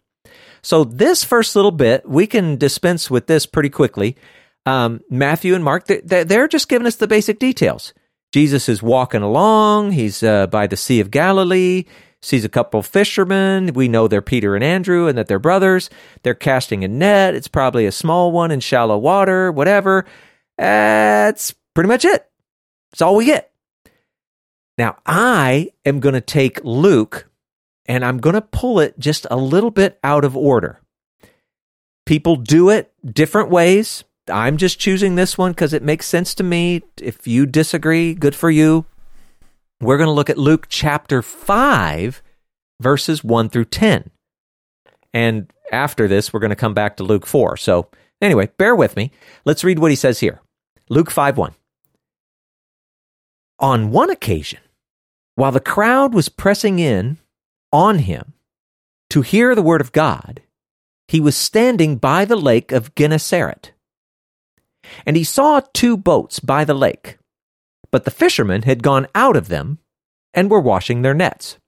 So, 0.64 0.82
this 0.82 1.22
first 1.22 1.54
little 1.54 1.70
bit, 1.70 2.08
we 2.08 2.26
can 2.26 2.56
dispense 2.56 3.10
with 3.10 3.26
this 3.26 3.44
pretty 3.44 3.68
quickly. 3.68 4.16
Um, 4.64 5.02
Matthew 5.10 5.54
and 5.54 5.62
Mark, 5.62 5.86
they're 5.86 6.48
just 6.48 6.70
giving 6.70 6.86
us 6.86 6.96
the 6.96 7.06
basic 7.06 7.38
details. 7.38 7.92
Jesus 8.32 8.66
is 8.68 8.82
walking 8.82 9.20
along. 9.20 9.92
He's 9.92 10.22
uh, 10.22 10.46
by 10.46 10.66
the 10.66 10.76
Sea 10.76 11.00
of 11.00 11.10
Galilee, 11.10 11.84
sees 12.22 12.46
a 12.46 12.48
couple 12.48 12.80
of 12.80 12.86
fishermen. 12.86 13.74
We 13.74 13.88
know 13.88 14.08
they're 14.08 14.22
Peter 14.22 14.54
and 14.54 14.64
Andrew 14.64 15.06
and 15.06 15.18
that 15.18 15.28
they're 15.28 15.38
brothers. 15.38 15.90
They're 16.22 16.34
casting 16.34 16.82
a 16.82 16.88
net. 16.88 17.34
It's 17.34 17.46
probably 17.46 17.84
a 17.84 17.92
small 17.92 18.32
one 18.32 18.50
in 18.50 18.60
shallow 18.60 18.96
water, 18.96 19.52
whatever. 19.52 20.06
That's 20.56 21.54
pretty 21.74 21.88
much 21.88 22.06
it. 22.06 22.26
That's 22.90 23.02
all 23.02 23.16
we 23.16 23.26
get. 23.26 23.52
Now, 24.78 24.96
I 25.04 25.72
am 25.84 26.00
going 26.00 26.14
to 26.14 26.22
take 26.22 26.64
Luke 26.64 27.28
and 27.86 28.04
I'm 28.04 28.18
going 28.18 28.34
to 28.34 28.40
pull 28.40 28.80
it 28.80 28.98
just 28.98 29.26
a 29.30 29.36
little 29.36 29.70
bit 29.70 29.98
out 30.02 30.24
of 30.24 30.36
order. 30.36 30.80
People 32.06 32.36
do 32.36 32.70
it 32.70 32.92
different 33.04 33.50
ways. 33.50 34.04
I'm 34.28 34.56
just 34.56 34.78
choosing 34.78 35.14
this 35.14 35.36
one 35.36 35.52
because 35.52 35.72
it 35.72 35.82
makes 35.82 36.06
sense 36.06 36.34
to 36.36 36.42
me. 36.42 36.82
If 37.00 37.26
you 37.26 37.46
disagree, 37.46 38.14
good 38.14 38.34
for 38.34 38.50
you. 38.50 38.86
We're 39.80 39.98
going 39.98 40.08
to 40.08 40.12
look 40.12 40.30
at 40.30 40.38
Luke 40.38 40.66
chapter 40.68 41.20
5, 41.20 42.22
verses 42.80 43.22
1 43.22 43.50
through 43.50 43.66
10. 43.66 44.10
And 45.12 45.52
after 45.72 46.08
this, 46.08 46.32
we're 46.32 46.40
going 46.40 46.50
to 46.50 46.56
come 46.56 46.74
back 46.74 46.96
to 46.96 47.04
Luke 47.04 47.26
4. 47.26 47.56
So, 47.56 47.88
anyway, 48.20 48.48
bear 48.56 48.74
with 48.74 48.96
me. 48.96 49.10
Let's 49.44 49.64
read 49.64 49.78
what 49.78 49.90
he 49.90 49.96
says 49.96 50.20
here 50.20 50.40
Luke 50.88 51.10
5 51.10 51.36
1. 51.36 51.54
On 53.60 53.90
one 53.90 54.10
occasion, 54.10 54.60
while 55.36 55.52
the 55.52 55.60
crowd 55.60 56.14
was 56.14 56.28
pressing 56.28 56.78
in 56.78 57.18
on 57.74 57.98
him 57.98 58.32
to 59.10 59.20
hear 59.20 59.54
the 59.54 59.62
word 59.62 59.80
of 59.82 59.92
God, 59.92 60.40
he 61.08 61.20
was 61.20 61.36
standing 61.36 61.96
by 61.96 62.24
the 62.24 62.36
lake 62.36 62.72
of 62.72 62.94
Gennesaret. 62.94 63.72
And 65.04 65.16
he 65.16 65.24
saw 65.24 65.60
two 65.72 65.96
boats 65.96 66.38
by 66.40 66.64
the 66.64 66.74
lake. 66.74 67.18
but 67.94 68.04
the 68.04 68.10
fishermen 68.10 68.62
had 68.62 68.82
gone 68.82 69.06
out 69.14 69.36
of 69.36 69.46
them 69.46 69.78
and 70.32 70.50
were 70.50 70.60
washing 70.60 71.02
their 71.02 71.14
nets. 71.14 71.58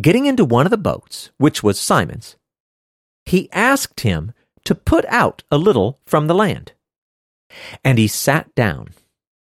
Getting 0.00 0.26
into 0.26 0.44
one 0.44 0.66
of 0.66 0.72
the 0.72 0.76
boats, 0.76 1.30
which 1.38 1.62
was 1.62 1.78
Simon's, 1.78 2.34
he 3.24 3.48
asked 3.52 4.00
him 4.00 4.32
to 4.64 4.74
put 4.74 5.04
out 5.04 5.44
a 5.52 5.58
little 5.58 6.00
from 6.06 6.26
the 6.26 6.34
land. 6.34 6.72
And 7.84 7.98
he 7.98 8.08
sat 8.08 8.52
down 8.56 8.88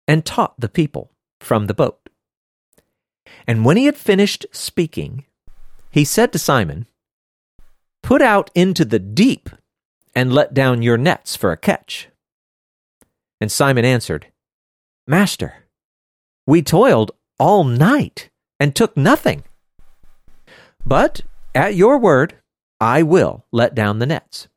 and 0.07 0.23
taught 0.23 0.61
the 0.61 0.69
people 0.69 1.13
from 1.41 1.67
the 1.67 1.73
boat. 1.73 2.00
And 3.47 3.65
when 3.65 3.77
he 3.77 3.87
had 3.87 3.97
finished 3.97 4.47
speaking, 4.53 5.25
he 5.91 6.05
said 6.05 6.33
to 6.33 6.39
Simon, 6.39 6.87
Put 8.03 8.23
out 8.23 8.51
into 8.55 8.85
the 8.85 8.99
deep 8.99 9.51
and 10.15 10.33
let 10.33 10.55
down 10.55 10.83
your 10.83 10.97
nets 10.97 11.37
for 11.37 11.53
a 11.53 11.57
catch. 11.57 12.09
And 13.41 13.51
Simon 13.51 13.85
answered, 13.85 14.27
Master, 15.07 15.65
we 16.47 16.63
toiled 16.63 17.13
all 17.39 17.65
night 17.65 18.31
and 18.59 18.75
took 18.75 18.97
nothing. 18.97 19.45
But 20.85 21.23
at 21.55 21.75
your 21.75 21.99
word, 21.99 22.37
I 22.81 23.03
will 23.03 23.45
let 23.53 23.75
down 23.75 23.99
the 23.99 24.07
nets. 24.07 24.49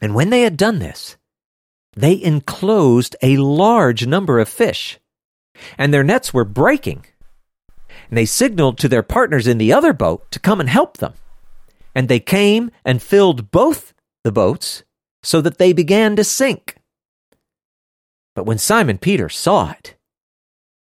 And 0.00 0.14
when 0.14 0.30
they 0.30 0.42
had 0.42 0.56
done 0.56 0.78
this, 0.78 1.16
they 1.96 2.20
enclosed 2.20 3.14
a 3.22 3.36
large 3.36 4.06
number 4.06 4.38
of 4.40 4.48
fish, 4.48 4.98
and 5.78 5.94
their 5.94 6.02
nets 6.02 6.34
were 6.34 6.44
breaking. 6.44 7.06
And 8.14 8.18
they 8.20 8.26
signaled 8.26 8.78
to 8.78 8.88
their 8.88 9.02
partners 9.02 9.48
in 9.48 9.58
the 9.58 9.72
other 9.72 9.92
boat 9.92 10.30
to 10.30 10.38
come 10.38 10.60
and 10.60 10.68
help 10.68 10.98
them. 10.98 11.14
And 11.96 12.08
they 12.08 12.20
came 12.20 12.70
and 12.84 13.02
filled 13.02 13.50
both 13.50 13.92
the 14.22 14.30
boats 14.30 14.84
so 15.24 15.40
that 15.40 15.58
they 15.58 15.72
began 15.72 16.14
to 16.14 16.22
sink. 16.22 16.76
But 18.36 18.44
when 18.46 18.58
Simon 18.58 18.98
Peter 18.98 19.28
saw 19.28 19.72
it, 19.72 19.96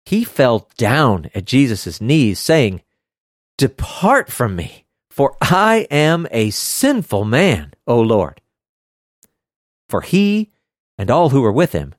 he 0.06 0.26
fell 0.26 0.68
down 0.76 1.30
at 1.34 1.46
Jesus' 1.46 2.02
knees, 2.02 2.38
saying, 2.38 2.82
Depart 3.58 4.30
from 4.30 4.58
me, 4.58 4.84
for 5.10 5.38
I 5.40 5.88
am 5.90 6.28
a 6.32 6.50
sinful 6.50 7.24
man, 7.24 7.72
O 7.88 8.02
Lord. 8.02 8.42
For 9.88 10.02
he 10.02 10.52
and 10.98 11.10
all 11.10 11.30
who 11.30 11.40
were 11.40 11.50
with 11.54 11.72
him 11.72 11.96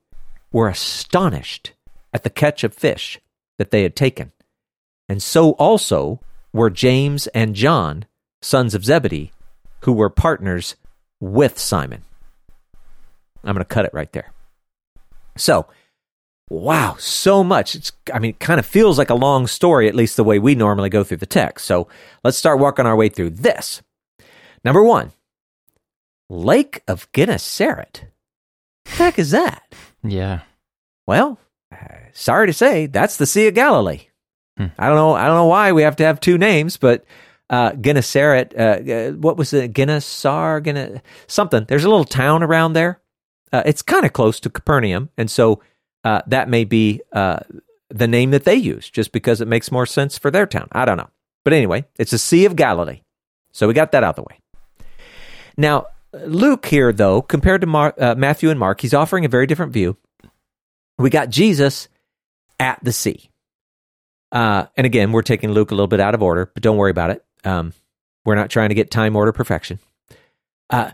were 0.53 0.68
astonished 0.68 1.72
at 2.12 2.22
the 2.22 2.28
catch 2.28 2.64
of 2.64 2.74
fish 2.74 3.18
that 3.57 3.70
they 3.70 3.83
had 3.83 3.97
taken. 3.97 4.33
And 5.09 5.23
so 5.23 5.51
also 5.53 6.21
were 6.53 6.71
James 6.71 7.27
and 7.29 7.55
John, 7.55 8.07
sons 8.41 8.75
of 8.75 8.85
Zebedee, 8.85 9.33
who 9.81 9.93
were 9.93 10.11
partners 10.11 10.77
with 11.21 11.59
Simon. 11.59 12.03
I'm 13.45 13.55
going 13.55 13.59
to 13.59 13.65
cut 13.65 13.85
it 13.85 13.95
right 13.95 14.13
there. 14.13 14.33
So, 15.37 15.67
wow, 16.49 16.97
so 16.99 17.43
much. 17.43 17.75
It's, 17.75 17.93
I 18.13 18.19
mean, 18.19 18.31
it 18.31 18.41
kind 18.41 18.61
of 18.61 18.67
feels 18.67 18.99
like 18.99 19.11
a 19.11 19.15
long 19.15 19.47
story, 19.47 19.89
at 19.89 19.95
least 19.95 20.17
the 20.17 20.25
way 20.25 20.39
we 20.39 20.55
normally 20.55 20.91
go 20.91 21.03
through 21.03 21.17
the 21.19 21.27
text. 21.27 21.67
So 21.67 21.89
let's 22.23 22.37
start 22.37 22.61
working 22.61 22.87
our 22.87 22.97
way 22.97 23.09
through 23.09 23.31
this. 23.31 23.83
Number 24.65 24.83
one, 24.83 25.13
Lake 26.31 26.83
of 26.87 27.11
Gennesaret. 27.13 28.05
The 28.85 28.91
heck 28.91 29.19
is 29.19 29.33
that? 29.33 29.75
Yeah. 30.05 30.41
Well, 31.07 31.39
uh, 31.73 31.77
sorry 32.13 32.47
to 32.47 32.53
say, 32.53 32.87
that's 32.87 33.17
the 33.17 33.27
Sea 33.27 33.49
of 33.49 33.55
Galilee. 33.55 34.07
Hmm. 34.57 34.67
I 34.79 34.87
don't 34.87 34.97
know. 34.97 35.15
I 35.15 35.27
don't 35.27 35.37
know 35.37 35.47
why 35.47 35.73
we 35.73 35.83
have 35.83 35.97
to 35.97 36.05
have 36.05 36.21
two 36.21 36.39
names, 36.39 36.77
but 36.77 37.05
uh, 37.51 37.73
Gennesaret. 37.73 38.55
Uh, 38.57 38.93
uh, 38.93 39.13
what 39.13 39.37
was 39.37 39.53
it? 39.53 39.73
Gennesar? 39.73 40.65
Genne- 40.65 41.01
something. 41.27 41.65
There's 41.67 41.85
a 41.85 41.89
little 41.89 42.05
town 42.05 42.43
around 42.43 42.73
there. 42.73 43.01
Uh, 43.53 43.63
it's 43.67 43.83
kind 43.83 44.07
of 44.07 44.13
close 44.13 44.41
to 44.41 44.51
Capernaum, 44.51 45.11
and 45.19 45.31
so 45.31 45.63
uh, 46.05 46.23
that 46.27 46.49
may 46.49 46.65
be 46.65 47.03
uh, 47.13 47.41
the 47.91 48.09
name 48.09 48.31
that 48.31 48.45
they 48.45 48.55
use, 48.55 48.89
just 48.89 49.13
because 49.13 49.41
it 49.41 49.49
makes 49.49 49.71
more 49.71 49.87
sense 49.87 50.17
for 50.17 50.31
their 50.31 50.47
town. 50.47 50.69
I 50.73 50.87
don't 50.87 50.97
know, 50.97 51.11
but 51.45 51.53
anyway, 51.53 51.85
it's 51.99 52.13
the 52.13 52.19
Sea 52.19 52.47
of 52.47 52.57
Galilee. 52.57 53.03
So 53.53 53.69
we 53.69 53.75
got 53.75 53.93
that 53.93 54.03
out 54.03 54.11
of 54.11 54.17
the 54.17 54.23
way. 54.23 54.39
Now, 55.59 55.87
Luke 56.15 56.65
here, 56.65 56.93
though, 56.95 57.21
compared 57.21 57.61
to 57.61 57.67
Mar- 57.67 57.95
Matthew 57.99 58.49
and 58.49 58.59
Mark, 58.59 58.81
he's 58.81 58.95
offering 58.95 59.27
a 59.27 59.29
very 59.29 59.47
different 59.47 59.73
view. 59.73 59.99
We 60.97 61.11
got 61.11 61.29
Jesus 61.29 61.89
at 62.59 62.83
the 62.83 62.93
sea. 62.93 63.29
Uh, 64.33 64.66
and 64.76 64.87
again, 64.87 65.12
we're 65.12 65.22
taking 65.22 65.53
Luke 65.53 65.70
a 65.70 65.74
little 65.74 65.87
bit 65.87 66.01
out 66.01 66.14
of 66.14 66.22
order, 66.22 66.51
but 66.53 66.62
don't 66.62 66.78
worry 66.78 66.91
about 66.91 67.11
it. 67.11 67.24
Um, 67.45 67.74
we're 68.24 68.35
not 68.35 68.51
trying 68.51 68.70
to 68.70 68.74
get 68.74 68.91
time 68.91 69.14
order 69.14 69.33
perfection. 69.33 69.78
Uh, 70.70 70.93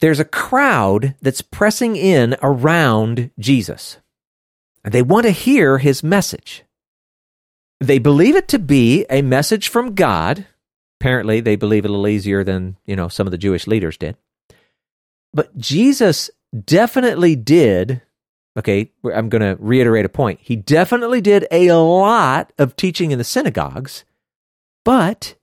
there's 0.00 0.20
a 0.20 0.24
crowd 0.24 1.14
that's 1.20 1.42
pressing 1.42 1.96
in 1.96 2.36
around 2.42 3.30
Jesus. 3.38 3.98
They 4.84 5.02
want 5.02 5.24
to 5.26 5.30
hear 5.30 5.78
his 5.78 6.02
message. 6.02 6.64
They 7.80 7.98
believe 7.98 8.36
it 8.36 8.48
to 8.48 8.58
be 8.58 9.06
a 9.10 9.22
message 9.22 9.68
from 9.68 9.94
God. 9.94 10.46
Apparently, 11.00 11.40
they 11.40 11.56
believe 11.56 11.84
it 11.84 11.88
a 11.88 11.92
little 11.92 12.06
easier 12.06 12.44
than, 12.44 12.76
you 12.86 12.94
know, 12.94 13.08
some 13.08 13.26
of 13.26 13.32
the 13.32 13.38
Jewish 13.38 13.66
leaders 13.66 13.96
did. 13.96 14.16
But 15.34 15.56
Jesus 15.56 16.30
definitely 16.64 17.34
did 17.34 18.02
okay, 18.56 18.90
I'm 19.04 19.28
going 19.28 19.42
to 19.42 19.56
reiterate 19.60 20.04
a 20.04 20.10
point. 20.10 20.40
He 20.42 20.56
definitely 20.56 21.20
did 21.20 21.46
a 21.50 21.72
lot 21.72 22.52
of 22.58 22.76
teaching 22.76 23.10
in 23.10 23.18
the 23.18 23.24
synagogues, 23.24 24.04
but 24.84 25.36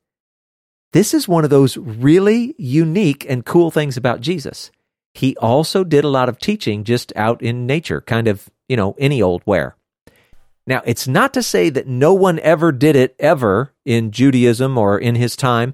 this 0.91 1.13
is 1.13 1.27
one 1.27 1.43
of 1.43 1.49
those 1.49 1.77
really 1.77 2.55
unique 2.57 3.25
and 3.29 3.45
cool 3.45 3.71
things 3.71 3.97
about 3.97 4.21
Jesus. 4.21 4.71
He 5.13 5.35
also 5.37 5.83
did 5.83 6.03
a 6.03 6.09
lot 6.09 6.29
of 6.29 6.39
teaching 6.39 6.83
just 6.83 7.13
out 7.15 7.41
in 7.41 7.65
nature, 7.65 8.01
kind 8.01 8.27
of, 8.27 8.49
you 8.67 8.77
know, 8.77 8.95
any 8.97 9.21
old 9.21 9.41
where. 9.45 9.75
Now, 10.67 10.81
it's 10.85 11.07
not 11.07 11.33
to 11.33 11.41
say 11.41 11.69
that 11.71 11.87
no 11.87 12.13
one 12.13 12.39
ever 12.39 12.71
did 12.71 12.95
it 12.95 13.15
ever 13.17 13.73
in 13.85 14.11
Judaism 14.11 14.77
or 14.77 14.99
in 14.99 15.15
his 15.15 15.35
time, 15.35 15.73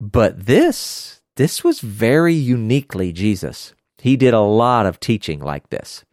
but 0.00 0.46
this, 0.46 1.20
this 1.36 1.62
was 1.62 1.80
very 1.80 2.34
uniquely 2.34 3.12
Jesus. 3.12 3.74
He 3.98 4.16
did 4.16 4.34
a 4.34 4.40
lot 4.40 4.86
of 4.86 4.98
teaching 5.00 5.40
like 5.40 5.70
this. 5.70 6.04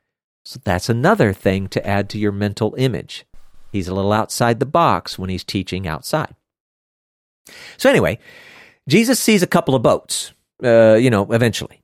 So 0.46 0.60
that's 0.64 0.89
another 0.89 1.34
thing 1.34 1.68
to 1.70 1.86
add 1.86 2.08
to 2.10 2.20
your 2.20 2.32
mental 2.32 2.76
image. 2.78 3.26
He's 3.72 3.88
a 3.88 3.93
little 3.93 4.14
outside 4.14 4.60
the 4.60 4.66
box 4.66 5.18
when 5.18 5.30
he's 5.30 5.43
teaching 5.43 5.88
outside. 5.88 6.36
So, 7.78 7.89
anyway, 7.89 8.20
Jesus 8.88 9.20
sees 9.20 9.43
a 9.43 9.48
couple 9.48 9.76
of 9.76 9.82
boats, 9.82 10.34
uh, 10.64 10.93
you 10.93 11.10
know, 11.10 11.32
eventually. 11.32 11.82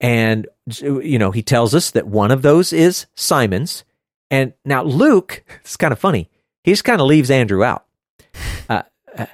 And, 0.00 0.46
you 0.80 1.18
know, 1.18 1.32
he 1.32 1.42
tells 1.42 1.74
us 1.74 1.90
that 1.90 2.06
one 2.06 2.30
of 2.30 2.42
those 2.42 2.72
is 2.72 3.06
Simon's. 3.16 3.84
And 4.30 4.52
now 4.64 4.84
Luke, 4.84 5.44
it's 5.60 5.76
kind 5.76 5.92
of 5.92 5.98
funny, 5.98 6.30
he 6.62 6.72
just 6.72 6.84
kind 6.84 7.00
of 7.00 7.06
leaves 7.06 7.30
Andrew 7.30 7.64
out. 7.64 7.84
Uh, 8.68 8.82
uh, 9.16 9.26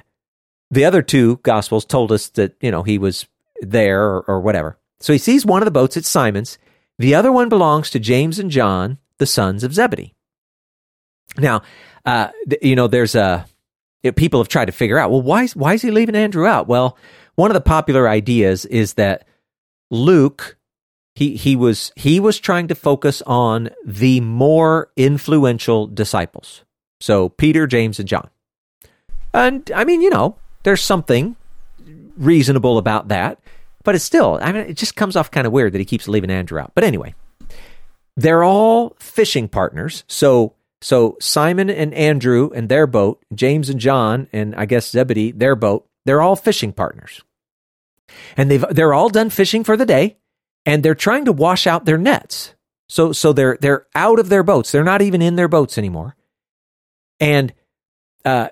the 0.71 0.85
other 0.85 1.03
two 1.03 1.37
gospels 1.43 1.85
told 1.85 2.11
us 2.11 2.29
that, 2.29 2.55
you 2.61 2.71
know, 2.71 2.81
he 2.81 2.97
was 2.97 3.27
there 3.61 4.03
or, 4.03 4.21
or 4.21 4.39
whatever. 4.41 4.77
So 4.99 5.13
he 5.13 5.19
sees 5.19 5.45
one 5.45 5.61
of 5.61 5.65
the 5.65 5.71
boats, 5.71 5.97
it's 5.97 6.09
Simon's. 6.09 6.57
The 6.97 7.15
other 7.15 7.31
one 7.31 7.49
belongs 7.49 7.89
to 7.91 7.99
James 7.99 8.39
and 8.39 8.49
John, 8.49 8.97
the 9.17 9.25
sons 9.25 9.63
of 9.63 9.73
Zebedee. 9.73 10.13
Now, 11.37 11.61
uh, 12.05 12.29
you 12.61 12.75
know, 12.75 12.87
there's 12.87 13.15
a 13.15 13.45
people 14.15 14.39
have 14.39 14.47
tried 14.47 14.65
to 14.65 14.71
figure 14.71 14.97
out. 14.97 15.11
Well, 15.11 15.21
why 15.21 15.47
why 15.47 15.73
is 15.73 15.81
he 15.81 15.91
leaving 15.91 16.15
Andrew 16.15 16.45
out? 16.45 16.67
Well, 16.67 16.97
one 17.35 17.51
of 17.51 17.55
the 17.55 17.61
popular 17.61 18.07
ideas 18.07 18.65
is 18.65 18.93
that 18.93 19.27
Luke 19.91 20.57
he 21.15 21.35
he 21.35 21.55
was 21.55 21.91
he 21.95 22.19
was 22.19 22.39
trying 22.39 22.67
to 22.67 22.75
focus 22.75 23.21
on 23.25 23.69
the 23.85 24.19
more 24.19 24.91
influential 24.95 25.87
disciples. 25.87 26.63
So 26.99 27.29
Peter, 27.29 27.65
James, 27.67 27.99
and 27.99 28.07
John. 28.07 28.29
And 29.33 29.69
I 29.73 29.85
mean, 29.85 30.01
you 30.01 30.09
know, 30.09 30.37
there's 30.63 30.81
something 30.81 31.35
reasonable 32.17 32.77
about 32.77 33.07
that. 33.07 33.39
But 33.85 33.95
it's 33.95 34.03
still, 34.03 34.39
I 34.41 34.51
mean, 34.51 34.63
it 34.63 34.75
just 34.75 34.95
comes 34.95 35.15
off 35.15 35.31
kind 35.31 35.47
of 35.47 35.53
weird 35.53 35.71
that 35.73 35.79
he 35.79 35.85
keeps 35.85 36.07
leaving 36.09 36.31
Andrew 36.31 36.59
out. 36.59 36.73
But 36.73 36.83
anyway, 36.83 37.13
they're 38.17 38.43
all 38.43 38.97
fishing 38.99 39.47
partners. 39.47 40.03
So, 40.07 40.55
so 40.81 41.17
Simon 41.21 41.69
and 41.69 41.93
Andrew 41.93 42.49
and 42.53 42.67
their 42.67 42.87
boat, 42.87 43.23
James 43.33 43.69
and 43.69 43.79
John, 43.79 44.27
and 44.33 44.55
I 44.55 44.65
guess 44.65 44.89
Zebedee, 44.89 45.31
their 45.31 45.55
boat, 45.55 45.87
they're 46.05 46.21
all 46.21 46.35
fishing 46.35 46.73
partners. 46.73 47.21
And 48.35 48.49
they've, 48.49 48.65
they're 48.71 48.93
all 48.93 49.09
done 49.09 49.29
fishing 49.29 49.63
for 49.63 49.77
the 49.77 49.85
day 49.85 50.17
and 50.65 50.81
they're 50.81 50.95
trying 50.95 51.25
to 51.25 51.31
wash 51.31 51.67
out 51.67 51.85
their 51.85 51.97
nets. 51.97 52.55
So, 52.89 53.11
so 53.11 53.33
they're, 53.33 53.57
they're 53.61 53.85
out 53.93 54.19
of 54.19 54.29
their 54.29 54.43
boats. 54.43 54.71
They're 54.71 54.83
not 54.83 55.01
even 55.03 55.21
in 55.21 55.35
their 55.35 55.47
boats 55.47 55.77
anymore. 55.77 56.15
And, 57.19 57.53
uh, 58.23 58.49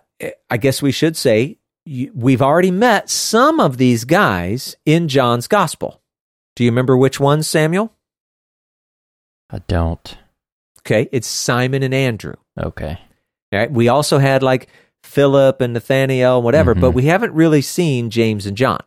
I 0.49 0.57
guess 0.57 0.81
we 0.81 0.91
should 0.91 1.17
say 1.17 1.57
we've 1.85 2.41
already 2.41 2.71
met 2.71 3.09
some 3.09 3.59
of 3.59 3.77
these 3.77 4.05
guys 4.05 4.75
in 4.85 5.07
John's 5.07 5.47
gospel. 5.47 6.01
Do 6.55 6.63
you 6.63 6.69
remember 6.69 6.95
which 6.95 7.19
ones, 7.19 7.47
Samuel? 7.47 7.93
I 9.49 9.59
don't. 9.67 10.17
Okay, 10.81 11.07
it's 11.11 11.27
Simon 11.27 11.83
and 11.83 11.93
Andrew. 11.93 12.35
Okay. 12.59 12.99
All 13.51 13.59
right. 13.59 13.71
We 13.71 13.87
also 13.87 14.17
had 14.17 14.43
like 14.43 14.67
Philip 15.03 15.61
and 15.61 15.73
Nathaniel 15.73 16.37
and 16.37 16.45
whatever, 16.45 16.73
mm-hmm. 16.73 16.81
but 16.81 16.91
we 16.91 17.05
haven't 17.05 17.33
really 17.33 17.61
seen 17.61 18.09
James 18.09 18.45
and 18.45 18.57
John. 18.57 18.81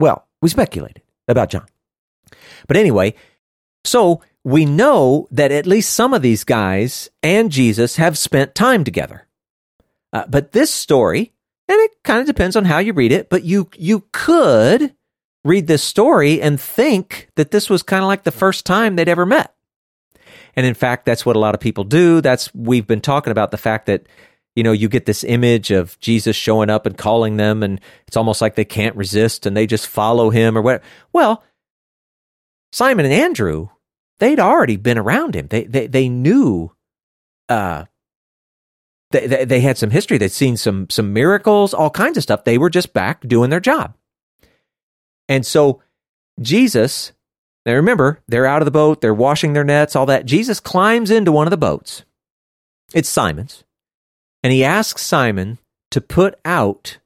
Well, 0.00 0.26
we 0.42 0.48
speculated 0.48 1.02
about 1.28 1.50
John. 1.50 1.66
But 2.66 2.76
anyway, 2.76 3.14
so 3.84 4.22
we 4.42 4.64
know 4.64 5.28
that 5.30 5.52
at 5.52 5.66
least 5.66 5.92
some 5.92 6.12
of 6.12 6.22
these 6.22 6.44
guys 6.44 7.08
and 7.22 7.50
Jesus 7.50 7.96
have 7.96 8.18
spent 8.18 8.54
time 8.54 8.84
together. 8.84 9.26
Uh, 10.12 10.24
but 10.28 10.52
this 10.52 10.72
story, 10.72 11.32
and 11.68 11.78
it 11.80 11.92
kind 12.02 12.20
of 12.20 12.26
depends 12.26 12.56
on 12.56 12.64
how 12.64 12.78
you 12.78 12.92
read 12.92 13.12
it, 13.12 13.30
but 13.30 13.44
you 13.44 13.68
you 13.76 14.04
could 14.12 14.94
read 15.44 15.66
this 15.66 15.84
story 15.84 16.40
and 16.40 16.60
think 16.60 17.28
that 17.36 17.50
this 17.50 17.68
was 17.68 17.82
kind 17.82 18.02
of 18.02 18.08
like 18.08 18.24
the 18.24 18.30
first 18.30 18.64
time 18.64 18.96
they'd 18.96 19.08
ever 19.08 19.26
met. 19.26 19.54
And 20.56 20.64
in 20.64 20.74
fact, 20.74 21.04
that's 21.04 21.26
what 21.26 21.36
a 21.36 21.40
lot 21.40 21.54
of 21.54 21.60
people 21.60 21.84
do. 21.84 22.20
That's 22.20 22.54
we've 22.54 22.86
been 22.86 23.00
talking 23.00 23.30
about 23.30 23.50
the 23.50 23.58
fact 23.58 23.86
that 23.86 24.06
you 24.54 24.62
know, 24.62 24.72
you 24.72 24.88
get 24.88 25.06
this 25.06 25.24
image 25.24 25.70
of 25.70 25.98
Jesus 25.98 26.36
showing 26.36 26.70
up 26.70 26.86
and 26.86 26.96
calling 26.96 27.36
them, 27.36 27.62
and 27.62 27.80
it's 28.06 28.16
almost 28.16 28.40
like 28.40 28.54
they 28.54 28.64
can't 28.64 28.96
resist 28.96 29.46
and 29.46 29.56
they 29.56 29.66
just 29.66 29.88
follow 29.88 30.30
him 30.30 30.56
or 30.56 30.62
whatever. 30.62 30.84
Well, 31.12 31.42
Simon 32.70 33.04
and 33.04 33.14
Andrew, 33.14 33.70
they'd 34.20 34.40
already 34.40 34.76
been 34.76 34.98
around 34.98 35.34
him. 35.34 35.48
They 35.48 35.64
they 35.64 35.86
they 35.86 36.08
knew 36.08 36.72
uh 37.48 37.84
they, 39.14 39.26
they, 39.26 39.44
they 39.44 39.60
had 39.60 39.78
some 39.78 39.90
history. 39.90 40.18
They'd 40.18 40.32
seen 40.32 40.56
some 40.56 40.90
some 40.90 41.12
miracles, 41.12 41.72
all 41.72 41.90
kinds 41.90 42.16
of 42.16 42.22
stuff. 42.22 42.44
They 42.44 42.58
were 42.58 42.70
just 42.70 42.92
back 42.92 43.26
doing 43.26 43.50
their 43.50 43.60
job. 43.60 43.94
And 45.28 45.46
so 45.46 45.80
Jesus, 46.40 47.12
now 47.64 47.74
remember, 47.74 48.20
they're 48.26 48.46
out 48.46 48.60
of 48.60 48.66
the 48.66 48.72
boat, 48.72 49.00
they're 49.00 49.14
washing 49.14 49.52
their 49.52 49.64
nets, 49.64 49.96
all 49.96 50.06
that. 50.06 50.26
Jesus 50.26 50.60
climbs 50.60 51.10
into 51.10 51.32
one 51.32 51.46
of 51.46 51.52
the 51.52 51.56
boats. 51.56 52.04
It's 52.92 53.08
Simon's. 53.08 53.64
And 54.42 54.52
he 54.52 54.62
asks 54.62 55.02
Simon 55.02 55.58
to 55.90 56.00
put 56.00 56.38
out 56.44 56.98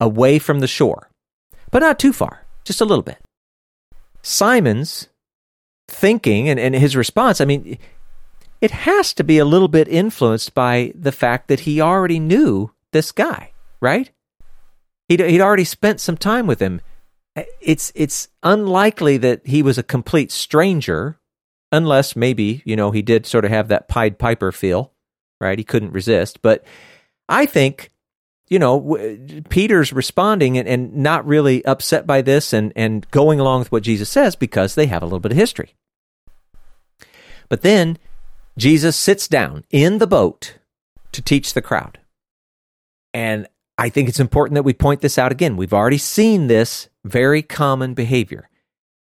away 0.00 0.38
from 0.38 0.60
the 0.60 0.66
shore, 0.66 1.10
but 1.70 1.80
not 1.80 1.98
too 1.98 2.12
far, 2.12 2.46
just 2.64 2.80
a 2.80 2.84
little 2.84 3.02
bit. 3.02 3.18
Simon's 4.22 5.08
thinking 5.88 6.48
and, 6.48 6.58
and 6.58 6.74
his 6.74 6.96
response, 6.96 7.40
I 7.40 7.44
mean, 7.44 7.78
it 8.60 8.70
has 8.70 9.14
to 9.14 9.24
be 9.24 9.38
a 9.38 9.44
little 9.44 9.68
bit 9.68 9.88
influenced 9.88 10.54
by 10.54 10.92
the 10.94 11.12
fact 11.12 11.48
that 11.48 11.60
he 11.60 11.80
already 11.80 12.18
knew 12.18 12.72
this 12.92 13.12
guy, 13.12 13.52
right? 13.80 14.10
He'd, 15.08 15.20
he'd 15.20 15.40
already 15.40 15.64
spent 15.64 16.00
some 16.00 16.16
time 16.16 16.46
with 16.46 16.60
him. 16.60 16.80
It's, 17.60 17.92
it's 17.94 18.28
unlikely 18.42 19.18
that 19.18 19.46
he 19.46 19.62
was 19.62 19.78
a 19.78 19.82
complete 19.82 20.32
stranger, 20.32 21.18
unless 21.70 22.16
maybe, 22.16 22.62
you 22.64 22.76
know, 22.76 22.90
he 22.90 23.02
did 23.02 23.26
sort 23.26 23.44
of 23.44 23.50
have 23.50 23.68
that 23.68 23.88
Pied 23.88 24.18
Piper 24.18 24.52
feel 24.52 24.92
right? 25.40 25.58
He 25.58 25.64
couldn't 25.64 25.92
resist. 25.92 26.42
But 26.42 26.64
I 27.28 27.46
think, 27.46 27.90
you 28.48 28.58
know, 28.58 29.18
Peter's 29.48 29.92
responding 29.92 30.58
and, 30.58 30.68
and 30.68 30.96
not 30.96 31.26
really 31.26 31.64
upset 31.64 32.06
by 32.06 32.22
this 32.22 32.52
and, 32.52 32.72
and 32.76 33.08
going 33.10 33.40
along 33.40 33.60
with 33.60 33.72
what 33.72 33.82
Jesus 33.82 34.08
says 34.08 34.36
because 34.36 34.74
they 34.74 34.86
have 34.86 35.02
a 35.02 35.06
little 35.06 35.20
bit 35.20 35.32
of 35.32 35.38
history. 35.38 35.74
But 37.48 37.62
then 37.62 37.98
Jesus 38.58 38.96
sits 38.96 39.28
down 39.28 39.64
in 39.70 39.98
the 39.98 40.06
boat 40.06 40.58
to 41.12 41.22
teach 41.22 41.54
the 41.54 41.62
crowd. 41.62 41.98
And 43.12 43.46
I 43.78 43.88
think 43.88 44.08
it's 44.08 44.20
important 44.20 44.54
that 44.54 44.62
we 44.62 44.72
point 44.72 45.00
this 45.00 45.18
out 45.18 45.32
again. 45.32 45.56
We've 45.56 45.72
already 45.72 45.98
seen 45.98 46.46
this 46.46 46.88
very 47.04 47.42
common 47.42 47.94
behavior. 47.94 48.48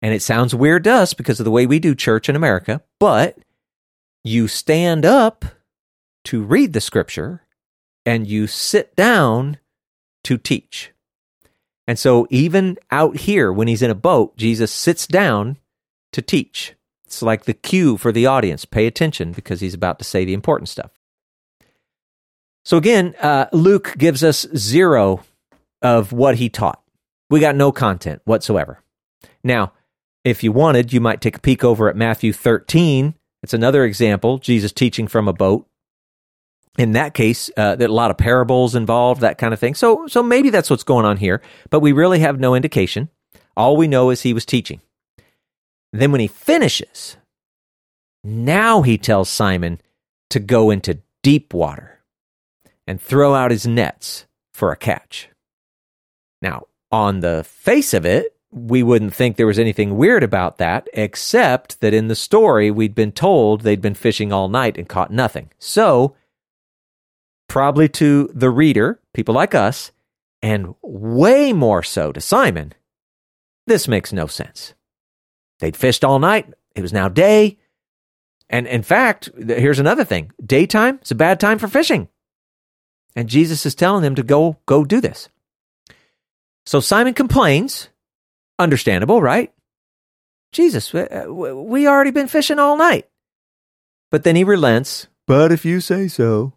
And 0.03 0.13
it 0.13 0.23
sounds 0.23 0.55
weird 0.55 0.85
to 0.85 0.93
us 0.93 1.15
because 1.15 1.41
of 1.41 1.45
the 1.45 1.51
way 1.51 1.67
we 1.67 1.79
do 1.79 1.95
church 1.95 2.29
in 2.29 2.37
America, 2.37 2.83
but 2.99 3.39
you 4.23 4.49
stand 4.49 5.05
up 5.05 5.45
to 6.25 6.43
read 6.43 6.73
the 6.73 6.81
scripture 6.81 7.43
and 8.05 8.27
you 8.27 8.47
sit 8.47 8.95
down 8.97 9.59
to 10.25 10.37
teach. 10.37 10.93
And 11.87 11.99
so, 11.99 12.27
even 12.31 12.79
out 12.91 13.17
here, 13.17 13.53
when 13.53 13.69
he's 13.69 13.83
in 13.83 13.93
a 13.93 13.95
boat, 13.95 14.37
Jesus 14.37 14.73
sits 14.73 15.07
down 15.07 15.57
to 16.13 16.21
teach. 16.21 16.75
It's 17.07 17.23
like 17.23 17.45
the 17.45 17.55
cue 17.55 17.97
for 17.97 18.13
the 18.13 18.27
audience. 18.27 18.65
Pay 18.65 18.87
attention 18.87 19.33
because 19.33 19.61
he's 19.61 19.75
about 19.75 19.99
to 19.99 20.05
say 20.05 20.25
the 20.25 20.35
important 20.35 20.69
stuff. 20.69 20.91
So, 22.65 22.77
again, 22.77 23.15
uh, 23.21 23.47
Luke 23.53 23.95
gives 23.97 24.25
us 24.25 24.47
zero 24.57 25.23
of 25.83 26.13
what 26.13 26.37
he 26.37 26.49
taught. 26.49 26.83
We 27.31 27.39
got 27.39 27.55
no 27.55 27.71
content 27.71 28.23
whatsoever. 28.25 28.81
Now, 29.45 29.73
if 30.25 30.43
you 30.43 30.51
wanted, 30.51 30.93
you 30.93 31.01
might 31.01 31.21
take 31.21 31.37
a 31.37 31.41
peek 31.41 31.63
over 31.63 31.89
at 31.89 31.97
Matthew 31.97 32.33
13. 32.33 33.15
It's 33.43 33.55
another 33.55 33.85
example, 33.85 34.39
Jesus 34.39 34.73
teaching 34.73 35.07
from 35.07 35.29
a 35.29 35.33
boat 35.33 35.69
in 36.79 36.93
that 36.93 37.15
case, 37.15 37.51
uh, 37.57 37.77
there 37.77 37.89
are 37.89 37.91
a 37.91 37.95
lot 37.95 38.11
of 38.11 38.19
parables 38.19 38.75
involved, 38.75 39.23
that 39.23 39.39
kind 39.39 39.55
of 39.55 39.61
thing. 39.61 39.75
So, 39.75 40.07
so 40.07 40.23
maybe 40.23 40.51
that's 40.51 40.71
what's 40.71 40.85
going 40.85 41.07
on 41.07 41.17
here, 41.17 41.41
but 41.71 41.81
we 41.81 41.93
really 41.93 42.21
have 42.21 42.39
no 42.39 42.55
indication. 42.55 43.09
All 43.57 43.77
we 43.77 43.89
know 43.89 44.11
is 44.11 44.23
he 44.23 44.35
was 44.35 44.45
teaching. 44.45 44.81
Then, 45.93 46.13
when 46.13 46.21
he 46.21 46.27
finishes, 46.27 47.17
now 48.25 48.83
he 48.83 48.99
tells 48.99 49.29
Simon 49.29 49.81
to 50.31 50.41
go 50.41 50.71
into 50.71 51.01
deep 51.23 51.55
water 51.55 52.01
and 52.87 53.01
throw 53.01 53.35
out 53.35 53.51
his 53.51 53.67
nets 53.67 54.27
for 54.53 54.73
a 54.73 54.77
catch. 54.77 55.29
Now, 56.43 56.67
on 56.91 57.21
the 57.21 57.45
face 57.45 57.95
of 57.95 58.05
it, 58.07 58.37
we 58.53 58.83
wouldn't 58.83 59.15
think 59.15 59.37
there 59.37 59.47
was 59.47 59.59
anything 59.59 59.97
weird 59.97 60.23
about 60.23 60.59
that, 60.59 60.89
except 60.95 61.81
that 61.81 61.93
in 61.93 62.09
the 62.09 62.15
story, 62.15 62.71
we'd 62.71 62.95
been 62.95 63.13
told 63.13 63.61
they'd 63.61 63.83
been 63.83 63.95
fishing 63.95 64.33
all 64.33 64.49
night 64.49 64.79
and 64.79 64.89
caught 64.89 65.13
nothing. 65.13 65.51
So, 65.59 66.15
probably 67.49 67.89
to 67.91 68.31
the 68.33 68.51
reader, 68.51 69.01
people 69.13 69.35
like 69.35 69.55
us, 69.55 69.93
and 70.43 70.75
way 70.83 71.53
more 71.53 71.83
so 71.83 72.13
to 72.13 72.21
Simon, 72.21 72.73
this 73.67 73.89
makes 73.89 74.13
no 74.13 74.27
sense. 74.27 74.75
They'd 75.61 75.77
fished 75.77 76.05
all 76.05 76.19
night. 76.19 76.53
It 76.75 76.83
was 76.83 76.93
now 76.93 77.09
day. 77.09 77.59
And 78.49 78.67
in 78.67 78.83
fact, 78.83 79.31
here's 79.37 79.79
another 79.79 80.05
thing 80.05 80.33
daytime 80.45 81.01
is 81.03 81.11
a 81.11 81.17
bad 81.17 81.41
time 81.41 81.59
for 81.59 81.69
fishing. 81.69 82.09
And 83.15 83.29
Jesus 83.29 83.65
is 83.65 83.75
telling 83.75 84.03
them 84.03 84.15
to 84.17 84.23
go, 84.23 84.59
go 84.67 84.85
do 84.85 85.01
this. 85.01 85.29
So 86.67 86.81
Simon 86.81 87.15
complains. 87.15 87.89
Understandable, 88.59 89.21
right? 89.21 89.53
Jesus, 90.53 90.95
uh, 90.95 91.27
we 91.29 91.87
already 91.87 92.11
been 92.11 92.29
fishing 92.29 92.59
all 92.59 92.77
night. 92.77 93.07
But 94.11 94.25
then 94.25 94.37
he 94.37 94.45
relents. 94.45 95.09
But 95.27 95.53
if 95.53 95.65
you 95.65 95.81
say 95.81 96.09
so. 96.09 96.55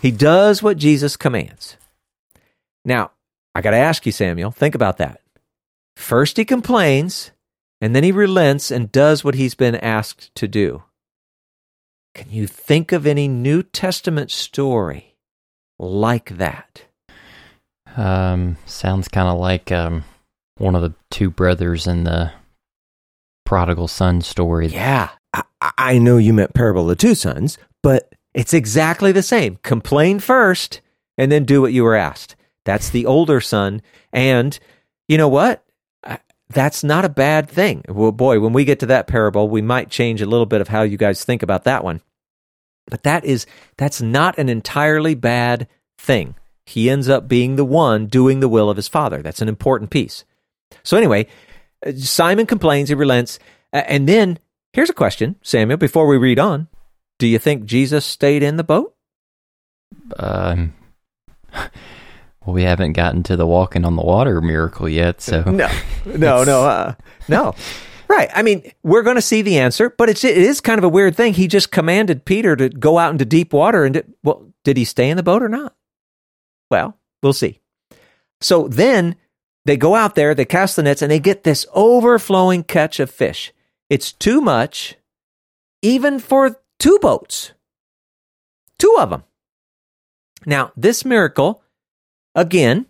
He 0.00 0.10
does 0.10 0.62
what 0.62 0.76
Jesus 0.76 1.16
commands. 1.16 1.76
Now, 2.84 3.12
I 3.54 3.62
got 3.62 3.70
to 3.70 3.78
ask 3.78 4.04
you, 4.04 4.12
Samuel, 4.12 4.50
think 4.50 4.74
about 4.74 4.98
that. 4.98 5.20
First, 5.96 6.36
he 6.36 6.44
complains, 6.44 7.30
and 7.84 7.94
then 7.94 8.02
he 8.02 8.12
relents 8.12 8.70
and 8.70 8.90
does 8.90 9.22
what 9.22 9.34
he's 9.34 9.54
been 9.54 9.74
asked 9.74 10.34
to 10.36 10.48
do. 10.48 10.84
Can 12.14 12.30
you 12.30 12.46
think 12.46 12.92
of 12.92 13.06
any 13.06 13.28
New 13.28 13.62
Testament 13.62 14.30
story 14.30 15.16
like 15.78 16.38
that? 16.38 16.86
Um, 17.94 18.56
sounds 18.64 19.06
kind 19.08 19.28
of 19.28 19.38
like 19.38 19.70
um, 19.70 20.04
one 20.56 20.74
of 20.74 20.80
the 20.80 20.94
two 21.10 21.28
brothers 21.28 21.86
in 21.86 22.04
the 22.04 22.32
prodigal 23.44 23.88
son 23.88 24.22
story. 24.22 24.68
Yeah, 24.68 25.10
I, 25.34 25.42
I 25.60 25.98
know 25.98 26.16
you 26.16 26.32
meant 26.32 26.54
parable 26.54 26.84
of 26.84 26.88
the 26.88 26.96
two 26.96 27.14
sons, 27.14 27.58
but 27.82 28.14
it's 28.32 28.54
exactly 28.54 29.12
the 29.12 29.22
same. 29.22 29.58
Complain 29.62 30.20
first 30.20 30.80
and 31.18 31.30
then 31.30 31.44
do 31.44 31.60
what 31.60 31.74
you 31.74 31.84
were 31.84 31.96
asked. 31.96 32.34
That's 32.64 32.88
the 32.88 33.04
older 33.04 33.42
son. 33.42 33.82
And 34.10 34.58
you 35.06 35.18
know 35.18 35.28
what? 35.28 35.62
That's 36.54 36.84
not 36.84 37.04
a 37.04 37.08
bad 37.08 37.50
thing. 37.50 37.82
Well, 37.88 38.12
boy, 38.12 38.38
when 38.38 38.52
we 38.52 38.64
get 38.64 38.78
to 38.80 38.86
that 38.86 39.08
parable, 39.08 39.48
we 39.48 39.60
might 39.60 39.90
change 39.90 40.22
a 40.22 40.26
little 40.26 40.46
bit 40.46 40.60
of 40.60 40.68
how 40.68 40.82
you 40.82 40.96
guys 40.96 41.24
think 41.24 41.42
about 41.42 41.64
that 41.64 41.84
one. 41.84 42.00
But 42.86 43.02
that 43.02 43.24
is, 43.24 43.44
that's 43.76 44.00
not 44.00 44.38
an 44.38 44.48
entirely 44.48 45.14
bad 45.14 45.66
thing. 45.98 46.36
He 46.64 46.88
ends 46.88 47.08
up 47.08 47.28
being 47.28 47.56
the 47.56 47.64
one 47.64 48.06
doing 48.06 48.40
the 48.40 48.48
will 48.48 48.70
of 48.70 48.76
his 48.76 48.88
father. 48.88 49.20
That's 49.20 49.42
an 49.42 49.48
important 49.48 49.90
piece. 49.90 50.24
So, 50.84 50.96
anyway, 50.96 51.26
Simon 51.96 52.46
complains, 52.46 52.88
he 52.88 52.94
relents. 52.94 53.38
And 53.72 54.08
then 54.08 54.38
here's 54.72 54.90
a 54.90 54.94
question, 54.94 55.36
Samuel, 55.42 55.76
before 55.76 56.06
we 56.06 56.16
read 56.16 56.38
on. 56.38 56.68
Do 57.18 57.26
you 57.26 57.38
think 57.38 57.64
Jesus 57.64 58.04
stayed 58.04 58.42
in 58.42 58.56
the 58.56 58.64
boat? 58.64 58.94
Um, 60.16 60.74
well, 62.44 62.54
we 62.54 62.62
haven't 62.62 62.92
gotten 62.92 63.22
to 63.24 63.36
the 63.36 63.46
walking 63.46 63.84
on 63.84 63.96
the 63.96 64.02
water 64.02 64.40
miracle 64.40 64.88
yet, 64.88 65.20
so 65.20 65.42
no, 65.50 65.70
no, 66.04 66.44
no, 66.44 66.64
uh, 66.64 66.94
no. 67.28 67.54
Right. 68.06 68.28
I 68.34 68.42
mean, 68.42 68.70
we're 68.82 69.02
going 69.02 69.16
to 69.16 69.22
see 69.22 69.42
the 69.42 69.58
answer, 69.58 69.88
but 69.88 70.10
it's 70.10 70.24
it 70.24 70.36
is 70.36 70.60
kind 70.60 70.78
of 70.78 70.84
a 70.84 70.88
weird 70.88 71.16
thing. 71.16 71.32
He 71.32 71.48
just 71.48 71.70
commanded 71.70 72.24
Peter 72.24 72.54
to 72.54 72.68
go 72.68 72.98
out 72.98 73.12
into 73.12 73.24
deep 73.24 73.52
water, 73.52 73.84
and 73.84 73.94
did, 73.94 74.12
well, 74.22 74.46
did 74.62 74.76
he 74.76 74.84
stay 74.84 75.08
in 75.08 75.16
the 75.16 75.22
boat 75.22 75.42
or 75.42 75.48
not? 75.48 75.74
Well, 76.70 76.98
we'll 77.22 77.32
see. 77.32 77.60
So 78.40 78.68
then 78.68 79.16
they 79.64 79.76
go 79.76 79.94
out 79.94 80.14
there, 80.14 80.34
they 80.34 80.44
cast 80.44 80.76
the 80.76 80.82
nets, 80.82 81.00
and 81.00 81.10
they 81.10 81.18
get 81.18 81.44
this 81.44 81.66
overflowing 81.72 82.62
catch 82.64 83.00
of 83.00 83.10
fish. 83.10 83.52
It's 83.88 84.12
too 84.12 84.40
much, 84.40 84.96
even 85.80 86.18
for 86.18 86.60
two 86.78 86.98
boats, 87.00 87.52
two 88.78 88.96
of 88.98 89.10
them. 89.10 89.24
Now, 90.46 90.72
this 90.76 91.04
miracle, 91.04 91.62
again, 92.34 92.86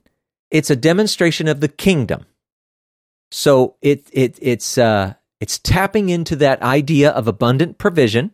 it's 0.50 0.70
a 0.70 0.76
demonstration 0.76 1.48
of 1.48 1.60
the 1.60 1.68
kingdom. 1.68 2.26
So 3.30 3.76
it 3.82 4.08
it 4.12 4.38
it's 4.40 4.78
uh 4.78 5.14
It's 5.40 5.58
tapping 5.58 6.08
into 6.08 6.36
that 6.36 6.62
idea 6.62 7.10
of 7.10 7.28
abundant 7.28 7.76
provision, 7.76 8.30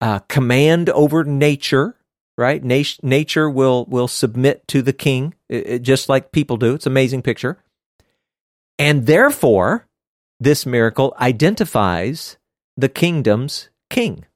uh, 0.00 0.18
command 0.28 0.90
over 0.90 1.24
nature, 1.24 1.96
right? 2.36 2.62
Nat- 2.62 2.98
nature 3.02 3.48
will 3.48 3.86
will 3.86 4.08
submit 4.08 4.66
to 4.68 4.82
the 4.82 4.92
king, 4.92 5.34
it, 5.48 5.66
it, 5.66 5.82
just 5.82 6.08
like 6.08 6.32
people 6.32 6.58
do. 6.58 6.74
It's 6.74 6.86
an 6.86 6.92
amazing 6.92 7.22
picture. 7.22 7.56
And 8.78 9.06
therefore, 9.06 9.86
this 10.40 10.66
miracle 10.66 11.14
identifies 11.18 12.36
the 12.76 12.90
kingdom's 12.90 13.70
king, 13.88 14.26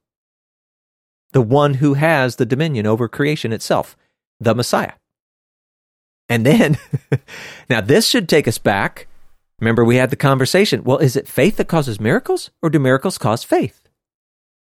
the 1.33 1.41
one 1.41 1.75
who 1.75 1.95
has 1.95 2.37
the 2.37 2.45
dominion 2.45 2.87
over 2.87 3.07
creation 3.07 3.51
itself, 3.53 3.95
the 4.39 4.55
Messiah. 4.55 4.93
And 6.29 6.45
then, 6.45 6.77
now 7.69 7.81
this 7.81 8.07
should 8.07 8.27
take 8.27 8.47
us 8.47 8.57
back. 8.57 9.07
Remember, 9.59 9.83
we 9.83 9.95
had 9.95 10.09
the 10.09 10.15
conversation. 10.15 10.83
Well, 10.83 10.97
is 10.97 11.15
it 11.15 11.27
faith 11.27 11.57
that 11.57 11.67
causes 11.67 11.99
miracles, 11.99 12.51
or 12.61 12.69
do 12.69 12.79
miracles 12.79 13.17
cause 13.17 13.43
faith? 13.43 13.87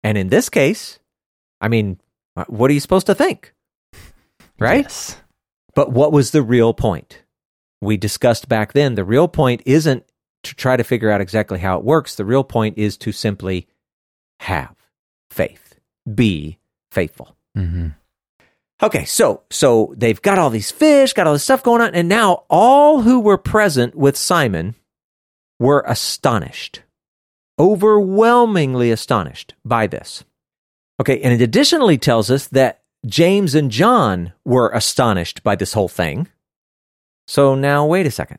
And 0.05 0.17
in 0.17 0.29
this 0.29 0.49
case, 0.49 0.99
I 1.61 1.69
mean, 1.69 1.99
what 2.47 2.71
are 2.71 2.75
you 2.75 2.81
supposed 2.81 3.07
to 3.07 3.15
think? 3.15 3.53
Right? 4.59 4.85
Yes. 4.85 5.21
But 5.75 5.93
what 5.93 6.13
was 6.13 6.31
the 6.31 6.41
real 6.41 6.73
point? 6.73 7.23
We 7.83 7.99
discussed 7.99 8.49
back 8.49 8.73
then 8.73 8.95
the 8.95 9.05
real 9.05 9.29
point 9.29 9.61
isn't 9.67 10.03
to 10.45 10.55
try 10.55 10.79
to 10.79 10.83
figure 10.83 11.11
out 11.11 11.21
exactly 11.21 11.59
how 11.59 11.77
it 11.77 11.85
works. 11.85 12.15
The 12.15 12.25
real 12.25 12.43
point 12.43 12.79
is 12.79 12.97
to 12.99 13.13
simply 13.13 13.67
have 14.41 14.75
faith, 15.31 15.79
be 16.15 16.59
faithful. 16.91 17.37
Mm-hmm. 17.57 17.89
Okay, 18.83 19.07
so 19.07 19.43
so 19.51 19.95
they've 19.97 20.21
got 20.21 20.39
all 20.39 20.51
these 20.51 20.71
fish, 20.71 21.15
got 21.15 21.27
all 21.27 21.33
this 21.33 21.45
stuff 21.45 21.63
going 21.63 21.81
on, 21.81 21.95
and 21.95 22.09
now 22.09 22.45
all 22.51 23.03
who 23.03 23.21
were 23.21 23.39
present 23.39 23.95
with 23.95 24.17
Simon 24.17 24.75
were 25.59 25.83
astonished, 25.87 26.83
overwhelmingly 27.59 28.91
astonished 28.91 29.55
by 29.65 29.87
this. 29.87 30.25
Okay, 31.01 31.21
and 31.23 31.33
it 31.33 31.43
additionally 31.43 31.97
tells 31.97 32.31
us 32.31 32.49
that 32.49 32.83
James 33.07 33.55
and 33.55 33.71
John 33.71 34.33
were 34.45 34.69
astonished 34.71 35.43
by 35.43 35.57
this 35.57 35.73
whole 35.73 35.89
thing. 35.89 36.29
So 37.27 37.55
now, 37.55 37.87
wait 37.87 38.07
a 38.07 38.11
second. 38.11 38.39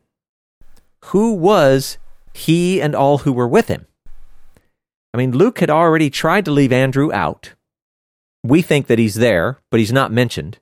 Who 1.05 1.33
was 1.33 1.97
he 2.33 2.79
and 2.81 2.95
all 2.95 3.19
who 3.19 3.33
were 3.33 3.47
with 3.47 3.69
him? 3.69 3.87
I 5.13 5.17
mean, 5.17 5.31
Luke 5.31 5.59
had 5.59 5.69
already 5.69 6.09
tried 6.09 6.45
to 6.45 6.51
leave 6.51 6.71
Andrew 6.71 7.11
out. 7.11 7.53
We 8.47 8.61
think 8.61 8.87
that 8.87 8.99
he's 8.99 9.15
there, 9.15 9.59
but 9.69 9.79
he's 9.79 9.91
not 9.91 10.11
mentioned. 10.11 10.57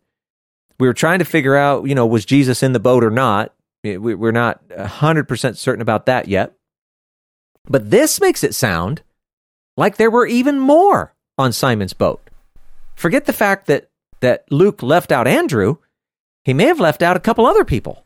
We 0.79 0.87
were 0.87 0.93
trying 0.93 1.19
to 1.19 1.25
figure 1.25 1.55
out, 1.55 1.87
you 1.87 1.95
know, 1.95 2.05
was 2.05 2.25
Jesus 2.25 2.63
in 2.63 2.73
the 2.73 2.79
boat 2.79 3.03
or 3.03 3.11
not? 3.11 3.53
We're 3.83 4.31
not 4.31 4.67
100% 4.69 5.57
certain 5.57 5.81
about 5.81 6.07
that 6.07 6.27
yet. 6.27 6.53
But 7.67 7.91
this 7.91 8.19
makes 8.19 8.43
it 8.43 8.55
sound 8.55 9.03
like 9.77 9.97
there 9.97 10.11
were 10.11 10.25
even 10.25 10.59
more 10.59 11.13
on 11.37 11.51
Simon's 11.51 11.93
boat. 11.93 12.21
Forget 12.95 13.25
the 13.25 13.33
fact 13.33 13.67
that, 13.67 13.89
that 14.21 14.51
Luke 14.51 14.81
left 14.81 15.11
out 15.11 15.27
Andrew, 15.27 15.77
he 16.43 16.53
may 16.53 16.65
have 16.65 16.79
left 16.79 17.03
out 17.03 17.17
a 17.17 17.21
couple 17.21 17.45
other 17.45 17.65
people. 17.65 18.03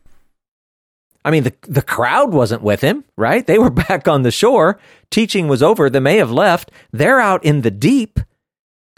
I 1.23 1.31
mean, 1.31 1.43
the, 1.43 1.53
the 1.67 1.81
crowd 1.81 2.33
wasn't 2.33 2.63
with 2.63 2.81
him, 2.81 3.03
right? 3.15 3.45
They 3.45 3.59
were 3.59 3.69
back 3.87 4.07
on 4.07 4.23
the 4.23 4.31
shore. 4.31 4.79
Teaching 5.09 5.47
was 5.47 5.63
over. 5.63 5.89
They 5.89 5.99
may 5.99 6.17
have 6.17 6.31
left. 6.31 6.71
They're 6.91 7.19
out 7.19 7.43
in 7.45 7.61
the 7.61 7.71
deep. 7.71 8.19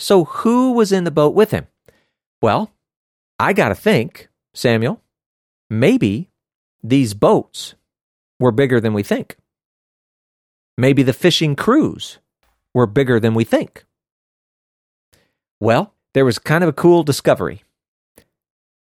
So 0.02 0.26
who 0.26 0.72
was 0.72 0.92
in 0.92 1.04
the 1.04 1.12
boat 1.12 1.36
with 1.36 1.52
him? 1.52 1.68
Well, 2.42 2.72
I 3.40 3.54
got 3.54 3.70
to 3.70 3.76
think, 3.76 4.30
Samuel, 4.52 5.00
maybe 5.70 6.32
these 6.82 7.14
boats 7.14 7.76
were 8.40 8.52
bigger 8.52 8.82
than 8.82 8.94
we 8.94 9.04
think. 9.04 9.38
Maybe 10.76 11.04
the 11.04 11.14
fishing 11.14 11.56
crews 11.56 12.18
were 12.74 12.88
bigger 12.88 13.20
than 13.20 13.36
we 13.36 13.44
think. 13.44 13.86
Well, 15.60 15.94
there 16.16 16.26
was 16.26 16.40
kind 16.40 16.64
of 16.64 16.70
a 16.70 16.74
cool 16.74 17.04
discovery. 17.04 17.64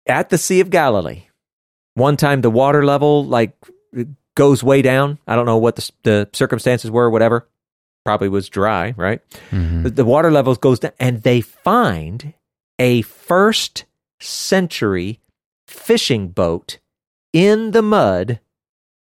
At 0.07 0.29
the 0.29 0.37
Sea 0.37 0.61
of 0.61 0.69
Galilee, 0.69 1.23
one 1.93 2.15
time 2.15 2.39
the 2.39 2.49
water 2.49 2.85
level 2.85 3.25
like 3.25 3.53
goes 4.35 4.63
way 4.63 4.81
down. 4.81 5.19
I 5.27 5.35
don't 5.35 5.45
know 5.45 5.57
what 5.57 5.75
the, 5.75 5.91
the 6.03 6.29
circumstances 6.31 6.89
were, 6.89 7.09
whatever. 7.09 7.49
Probably 8.03 8.29
was 8.29 8.49
dry, 8.49 8.93
right? 8.97 9.21
Mm-hmm. 9.51 9.83
The, 9.83 10.05
water 10.05 10.31
levels 10.31 10.57
goes 10.57 10.79
down, 10.79 10.93
and 10.99 11.21
they 11.21 11.41
find 11.41 12.33
a 12.79 13.03
first 13.03 13.85
century 14.19 15.19
fishing 15.67 16.29
boat 16.29 16.79
in 17.31 17.71
the 17.71 17.81
mud 17.81 18.39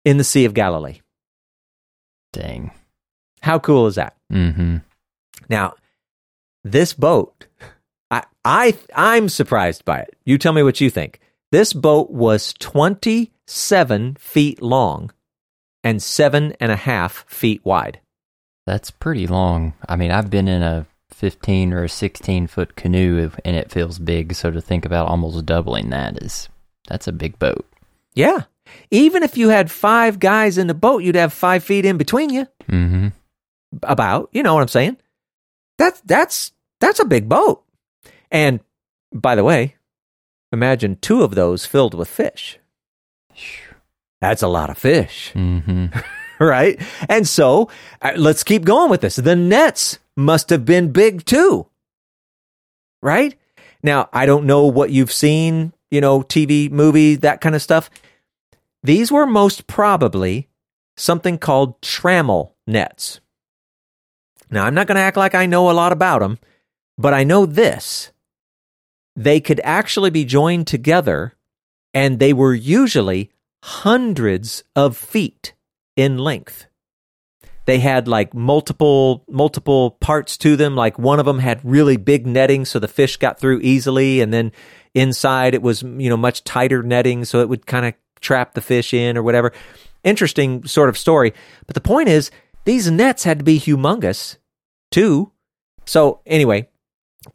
in 0.04 0.18
the 0.18 0.24
Sea 0.24 0.44
of 0.44 0.54
Galilee. 0.54 1.00
Dang. 2.32 2.72
How 3.40 3.58
cool 3.58 3.86
is 3.86 3.94
that? 3.94 4.16
Mm-hmm. 4.32 4.78
Now, 5.48 5.74
this 6.62 6.92
boat, 6.92 7.46
I, 8.10 8.24
I 8.44 8.76
I'm 8.94 9.28
surprised 9.28 9.84
by 9.84 10.00
it. 10.00 10.14
You 10.24 10.38
tell 10.38 10.52
me 10.52 10.62
what 10.62 10.80
you 10.80 10.90
think. 10.90 11.20
This 11.52 11.72
boat 11.72 12.10
was 12.10 12.52
27 12.54 14.16
feet 14.16 14.62
long 14.62 15.10
and 15.82 16.02
seven 16.02 16.54
and 16.60 16.70
a 16.70 16.76
half 16.76 17.24
feet 17.28 17.64
wide. 17.64 18.00
That's 18.66 18.90
pretty 18.90 19.26
long. 19.26 19.74
I 19.88 19.96
mean, 19.96 20.10
I've 20.10 20.30
been 20.30 20.48
in 20.48 20.62
a 20.62 20.86
15 21.10 21.72
or 21.72 21.84
a 21.84 21.88
16 21.88 22.46
foot 22.46 22.76
canoe 22.76 23.30
and 23.44 23.56
it 23.56 23.70
feels 23.70 23.98
big. 23.98 24.34
So 24.34 24.50
to 24.50 24.60
think 24.60 24.84
about 24.84 25.08
almost 25.08 25.44
doubling 25.46 25.90
that 25.90 26.22
is, 26.22 26.48
that's 26.88 27.08
a 27.08 27.12
big 27.12 27.38
boat. 27.38 27.66
Yeah. 28.14 28.44
Even 28.90 29.22
if 29.22 29.36
you 29.36 29.48
had 29.48 29.70
five 29.70 30.18
guys 30.18 30.56
in 30.58 30.66
the 30.66 30.74
boat, 30.74 31.02
you'd 31.02 31.16
have 31.16 31.32
five 31.32 31.64
feet 31.64 31.84
in 31.84 31.96
between 31.96 32.30
you. 32.30 32.46
Mm-hmm. 32.68 33.08
About, 33.82 34.28
you 34.32 34.42
know 34.42 34.54
what 34.54 34.62
I'm 34.62 34.68
saying? 34.68 34.96
That's 35.78 36.00
that's 36.02 36.52
that's 36.80 37.00
a 37.00 37.04
big 37.04 37.28
boat. 37.28 37.64
And 38.30 38.60
by 39.12 39.34
the 39.34 39.44
way, 39.44 39.76
imagine 40.52 40.96
two 41.00 41.22
of 41.22 41.34
those 41.34 41.66
filled 41.66 41.94
with 41.94 42.08
fish. 42.08 42.58
That's 44.20 44.42
a 44.42 44.48
lot 44.48 44.70
of 44.70 44.76
fish, 44.78 45.32
Mm-hmm. 45.34 45.86
right? 46.44 46.80
And 47.08 47.28
so 47.28 47.68
uh, 48.00 48.12
let's 48.16 48.42
keep 48.42 48.64
going 48.64 48.90
with 48.90 49.02
this. 49.02 49.16
The 49.16 49.36
nets 49.36 49.98
must 50.16 50.48
have 50.50 50.64
been 50.64 50.90
big 50.90 51.24
too, 51.26 51.66
right? 53.02 53.36
Now, 53.82 54.08
I 54.12 54.26
don't 54.26 54.46
know 54.46 54.66
what 54.66 54.90
you've 54.90 55.12
seen, 55.12 55.74
you 55.90 56.00
know, 56.00 56.22
TV, 56.22 56.70
movie, 56.70 57.16
that 57.16 57.40
kind 57.42 57.54
of 57.54 57.62
stuff. 57.62 57.90
These 58.82 59.12
were 59.12 59.26
most 59.26 59.66
probably 59.66 60.48
something 60.96 61.38
called 61.38 61.80
trammel 61.82 62.52
nets. 62.66 63.20
Now, 64.50 64.64
I'm 64.64 64.74
not 64.74 64.86
going 64.86 64.96
to 64.96 65.02
act 65.02 65.16
like 65.16 65.34
I 65.34 65.46
know 65.46 65.70
a 65.70 65.72
lot 65.72 65.92
about 65.92 66.20
them, 66.20 66.38
but 66.98 67.14
I 67.14 67.22
know 67.22 67.46
this. 67.46 68.12
They 69.14 69.40
could 69.40 69.60
actually 69.62 70.10
be 70.10 70.24
joined 70.24 70.66
together, 70.66 71.34
and 71.92 72.18
they 72.18 72.32
were 72.32 72.54
usually 72.54 73.30
hundreds 73.62 74.64
of 74.74 74.96
feet 74.96 75.52
in 76.00 76.16
length. 76.16 76.66
They 77.66 77.78
had 77.78 78.08
like 78.08 78.32
multiple 78.32 79.22
multiple 79.28 79.92
parts 79.92 80.38
to 80.38 80.56
them. 80.56 80.74
Like 80.74 80.98
one 80.98 81.20
of 81.20 81.26
them 81.26 81.38
had 81.38 81.60
really 81.62 81.98
big 81.98 82.26
netting, 82.26 82.64
so 82.64 82.78
the 82.78 82.88
fish 82.88 83.18
got 83.18 83.38
through 83.38 83.60
easily, 83.60 84.22
and 84.22 84.32
then 84.32 84.50
inside 84.94 85.54
it 85.54 85.62
was 85.62 85.82
you 85.82 86.08
know 86.08 86.16
much 86.16 86.42
tighter 86.42 86.82
netting, 86.82 87.24
so 87.24 87.40
it 87.40 87.48
would 87.48 87.66
kind 87.66 87.86
of 87.86 87.94
trap 88.20 88.54
the 88.54 88.62
fish 88.62 88.94
in 88.94 89.16
or 89.16 89.22
whatever. 89.22 89.52
Interesting 90.02 90.64
sort 90.66 90.88
of 90.88 90.96
story. 90.96 91.34
But 91.66 91.74
the 91.74 91.82
point 91.82 92.08
is, 92.08 92.30
these 92.64 92.90
nets 92.90 93.24
had 93.24 93.40
to 93.40 93.44
be 93.44 93.60
humongous 93.60 94.38
too. 94.90 95.30
So 95.84 96.22
anyway, 96.26 96.68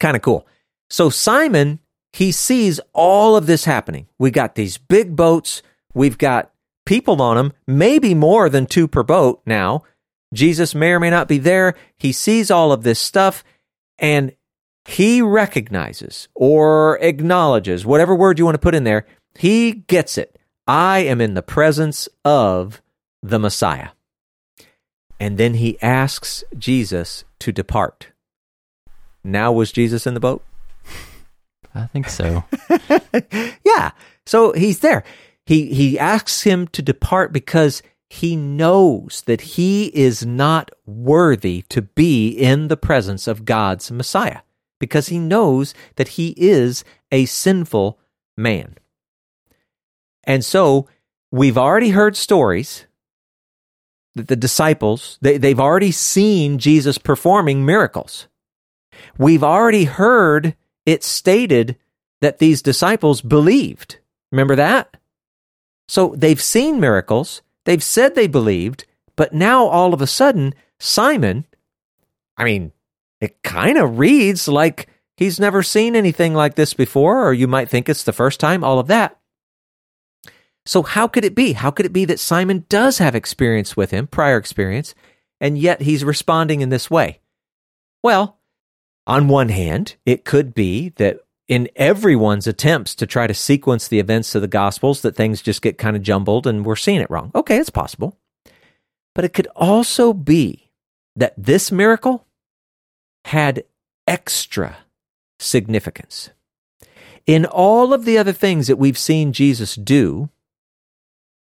kind 0.00 0.16
of 0.16 0.22
cool. 0.22 0.44
So 0.90 1.08
Simon, 1.08 1.78
he 2.12 2.32
sees 2.32 2.80
all 2.92 3.36
of 3.36 3.46
this 3.46 3.64
happening. 3.64 4.08
We 4.18 4.32
got 4.32 4.56
these 4.56 4.76
big 4.76 5.14
boats. 5.14 5.62
We've 5.94 6.18
got 6.18 6.50
people 6.86 7.20
on 7.20 7.36
them, 7.36 7.52
maybe 7.66 8.14
more 8.14 8.48
than 8.48 8.66
two 8.66 8.88
per 8.88 9.02
boat 9.02 9.42
now. 9.44 9.82
Jesus 10.32 10.74
may 10.74 10.92
or 10.92 11.00
may 11.00 11.10
not 11.10 11.28
be 11.28 11.38
there. 11.38 11.74
He 11.98 12.12
sees 12.12 12.50
all 12.50 12.72
of 12.72 12.82
this 12.82 12.98
stuff 12.98 13.44
and 13.98 14.32
he 14.84 15.20
recognizes 15.20 16.28
or 16.34 16.98
acknowledges, 17.00 17.84
whatever 17.84 18.14
word 18.14 18.38
you 18.38 18.44
want 18.44 18.54
to 18.54 18.60
put 18.60 18.74
in 18.74 18.84
there, 18.84 19.06
he 19.36 19.72
gets 19.72 20.16
it. 20.16 20.38
I 20.66 21.00
am 21.00 21.20
in 21.20 21.34
the 21.34 21.42
presence 21.42 22.08
of 22.24 22.80
the 23.22 23.38
Messiah. 23.38 23.90
And 25.18 25.38
then 25.38 25.54
he 25.54 25.80
asks 25.80 26.44
Jesus 26.56 27.24
to 27.40 27.52
depart. 27.52 28.08
Now, 29.24 29.50
was 29.52 29.72
Jesus 29.72 30.06
in 30.06 30.14
the 30.14 30.20
boat? 30.20 30.44
I 31.74 31.86
think 31.86 32.08
so. 32.08 32.44
yeah. 33.64 33.90
So 34.24 34.52
he's 34.52 34.80
there. 34.80 35.04
He 35.46 35.72
he 35.72 35.98
asks 35.98 36.42
him 36.42 36.66
to 36.68 36.82
depart 36.82 37.32
because 37.32 37.82
he 38.10 38.36
knows 38.36 39.22
that 39.26 39.40
he 39.40 39.86
is 39.86 40.26
not 40.26 40.70
worthy 40.84 41.62
to 41.68 41.82
be 41.82 42.28
in 42.28 42.68
the 42.68 42.76
presence 42.76 43.26
of 43.26 43.44
God's 43.44 43.90
Messiah 43.90 44.40
because 44.78 45.08
he 45.08 45.18
knows 45.18 45.74
that 45.96 46.08
he 46.08 46.34
is 46.36 46.84
a 47.10 47.24
sinful 47.26 47.98
man. 48.36 48.76
And 50.24 50.44
so 50.44 50.88
we've 51.30 51.58
already 51.58 51.90
heard 51.90 52.16
stories 52.16 52.86
that 54.14 54.28
the 54.28 54.36
disciples, 54.36 55.18
they, 55.20 55.38
they've 55.38 55.60
already 55.60 55.92
seen 55.92 56.58
Jesus 56.58 56.98
performing 56.98 57.64
miracles. 57.64 58.28
We've 59.18 59.44
already 59.44 59.84
heard 59.84 60.56
it 60.84 61.04
stated 61.04 61.76
that 62.20 62.38
these 62.38 62.62
disciples 62.62 63.20
believed. 63.20 63.98
Remember 64.32 64.56
that? 64.56 64.96
So 65.88 66.14
they've 66.16 66.40
seen 66.40 66.80
miracles, 66.80 67.42
they've 67.64 67.82
said 67.82 68.14
they 68.14 68.26
believed, 68.26 68.84
but 69.14 69.32
now 69.32 69.66
all 69.66 69.94
of 69.94 70.02
a 70.02 70.06
sudden, 70.06 70.54
Simon, 70.78 71.46
I 72.36 72.44
mean, 72.44 72.72
it 73.20 73.42
kind 73.42 73.78
of 73.78 73.98
reads 73.98 74.46
like 74.46 74.88
he's 75.16 75.40
never 75.40 75.62
seen 75.62 75.96
anything 75.96 76.34
like 76.34 76.54
this 76.54 76.74
before, 76.74 77.26
or 77.26 77.32
you 77.32 77.48
might 77.48 77.68
think 77.68 77.88
it's 77.88 78.04
the 78.04 78.12
first 78.12 78.40
time, 78.40 78.62
all 78.62 78.78
of 78.78 78.88
that. 78.88 79.18
So, 80.66 80.82
how 80.82 81.06
could 81.06 81.24
it 81.24 81.34
be? 81.34 81.52
How 81.52 81.70
could 81.70 81.86
it 81.86 81.92
be 81.92 82.04
that 82.06 82.20
Simon 82.20 82.66
does 82.68 82.98
have 82.98 83.14
experience 83.14 83.76
with 83.76 83.92
him, 83.92 84.08
prior 84.08 84.36
experience, 84.36 84.94
and 85.40 85.56
yet 85.56 85.82
he's 85.82 86.04
responding 86.04 86.60
in 86.60 86.70
this 86.70 86.90
way? 86.90 87.20
Well, 88.02 88.38
on 89.06 89.28
one 89.28 89.48
hand, 89.48 89.94
it 90.04 90.24
could 90.24 90.54
be 90.54 90.90
that 90.96 91.20
in 91.48 91.68
everyone's 91.76 92.46
attempts 92.46 92.94
to 92.96 93.06
try 93.06 93.26
to 93.26 93.34
sequence 93.34 93.86
the 93.86 94.00
events 94.00 94.34
of 94.34 94.42
the 94.42 94.48
Gospels, 94.48 95.02
that 95.02 95.14
things 95.14 95.42
just 95.42 95.62
get 95.62 95.78
kind 95.78 95.96
of 95.96 96.02
jumbled 96.02 96.46
and 96.46 96.64
we're 96.64 96.76
seeing 96.76 97.00
it 97.00 97.10
wrong. 97.10 97.30
Okay, 97.34 97.56
it's 97.58 97.70
possible. 97.70 98.18
But 99.14 99.24
it 99.24 99.32
could 99.32 99.48
also 99.56 100.12
be 100.12 100.70
that 101.14 101.34
this 101.36 101.72
miracle 101.72 102.26
had 103.24 103.64
extra 104.06 104.76
significance. 105.38 106.30
In 107.26 107.44
all 107.44 107.92
of 107.92 108.04
the 108.04 108.18
other 108.18 108.32
things 108.32 108.66
that 108.66 108.76
we've 108.76 108.98
seen 108.98 109.32
Jesus 109.32 109.74
do, 109.74 110.30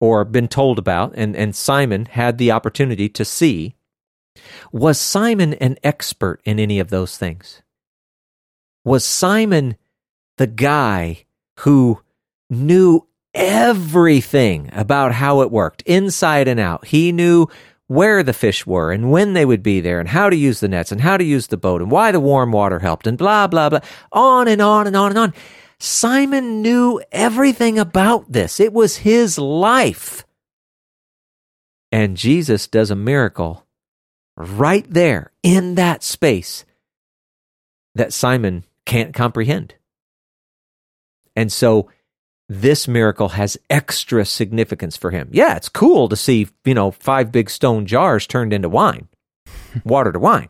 or 0.02 0.24
been 0.26 0.48
told 0.48 0.80
about, 0.80 1.14
and, 1.16 1.36
and 1.36 1.56
Simon 1.56 2.06
had 2.06 2.38
the 2.38 2.52
opportunity 2.52 3.10
to 3.10 3.26
see, 3.26 3.76
was 4.72 5.00
Simon 5.00 5.54
an 5.56 5.78
expert 5.84 6.42
in 6.44 6.60
any 6.60 6.80
of 6.80 6.90
those 6.90 7.18
things? 7.18 7.62
Was 8.84 9.06
Simon 9.06 9.76
the 10.40 10.48
guy 10.48 11.26
who 11.60 12.02
knew 12.50 13.06
everything 13.34 14.70
about 14.72 15.12
how 15.12 15.42
it 15.42 15.52
worked, 15.52 15.82
inside 15.82 16.48
and 16.48 16.62
out? 16.62 16.88
He 16.88 17.12
knew 17.12 17.48
where 17.88 18.24
the 18.24 18.34
fish 18.34 18.66
were 18.66 18.92
and 18.94 19.12
when 19.12 19.34
they 19.34 19.44
would 19.44 19.62
be 19.62 19.82
there 19.82 20.00
and 20.00 20.08
how 20.08 20.30
to 20.30 20.36
use 20.36 20.62
the 20.62 20.70
nets 20.70 20.94
and 20.94 21.02
how 21.02 21.18
to 21.18 21.24
use 21.26 21.48
the 21.48 21.58
boat 21.58 21.82
and 21.82 21.92
why 21.92 22.14
the 22.14 22.22
warm 22.22 22.54
water 22.54 22.80
helped 22.80 23.06
and 23.06 23.18
blah, 23.18 23.48
blah, 23.48 23.68
blah, 23.68 23.82
on 24.14 24.48
and 24.48 24.62
on 24.62 24.88
and 24.88 24.96
on 24.96 25.12
and 25.12 25.20
on. 25.20 25.34
Simon 25.78 26.62
knew 26.62 27.02
everything 27.12 27.78
about 27.78 28.32
this. 28.32 28.62
It 28.62 28.72
was 28.72 28.98
his 28.98 29.38
life. 29.38 30.26
And 31.92 32.16
Jesus 32.16 32.66
does 32.68 32.92
a 32.92 32.96
miracle 32.96 33.66
right 34.38 34.86
there 34.90 35.32
in 35.44 35.76
that 35.76 36.02
space 36.02 36.64
that 37.96 38.14
Simon 38.14 38.64
can't 38.86 39.14
comprehend. 39.14 39.76
And 41.40 41.54
so 41.54 41.90
this 42.50 42.86
miracle 42.86 43.30
has 43.30 43.58
extra 43.70 44.26
significance 44.26 44.98
for 44.98 45.12
him. 45.12 45.30
Yeah, 45.32 45.56
it's 45.56 45.70
cool 45.70 46.10
to 46.10 46.18
see, 46.18 46.50
you 46.66 46.74
know, 46.74 46.92
five 46.92 47.32
big 47.32 47.50
stone 47.50 47.86
jars 47.86 48.28
turned 48.28 48.52
into 48.52 48.68
wine, 48.68 49.08
water 49.86 50.12
to 50.12 50.20
wine. 50.20 50.50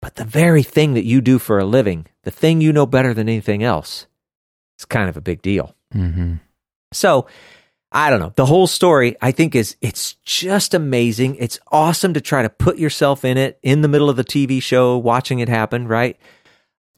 But 0.00 0.14
the 0.14 0.24
very 0.24 0.62
thing 0.62 0.94
that 0.94 1.04
you 1.04 1.20
do 1.20 1.40
for 1.40 1.58
a 1.58 1.64
living, 1.64 2.06
the 2.22 2.30
thing 2.30 2.60
you 2.60 2.72
know 2.72 2.86
better 2.86 3.12
than 3.12 3.28
anything 3.28 3.64
else, 3.64 4.06
is 4.78 4.84
kind 4.84 5.08
of 5.08 5.16
a 5.16 5.20
big 5.20 5.42
deal. 5.42 5.74
Mm-hmm. 5.92 6.34
So, 6.92 7.26
I 7.90 8.08
don't 8.08 8.20
know. 8.20 8.32
The 8.36 8.46
whole 8.46 8.68
story, 8.68 9.16
I 9.20 9.32
think, 9.32 9.56
is 9.56 9.76
it's 9.80 10.12
just 10.22 10.74
amazing. 10.74 11.36
It's 11.40 11.58
awesome 11.72 12.14
to 12.14 12.20
try 12.20 12.42
to 12.42 12.50
put 12.50 12.78
yourself 12.78 13.24
in 13.24 13.36
it 13.36 13.58
in 13.64 13.80
the 13.80 13.88
middle 13.88 14.08
of 14.08 14.16
the 14.16 14.24
TV 14.24 14.62
show, 14.62 14.96
watching 14.96 15.40
it 15.40 15.48
happen, 15.48 15.88
right? 15.88 16.16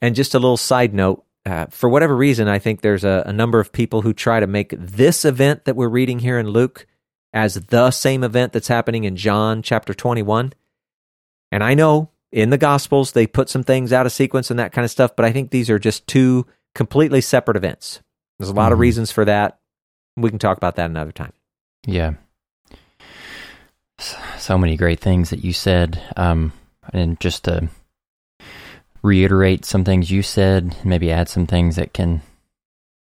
And 0.02 0.14
just 0.14 0.34
a 0.34 0.38
little 0.38 0.58
side 0.58 0.92
note 0.92 1.24
uh, 1.48 1.66
for 1.70 1.88
whatever 1.88 2.14
reason, 2.14 2.46
I 2.46 2.58
think 2.58 2.82
there's 2.82 3.04
a, 3.04 3.22
a 3.24 3.32
number 3.32 3.58
of 3.58 3.72
people 3.72 4.02
who 4.02 4.12
try 4.12 4.38
to 4.38 4.46
make 4.46 4.74
this 4.76 5.24
event 5.24 5.64
that 5.64 5.76
we're 5.76 5.88
reading 5.88 6.18
here 6.18 6.38
in 6.38 6.48
Luke 6.48 6.86
as 7.32 7.54
the 7.54 7.90
same 7.90 8.22
event 8.22 8.52
that's 8.52 8.68
happening 8.68 9.04
in 9.04 9.16
John 9.16 9.62
chapter 9.62 9.94
21. 9.94 10.52
And 11.50 11.64
I 11.64 11.72
know 11.72 12.10
in 12.30 12.50
the 12.50 12.58
Gospels, 12.58 13.12
they 13.12 13.26
put 13.26 13.48
some 13.48 13.62
things 13.62 13.94
out 13.94 14.04
of 14.04 14.12
sequence 14.12 14.50
and 14.50 14.58
that 14.58 14.72
kind 14.72 14.84
of 14.84 14.90
stuff, 14.90 15.16
but 15.16 15.24
I 15.24 15.32
think 15.32 15.50
these 15.50 15.70
are 15.70 15.78
just 15.78 16.06
two 16.06 16.46
completely 16.74 17.22
separate 17.22 17.56
events. 17.56 18.02
There's 18.38 18.50
a 18.50 18.52
lot 18.52 18.66
mm-hmm. 18.66 18.74
of 18.74 18.78
reasons 18.80 19.10
for 19.10 19.24
that. 19.24 19.58
We 20.18 20.28
can 20.28 20.38
talk 20.38 20.58
about 20.58 20.76
that 20.76 20.90
another 20.90 21.12
time. 21.12 21.32
Yeah. 21.86 22.14
So 24.36 24.58
many 24.58 24.76
great 24.76 25.00
things 25.00 25.30
that 25.30 25.42
you 25.42 25.54
said. 25.54 26.02
Um, 26.14 26.52
and 26.92 27.18
just 27.20 27.44
to 27.44 27.70
reiterate 29.08 29.64
some 29.64 29.84
things 29.84 30.10
you 30.10 30.22
said, 30.22 30.76
maybe 30.84 31.10
add 31.10 31.28
some 31.28 31.46
things 31.46 31.76
that 31.76 31.94
can 31.94 32.20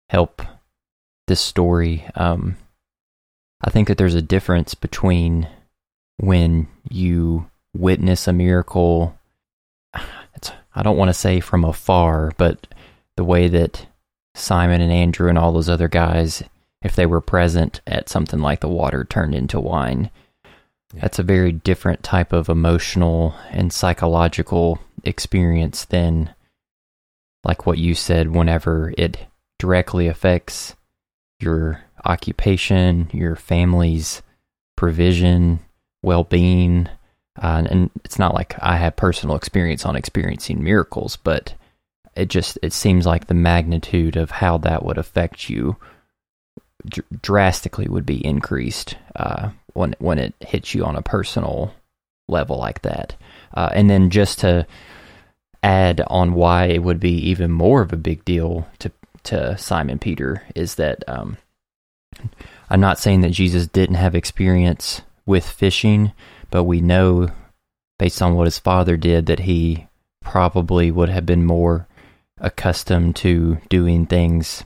help 0.09 0.41
this 1.25 1.41
story. 1.41 2.05
Um, 2.15 2.55
I 3.61 3.71
think 3.71 3.87
that 3.87 3.97
there's 3.97 4.15
a 4.15 4.21
difference 4.21 4.75
between 4.75 5.47
when 6.17 6.67
you 6.89 7.49
witness 7.75 8.27
a 8.27 8.33
miracle. 8.33 9.17
It's, 10.35 10.51
I 10.75 10.83
don't 10.83 10.97
want 10.97 11.09
to 11.09 11.13
say 11.13 11.39
from 11.39 11.65
afar, 11.65 12.31
but 12.37 12.67
the 13.15 13.23
way 13.23 13.47
that 13.47 13.87
Simon 14.35 14.81
and 14.81 14.91
Andrew 14.91 15.29
and 15.29 15.37
all 15.37 15.51
those 15.51 15.69
other 15.69 15.87
guys, 15.87 16.43
if 16.83 16.95
they 16.95 17.07
were 17.07 17.21
present 17.21 17.81
at 17.87 18.07
something 18.07 18.39
like 18.39 18.59
the 18.59 18.69
water 18.69 19.03
turned 19.03 19.33
into 19.33 19.59
wine. 19.59 20.11
That's 20.93 21.19
a 21.19 21.23
very 21.23 21.51
different 21.51 22.03
type 22.03 22.33
of 22.33 22.49
emotional 22.49 23.35
and 23.51 23.73
psychological 23.73 24.79
experience 25.03 25.85
than 25.85 26.33
like 27.43 27.65
what 27.65 27.77
you 27.77 27.93
said 27.93 28.31
whenever 28.31 28.93
it 28.97 29.17
directly 29.59 30.07
affects 30.07 30.75
your 31.39 31.83
occupation, 32.05 33.09
your 33.11 33.35
family's 33.35 34.21
provision, 34.75 35.59
well-being, 36.03 36.87
uh, 37.41 37.63
and 37.69 37.89
it's 38.03 38.17
not 38.17 38.33
like 38.33 38.55
I 38.59 38.77
have 38.77 38.95
personal 38.95 39.35
experience 39.35 39.85
on 39.85 39.95
experiencing 39.95 40.63
miracles, 40.63 41.17
but 41.17 41.53
it 42.15 42.29
just 42.29 42.57
it 42.63 42.73
seems 42.73 43.05
like 43.05 43.27
the 43.27 43.33
magnitude 43.33 44.15
of 44.15 44.31
how 44.31 44.57
that 44.59 44.83
would 44.83 44.97
affect 44.97 45.49
you 45.49 45.75
dr- 46.87 47.05
drastically 47.21 47.87
would 47.87 48.05
be 48.05 48.25
increased 48.25 48.95
uh, 49.15 49.49
when 49.77 49.95
when 49.99 50.19
it 50.19 50.33
hits 50.41 50.73
you 50.73 50.83
on 50.83 50.95
a 50.95 51.01
personal 51.01 51.73
level 52.27 52.57
like 52.57 52.81
that. 52.81 53.15
Uh, 53.53 53.69
and 53.73 53.89
then 53.89 54.09
just 54.09 54.39
to 54.39 54.65
add 55.63 56.01
on 56.07 56.33
why 56.33 56.65
it 56.65 56.83
would 56.83 56.99
be 56.99 57.13
even 57.13 57.51
more 57.51 57.81
of 57.81 57.93
a 57.93 57.97
big 57.97 58.25
deal 58.25 58.67
to 58.79 58.91
to 59.23 59.57
Simon 59.57 59.99
Peter 59.99 60.43
is 60.55 60.75
that 60.75 61.03
um, 61.07 61.37
I'm 62.69 62.79
not 62.79 62.99
saying 62.99 63.21
that 63.21 63.31
Jesus 63.31 63.67
didn't 63.67 63.95
have 63.95 64.15
experience 64.15 65.01
with 65.25 65.47
fishing, 65.47 66.13
but 66.49 66.63
we 66.63 66.81
know 66.81 67.29
based 67.99 68.21
on 68.21 68.35
what 68.35 68.45
his 68.45 68.59
father 68.59 68.95
did 68.95 69.25
that 69.25 69.39
he 69.39 69.87
probably 70.21 70.91
would 70.91 71.09
have 71.09 71.25
been 71.25 71.45
more 71.45 71.87
accustomed 72.39 73.15
to 73.17 73.57
doing 73.69 74.05
things 74.05 74.63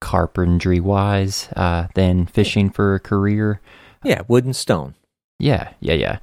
carpentry 0.00 0.80
wise 0.80 1.48
uh, 1.56 1.86
than 1.94 2.26
fishing 2.26 2.70
for 2.70 2.94
a 2.94 3.00
career. 3.00 3.60
Yeah, 4.02 4.22
wood 4.28 4.44
and 4.44 4.56
stone. 4.56 4.94
Yeah, 5.38 5.70
yeah, 5.80 5.94
yeah. 5.94 6.18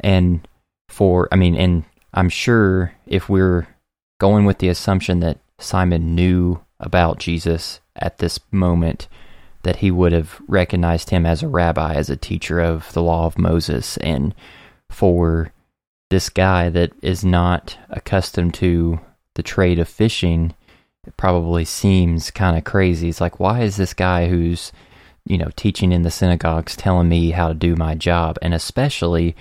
And 0.00 0.46
for, 0.88 1.28
I 1.32 1.36
mean, 1.36 1.56
and 1.56 1.84
I'm 2.12 2.28
sure 2.28 2.92
if 3.06 3.28
we're 3.28 3.66
going 4.20 4.44
with 4.44 4.58
the 4.58 4.68
assumption 4.68 5.20
that 5.20 5.38
Simon 5.58 6.14
knew 6.14 6.60
about 6.80 7.18
Jesus 7.18 7.80
at 7.96 8.18
this 8.18 8.38
moment, 8.50 9.08
that 9.62 9.76
he 9.76 9.90
would 9.90 10.12
have 10.12 10.40
recognized 10.46 11.10
him 11.10 11.24
as 11.24 11.42
a 11.42 11.48
rabbi, 11.48 11.94
as 11.94 12.10
a 12.10 12.16
teacher 12.16 12.60
of 12.60 12.92
the 12.92 13.02
law 13.02 13.26
of 13.26 13.38
Moses. 13.38 13.96
And 13.98 14.34
for 14.90 15.52
this 16.10 16.28
guy 16.28 16.68
that 16.68 16.92
is 17.02 17.24
not 17.24 17.78
accustomed 17.90 18.54
to 18.54 19.00
the 19.34 19.42
trade 19.42 19.78
of 19.78 19.88
fishing, 19.88 20.54
it 21.06 21.16
probably 21.16 21.64
seems 21.64 22.30
kind 22.30 22.56
of 22.56 22.64
crazy. 22.64 23.08
It's 23.08 23.20
like, 23.20 23.40
why 23.40 23.62
is 23.62 23.76
this 23.76 23.94
guy 23.94 24.28
who's, 24.28 24.70
you 25.26 25.38
know, 25.38 25.50
teaching 25.56 25.92
in 25.92 26.02
the 26.02 26.10
synagogues 26.10 26.76
telling 26.76 27.08
me 27.08 27.30
how 27.30 27.48
to 27.48 27.54
do 27.54 27.76
my 27.76 27.94
job? 27.94 28.38
And 28.42 28.54
especially 28.54 29.34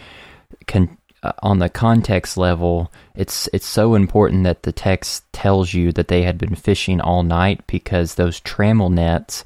con- 0.68 0.98
uh, 1.24 1.32
on 1.42 1.60
the 1.60 1.70
context 1.70 2.38
level, 2.38 2.92
it's 3.16 3.48
it's 3.54 3.66
so 3.66 3.96
important 3.96 4.44
that 4.44 4.64
the 4.64 4.72
text 4.72 5.24
tells 5.32 5.74
you 5.74 5.92
that 5.94 6.10
they 6.10 6.24
had 6.24 6.38
been 6.38 6.56
fishing 6.56 7.00
all 7.00 7.24
night 7.24 7.66
because 7.68 8.16
those 8.16 8.42
trammel 8.42 8.92
nets. 8.92 9.44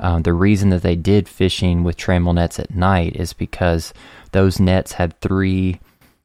Um, 0.00 0.22
the 0.22 0.32
reason 0.32 0.70
that 0.70 0.82
they 0.82 0.94
did 0.94 1.28
fishing 1.28 1.82
with 1.82 1.96
trammel 1.96 2.34
nets 2.34 2.58
at 2.60 2.74
night 2.74 3.16
is 3.16 3.32
because 3.32 3.92
those 4.30 4.60
nets 4.60 4.92
had 4.92 5.20
three 5.20 5.80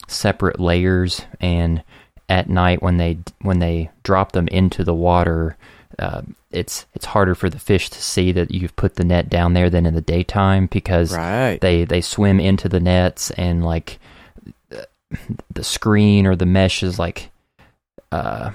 separate 0.08 0.60
layers, 0.60 1.24
and 1.42 1.84
at 2.30 2.50
night 2.50 2.82
when 2.82 2.98
they 2.98 3.18
when 3.42 3.60
they 3.60 3.90
drop 4.04 4.32
them 4.32 4.48
into 4.50 4.84
the 4.84 4.94
water, 4.94 5.58
uh, 6.00 6.22
it's 6.52 6.86
it's 6.94 7.06
harder 7.06 7.36
for 7.36 7.50
the 7.50 7.60
fish 7.60 7.90
to 7.90 8.02
see 8.02 8.32
that 8.32 8.52
you've 8.52 8.76
put 8.76 8.96
the 8.96 9.04
net 9.04 9.30
down 9.30 9.54
there 9.54 9.70
than 9.70 9.86
in 9.86 9.94
the 9.94 10.02
daytime 10.02 10.68
because 10.68 11.16
Right. 11.16 11.60
they 11.62 11.86
they 11.86 12.02
swim 12.02 12.40
into 12.40 12.68
the 12.70 12.80
nets 12.80 13.32
and 13.32 13.64
like 13.64 14.00
the 15.54 15.64
screen 15.64 16.26
or 16.26 16.36
the 16.36 16.46
mesh 16.46 16.82
is 16.84 16.98
like 16.98 17.30
uh, 18.12 18.52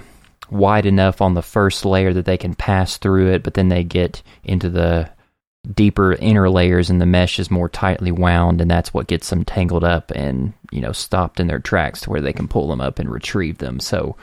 wide 0.49 0.85
enough 0.85 1.21
on 1.21 1.33
the 1.33 1.41
first 1.41 1.85
layer 1.85 2.13
that 2.13 2.25
they 2.25 2.37
can 2.37 2.53
pass 2.55 2.97
through 2.97 3.31
it, 3.31 3.43
but 3.43 3.53
then 3.53 3.69
they 3.69 3.83
get 3.83 4.21
into 4.43 4.69
the 4.69 5.09
deeper 5.73 6.13
inner 6.13 6.49
layers 6.49 6.89
and 6.89 7.01
the 7.01 7.05
mesh 7.05 7.37
is 7.37 7.51
more 7.51 7.67
tightly 7.69 8.11
wound 8.11 8.61
and 8.61 8.71
that's 8.71 8.93
what 8.93 9.07
gets 9.07 9.29
them 9.29 9.43
tangled 9.43 9.83
up 9.83 10.09
and 10.11 10.53
you 10.71 10.79
know 10.79 10.93
stopped 10.93 11.37
in 11.39 11.47
their 11.47 11.59
tracks 11.59 11.99
to 11.99 12.09
where 12.09 12.21
they 12.21 12.31
can 12.31 12.47
pull 12.47 12.69
them 12.69 12.79
up 12.79 12.97
and 12.97 13.11
retrieve 13.11 13.57
them 13.57 13.77
so 13.77 14.15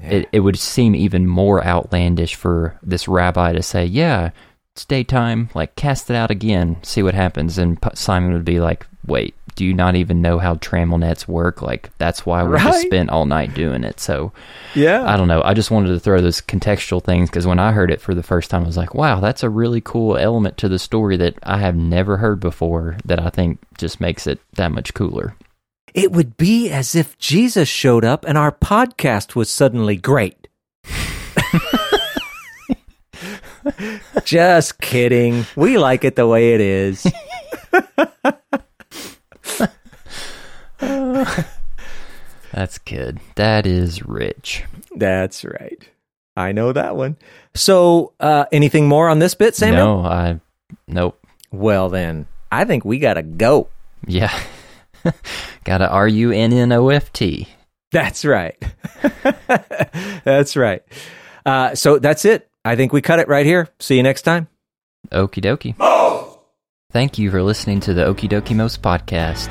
it, 0.00 0.28
it 0.32 0.40
would 0.40 0.58
seem 0.58 0.94
even 0.94 1.26
more 1.26 1.64
outlandish 1.64 2.34
for 2.34 2.78
this 2.82 3.08
rabbi 3.08 3.52
to 3.52 3.62
say 3.62 3.84
yeah 3.84 4.30
it's 4.72 4.84
daytime 4.84 5.48
like 5.54 5.76
cast 5.76 6.10
it 6.10 6.16
out 6.16 6.30
again 6.30 6.76
see 6.82 7.02
what 7.02 7.14
happens 7.14 7.58
and 7.58 7.78
simon 7.94 8.32
would 8.32 8.44
be 8.44 8.60
like 8.60 8.86
wait 9.06 9.34
do 9.54 9.64
you 9.64 9.72
not 9.72 9.94
even 9.94 10.20
know 10.20 10.38
how 10.40 10.56
trammel 10.56 10.98
nets 10.98 11.28
work 11.28 11.62
like 11.62 11.90
that's 11.98 12.26
why 12.26 12.42
we 12.42 12.58
just 12.58 12.86
spent 12.86 13.08
all 13.10 13.24
night 13.24 13.54
doing 13.54 13.84
it 13.84 14.00
so 14.00 14.32
Yeah. 14.74 15.04
I 15.08 15.16
don't 15.16 15.28
know. 15.28 15.40
I 15.44 15.54
just 15.54 15.70
wanted 15.70 15.90
to 15.90 16.00
throw 16.00 16.20
those 16.20 16.40
contextual 16.40 17.00
things 17.00 17.30
because 17.30 17.46
when 17.46 17.60
I 17.60 17.70
heard 17.70 17.92
it 17.92 18.00
for 18.00 18.12
the 18.12 18.24
first 18.24 18.50
time, 18.50 18.64
I 18.64 18.66
was 18.66 18.76
like, 18.76 18.92
wow, 18.92 19.20
that's 19.20 19.44
a 19.44 19.48
really 19.48 19.80
cool 19.80 20.16
element 20.16 20.56
to 20.58 20.68
the 20.68 20.80
story 20.80 21.16
that 21.18 21.36
I 21.44 21.58
have 21.58 21.76
never 21.76 22.16
heard 22.16 22.40
before 22.40 22.96
that 23.04 23.20
I 23.20 23.30
think 23.30 23.60
just 23.78 24.00
makes 24.00 24.26
it 24.26 24.40
that 24.54 24.72
much 24.72 24.92
cooler. 24.94 25.36
It 25.94 26.10
would 26.10 26.36
be 26.36 26.68
as 26.70 26.94
if 26.96 27.16
Jesus 27.18 27.68
showed 27.68 28.04
up 28.04 28.24
and 28.26 28.36
our 28.36 28.50
podcast 28.50 29.36
was 29.36 29.48
suddenly 29.48 29.96
great. 29.96 30.48
Just 34.24 34.80
kidding. 34.80 35.46
We 35.54 35.78
like 35.78 36.02
it 36.04 36.16
the 36.16 36.26
way 36.26 36.54
it 36.54 36.60
is. 36.60 37.06
That's 42.52 42.78
good. 42.78 43.20
That 43.36 43.64
is 43.66 44.04
rich. 44.04 44.64
That's 44.96 45.44
right. 45.44 45.88
I 46.36 46.50
know 46.50 46.72
that 46.72 46.96
one. 46.96 47.16
So, 47.54 48.12
uh, 48.18 48.46
anything 48.50 48.88
more 48.88 49.08
on 49.08 49.20
this 49.20 49.36
bit, 49.36 49.54
Samuel? 49.54 50.02
No, 50.02 50.08
I, 50.08 50.40
nope. 50.88 51.24
Well, 51.52 51.88
then, 51.88 52.26
I 52.50 52.64
think 52.64 52.84
we 52.84 52.98
got 52.98 53.14
to 53.14 53.22
go. 53.22 53.68
Yeah. 54.06 54.36
Got 55.64 55.82
a 55.82 55.88
R 55.88 56.08
U 56.08 56.30
N 56.30 56.52
N 56.52 56.72
O 56.72 56.88
F 56.88 57.12
T. 57.12 57.48
That's 57.92 58.24
right. 58.24 58.56
that's 60.24 60.56
right. 60.56 60.82
Uh, 61.46 61.74
so, 61.74 61.98
that's 61.98 62.24
it. 62.24 62.50
I 62.64 62.76
think 62.76 62.92
we 62.92 63.02
cut 63.02 63.18
it 63.18 63.28
right 63.28 63.46
here. 63.46 63.68
See 63.78 63.96
you 63.96 64.02
next 64.02 64.22
time. 64.22 64.48
Okie 65.12 65.44
dokie. 65.44 65.74
Thank 66.90 67.18
you 67.18 67.30
for 67.30 67.42
listening 67.42 67.80
to 67.80 67.94
the 67.94 68.02
Okie 68.02 68.28
Dokie 68.28 68.56
Most 68.56 68.80
podcast. 68.80 69.50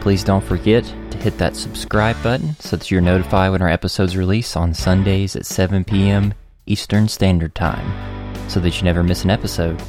Please 0.00 0.24
don't 0.24 0.44
forget 0.44 0.84
to 1.12 1.18
hit 1.18 1.38
that 1.38 1.54
subscribe 1.54 2.20
button 2.22 2.56
so 2.58 2.76
that 2.76 2.90
you're 2.90 3.00
notified 3.00 3.52
when 3.52 3.62
our 3.62 3.68
episodes 3.68 4.16
release 4.16 4.56
on 4.56 4.74
Sundays 4.74 5.36
at 5.36 5.46
7 5.46 5.84
p.m. 5.84 6.34
Eastern 6.66 7.06
Standard 7.08 7.54
Time 7.54 8.50
so 8.50 8.60
that 8.60 8.76
you 8.76 8.84
never 8.84 9.02
miss 9.02 9.24
an 9.24 9.30
episode. 9.30 9.80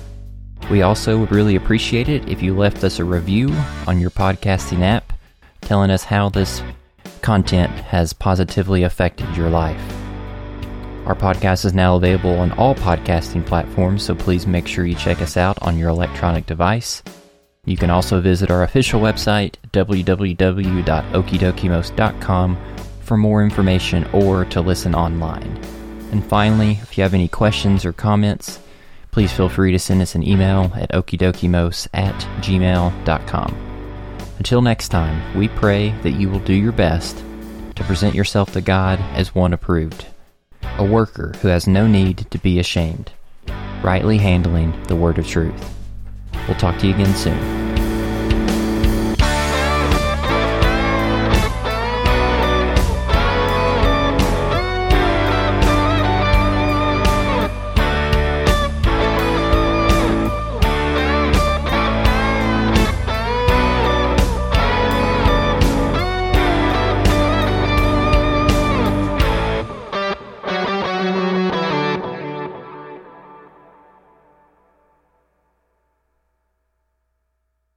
We 0.73 0.81
also 0.81 1.19
would 1.19 1.31
really 1.31 1.55
appreciate 1.55 2.09
it 2.09 2.27
if 2.27 2.41
you 2.41 2.57
left 2.57 2.83
us 2.83 2.97
a 2.97 3.05
review 3.05 3.53
on 3.85 3.99
your 3.99 4.09
podcasting 4.09 4.81
app 4.81 5.13
telling 5.61 5.91
us 5.91 6.03
how 6.03 6.29
this 6.29 6.63
content 7.21 7.71
has 7.73 8.11
positively 8.11 8.81
affected 8.81 9.37
your 9.37 9.51
life. 9.51 9.79
Our 11.05 11.13
podcast 11.13 11.65
is 11.65 11.75
now 11.75 11.95
available 11.95 12.39
on 12.39 12.53
all 12.53 12.73
podcasting 12.73 13.45
platforms, 13.45 14.01
so 14.01 14.15
please 14.15 14.47
make 14.47 14.65
sure 14.65 14.83
you 14.83 14.95
check 14.95 15.21
us 15.21 15.37
out 15.37 15.61
on 15.61 15.77
your 15.77 15.89
electronic 15.89 16.47
device. 16.47 17.03
You 17.65 17.77
can 17.77 17.91
also 17.91 18.19
visit 18.19 18.49
our 18.49 18.63
official 18.63 18.99
website, 18.99 19.57
www.okidokimos.com, 19.73 22.57
for 23.01 23.17
more 23.17 23.43
information 23.43 24.05
or 24.05 24.45
to 24.45 24.59
listen 24.59 24.95
online. 24.95 25.55
And 26.11 26.25
finally, 26.25 26.79
if 26.81 26.97
you 26.97 27.03
have 27.03 27.13
any 27.13 27.27
questions 27.27 27.85
or 27.85 27.93
comments, 27.93 28.59
please 29.13 29.31
feel 29.31 29.47
free 29.47 29.71
to 29.71 29.79
send 29.79 30.01
us 30.01 30.15
an 30.15 30.27
email 30.27 30.71
at 30.75 30.91
okidokimos 30.91 31.87
at 31.93 32.15
gmail.com. 32.41 33.55
Until 34.39 34.61
next 34.63 34.89
time, 34.89 35.37
we 35.37 35.47
pray 35.47 35.91
that 36.01 36.13
you 36.13 36.29
will 36.29 36.39
do 36.39 36.53
your 36.53 36.71
best 36.71 37.23
to 37.75 37.83
present 37.83 38.15
yourself 38.15 38.51
to 38.53 38.61
God 38.61 38.99
as 39.13 39.33
one 39.33 39.53
approved 39.53 40.07
a 40.79 40.83
worker 40.83 41.33
who 41.41 41.49
has 41.49 41.67
no 41.67 41.85
need 41.85 42.25
to 42.31 42.39
be 42.39 42.57
ashamed, 42.57 43.11
rightly 43.83 44.17
handling 44.17 44.81
the 44.83 44.95
word 44.95 45.19
of 45.19 45.27
truth. 45.27 45.75
We'll 46.47 46.57
talk 46.57 46.79
to 46.79 46.87
you 46.87 46.95
again 46.95 47.13
soon. 47.13 47.72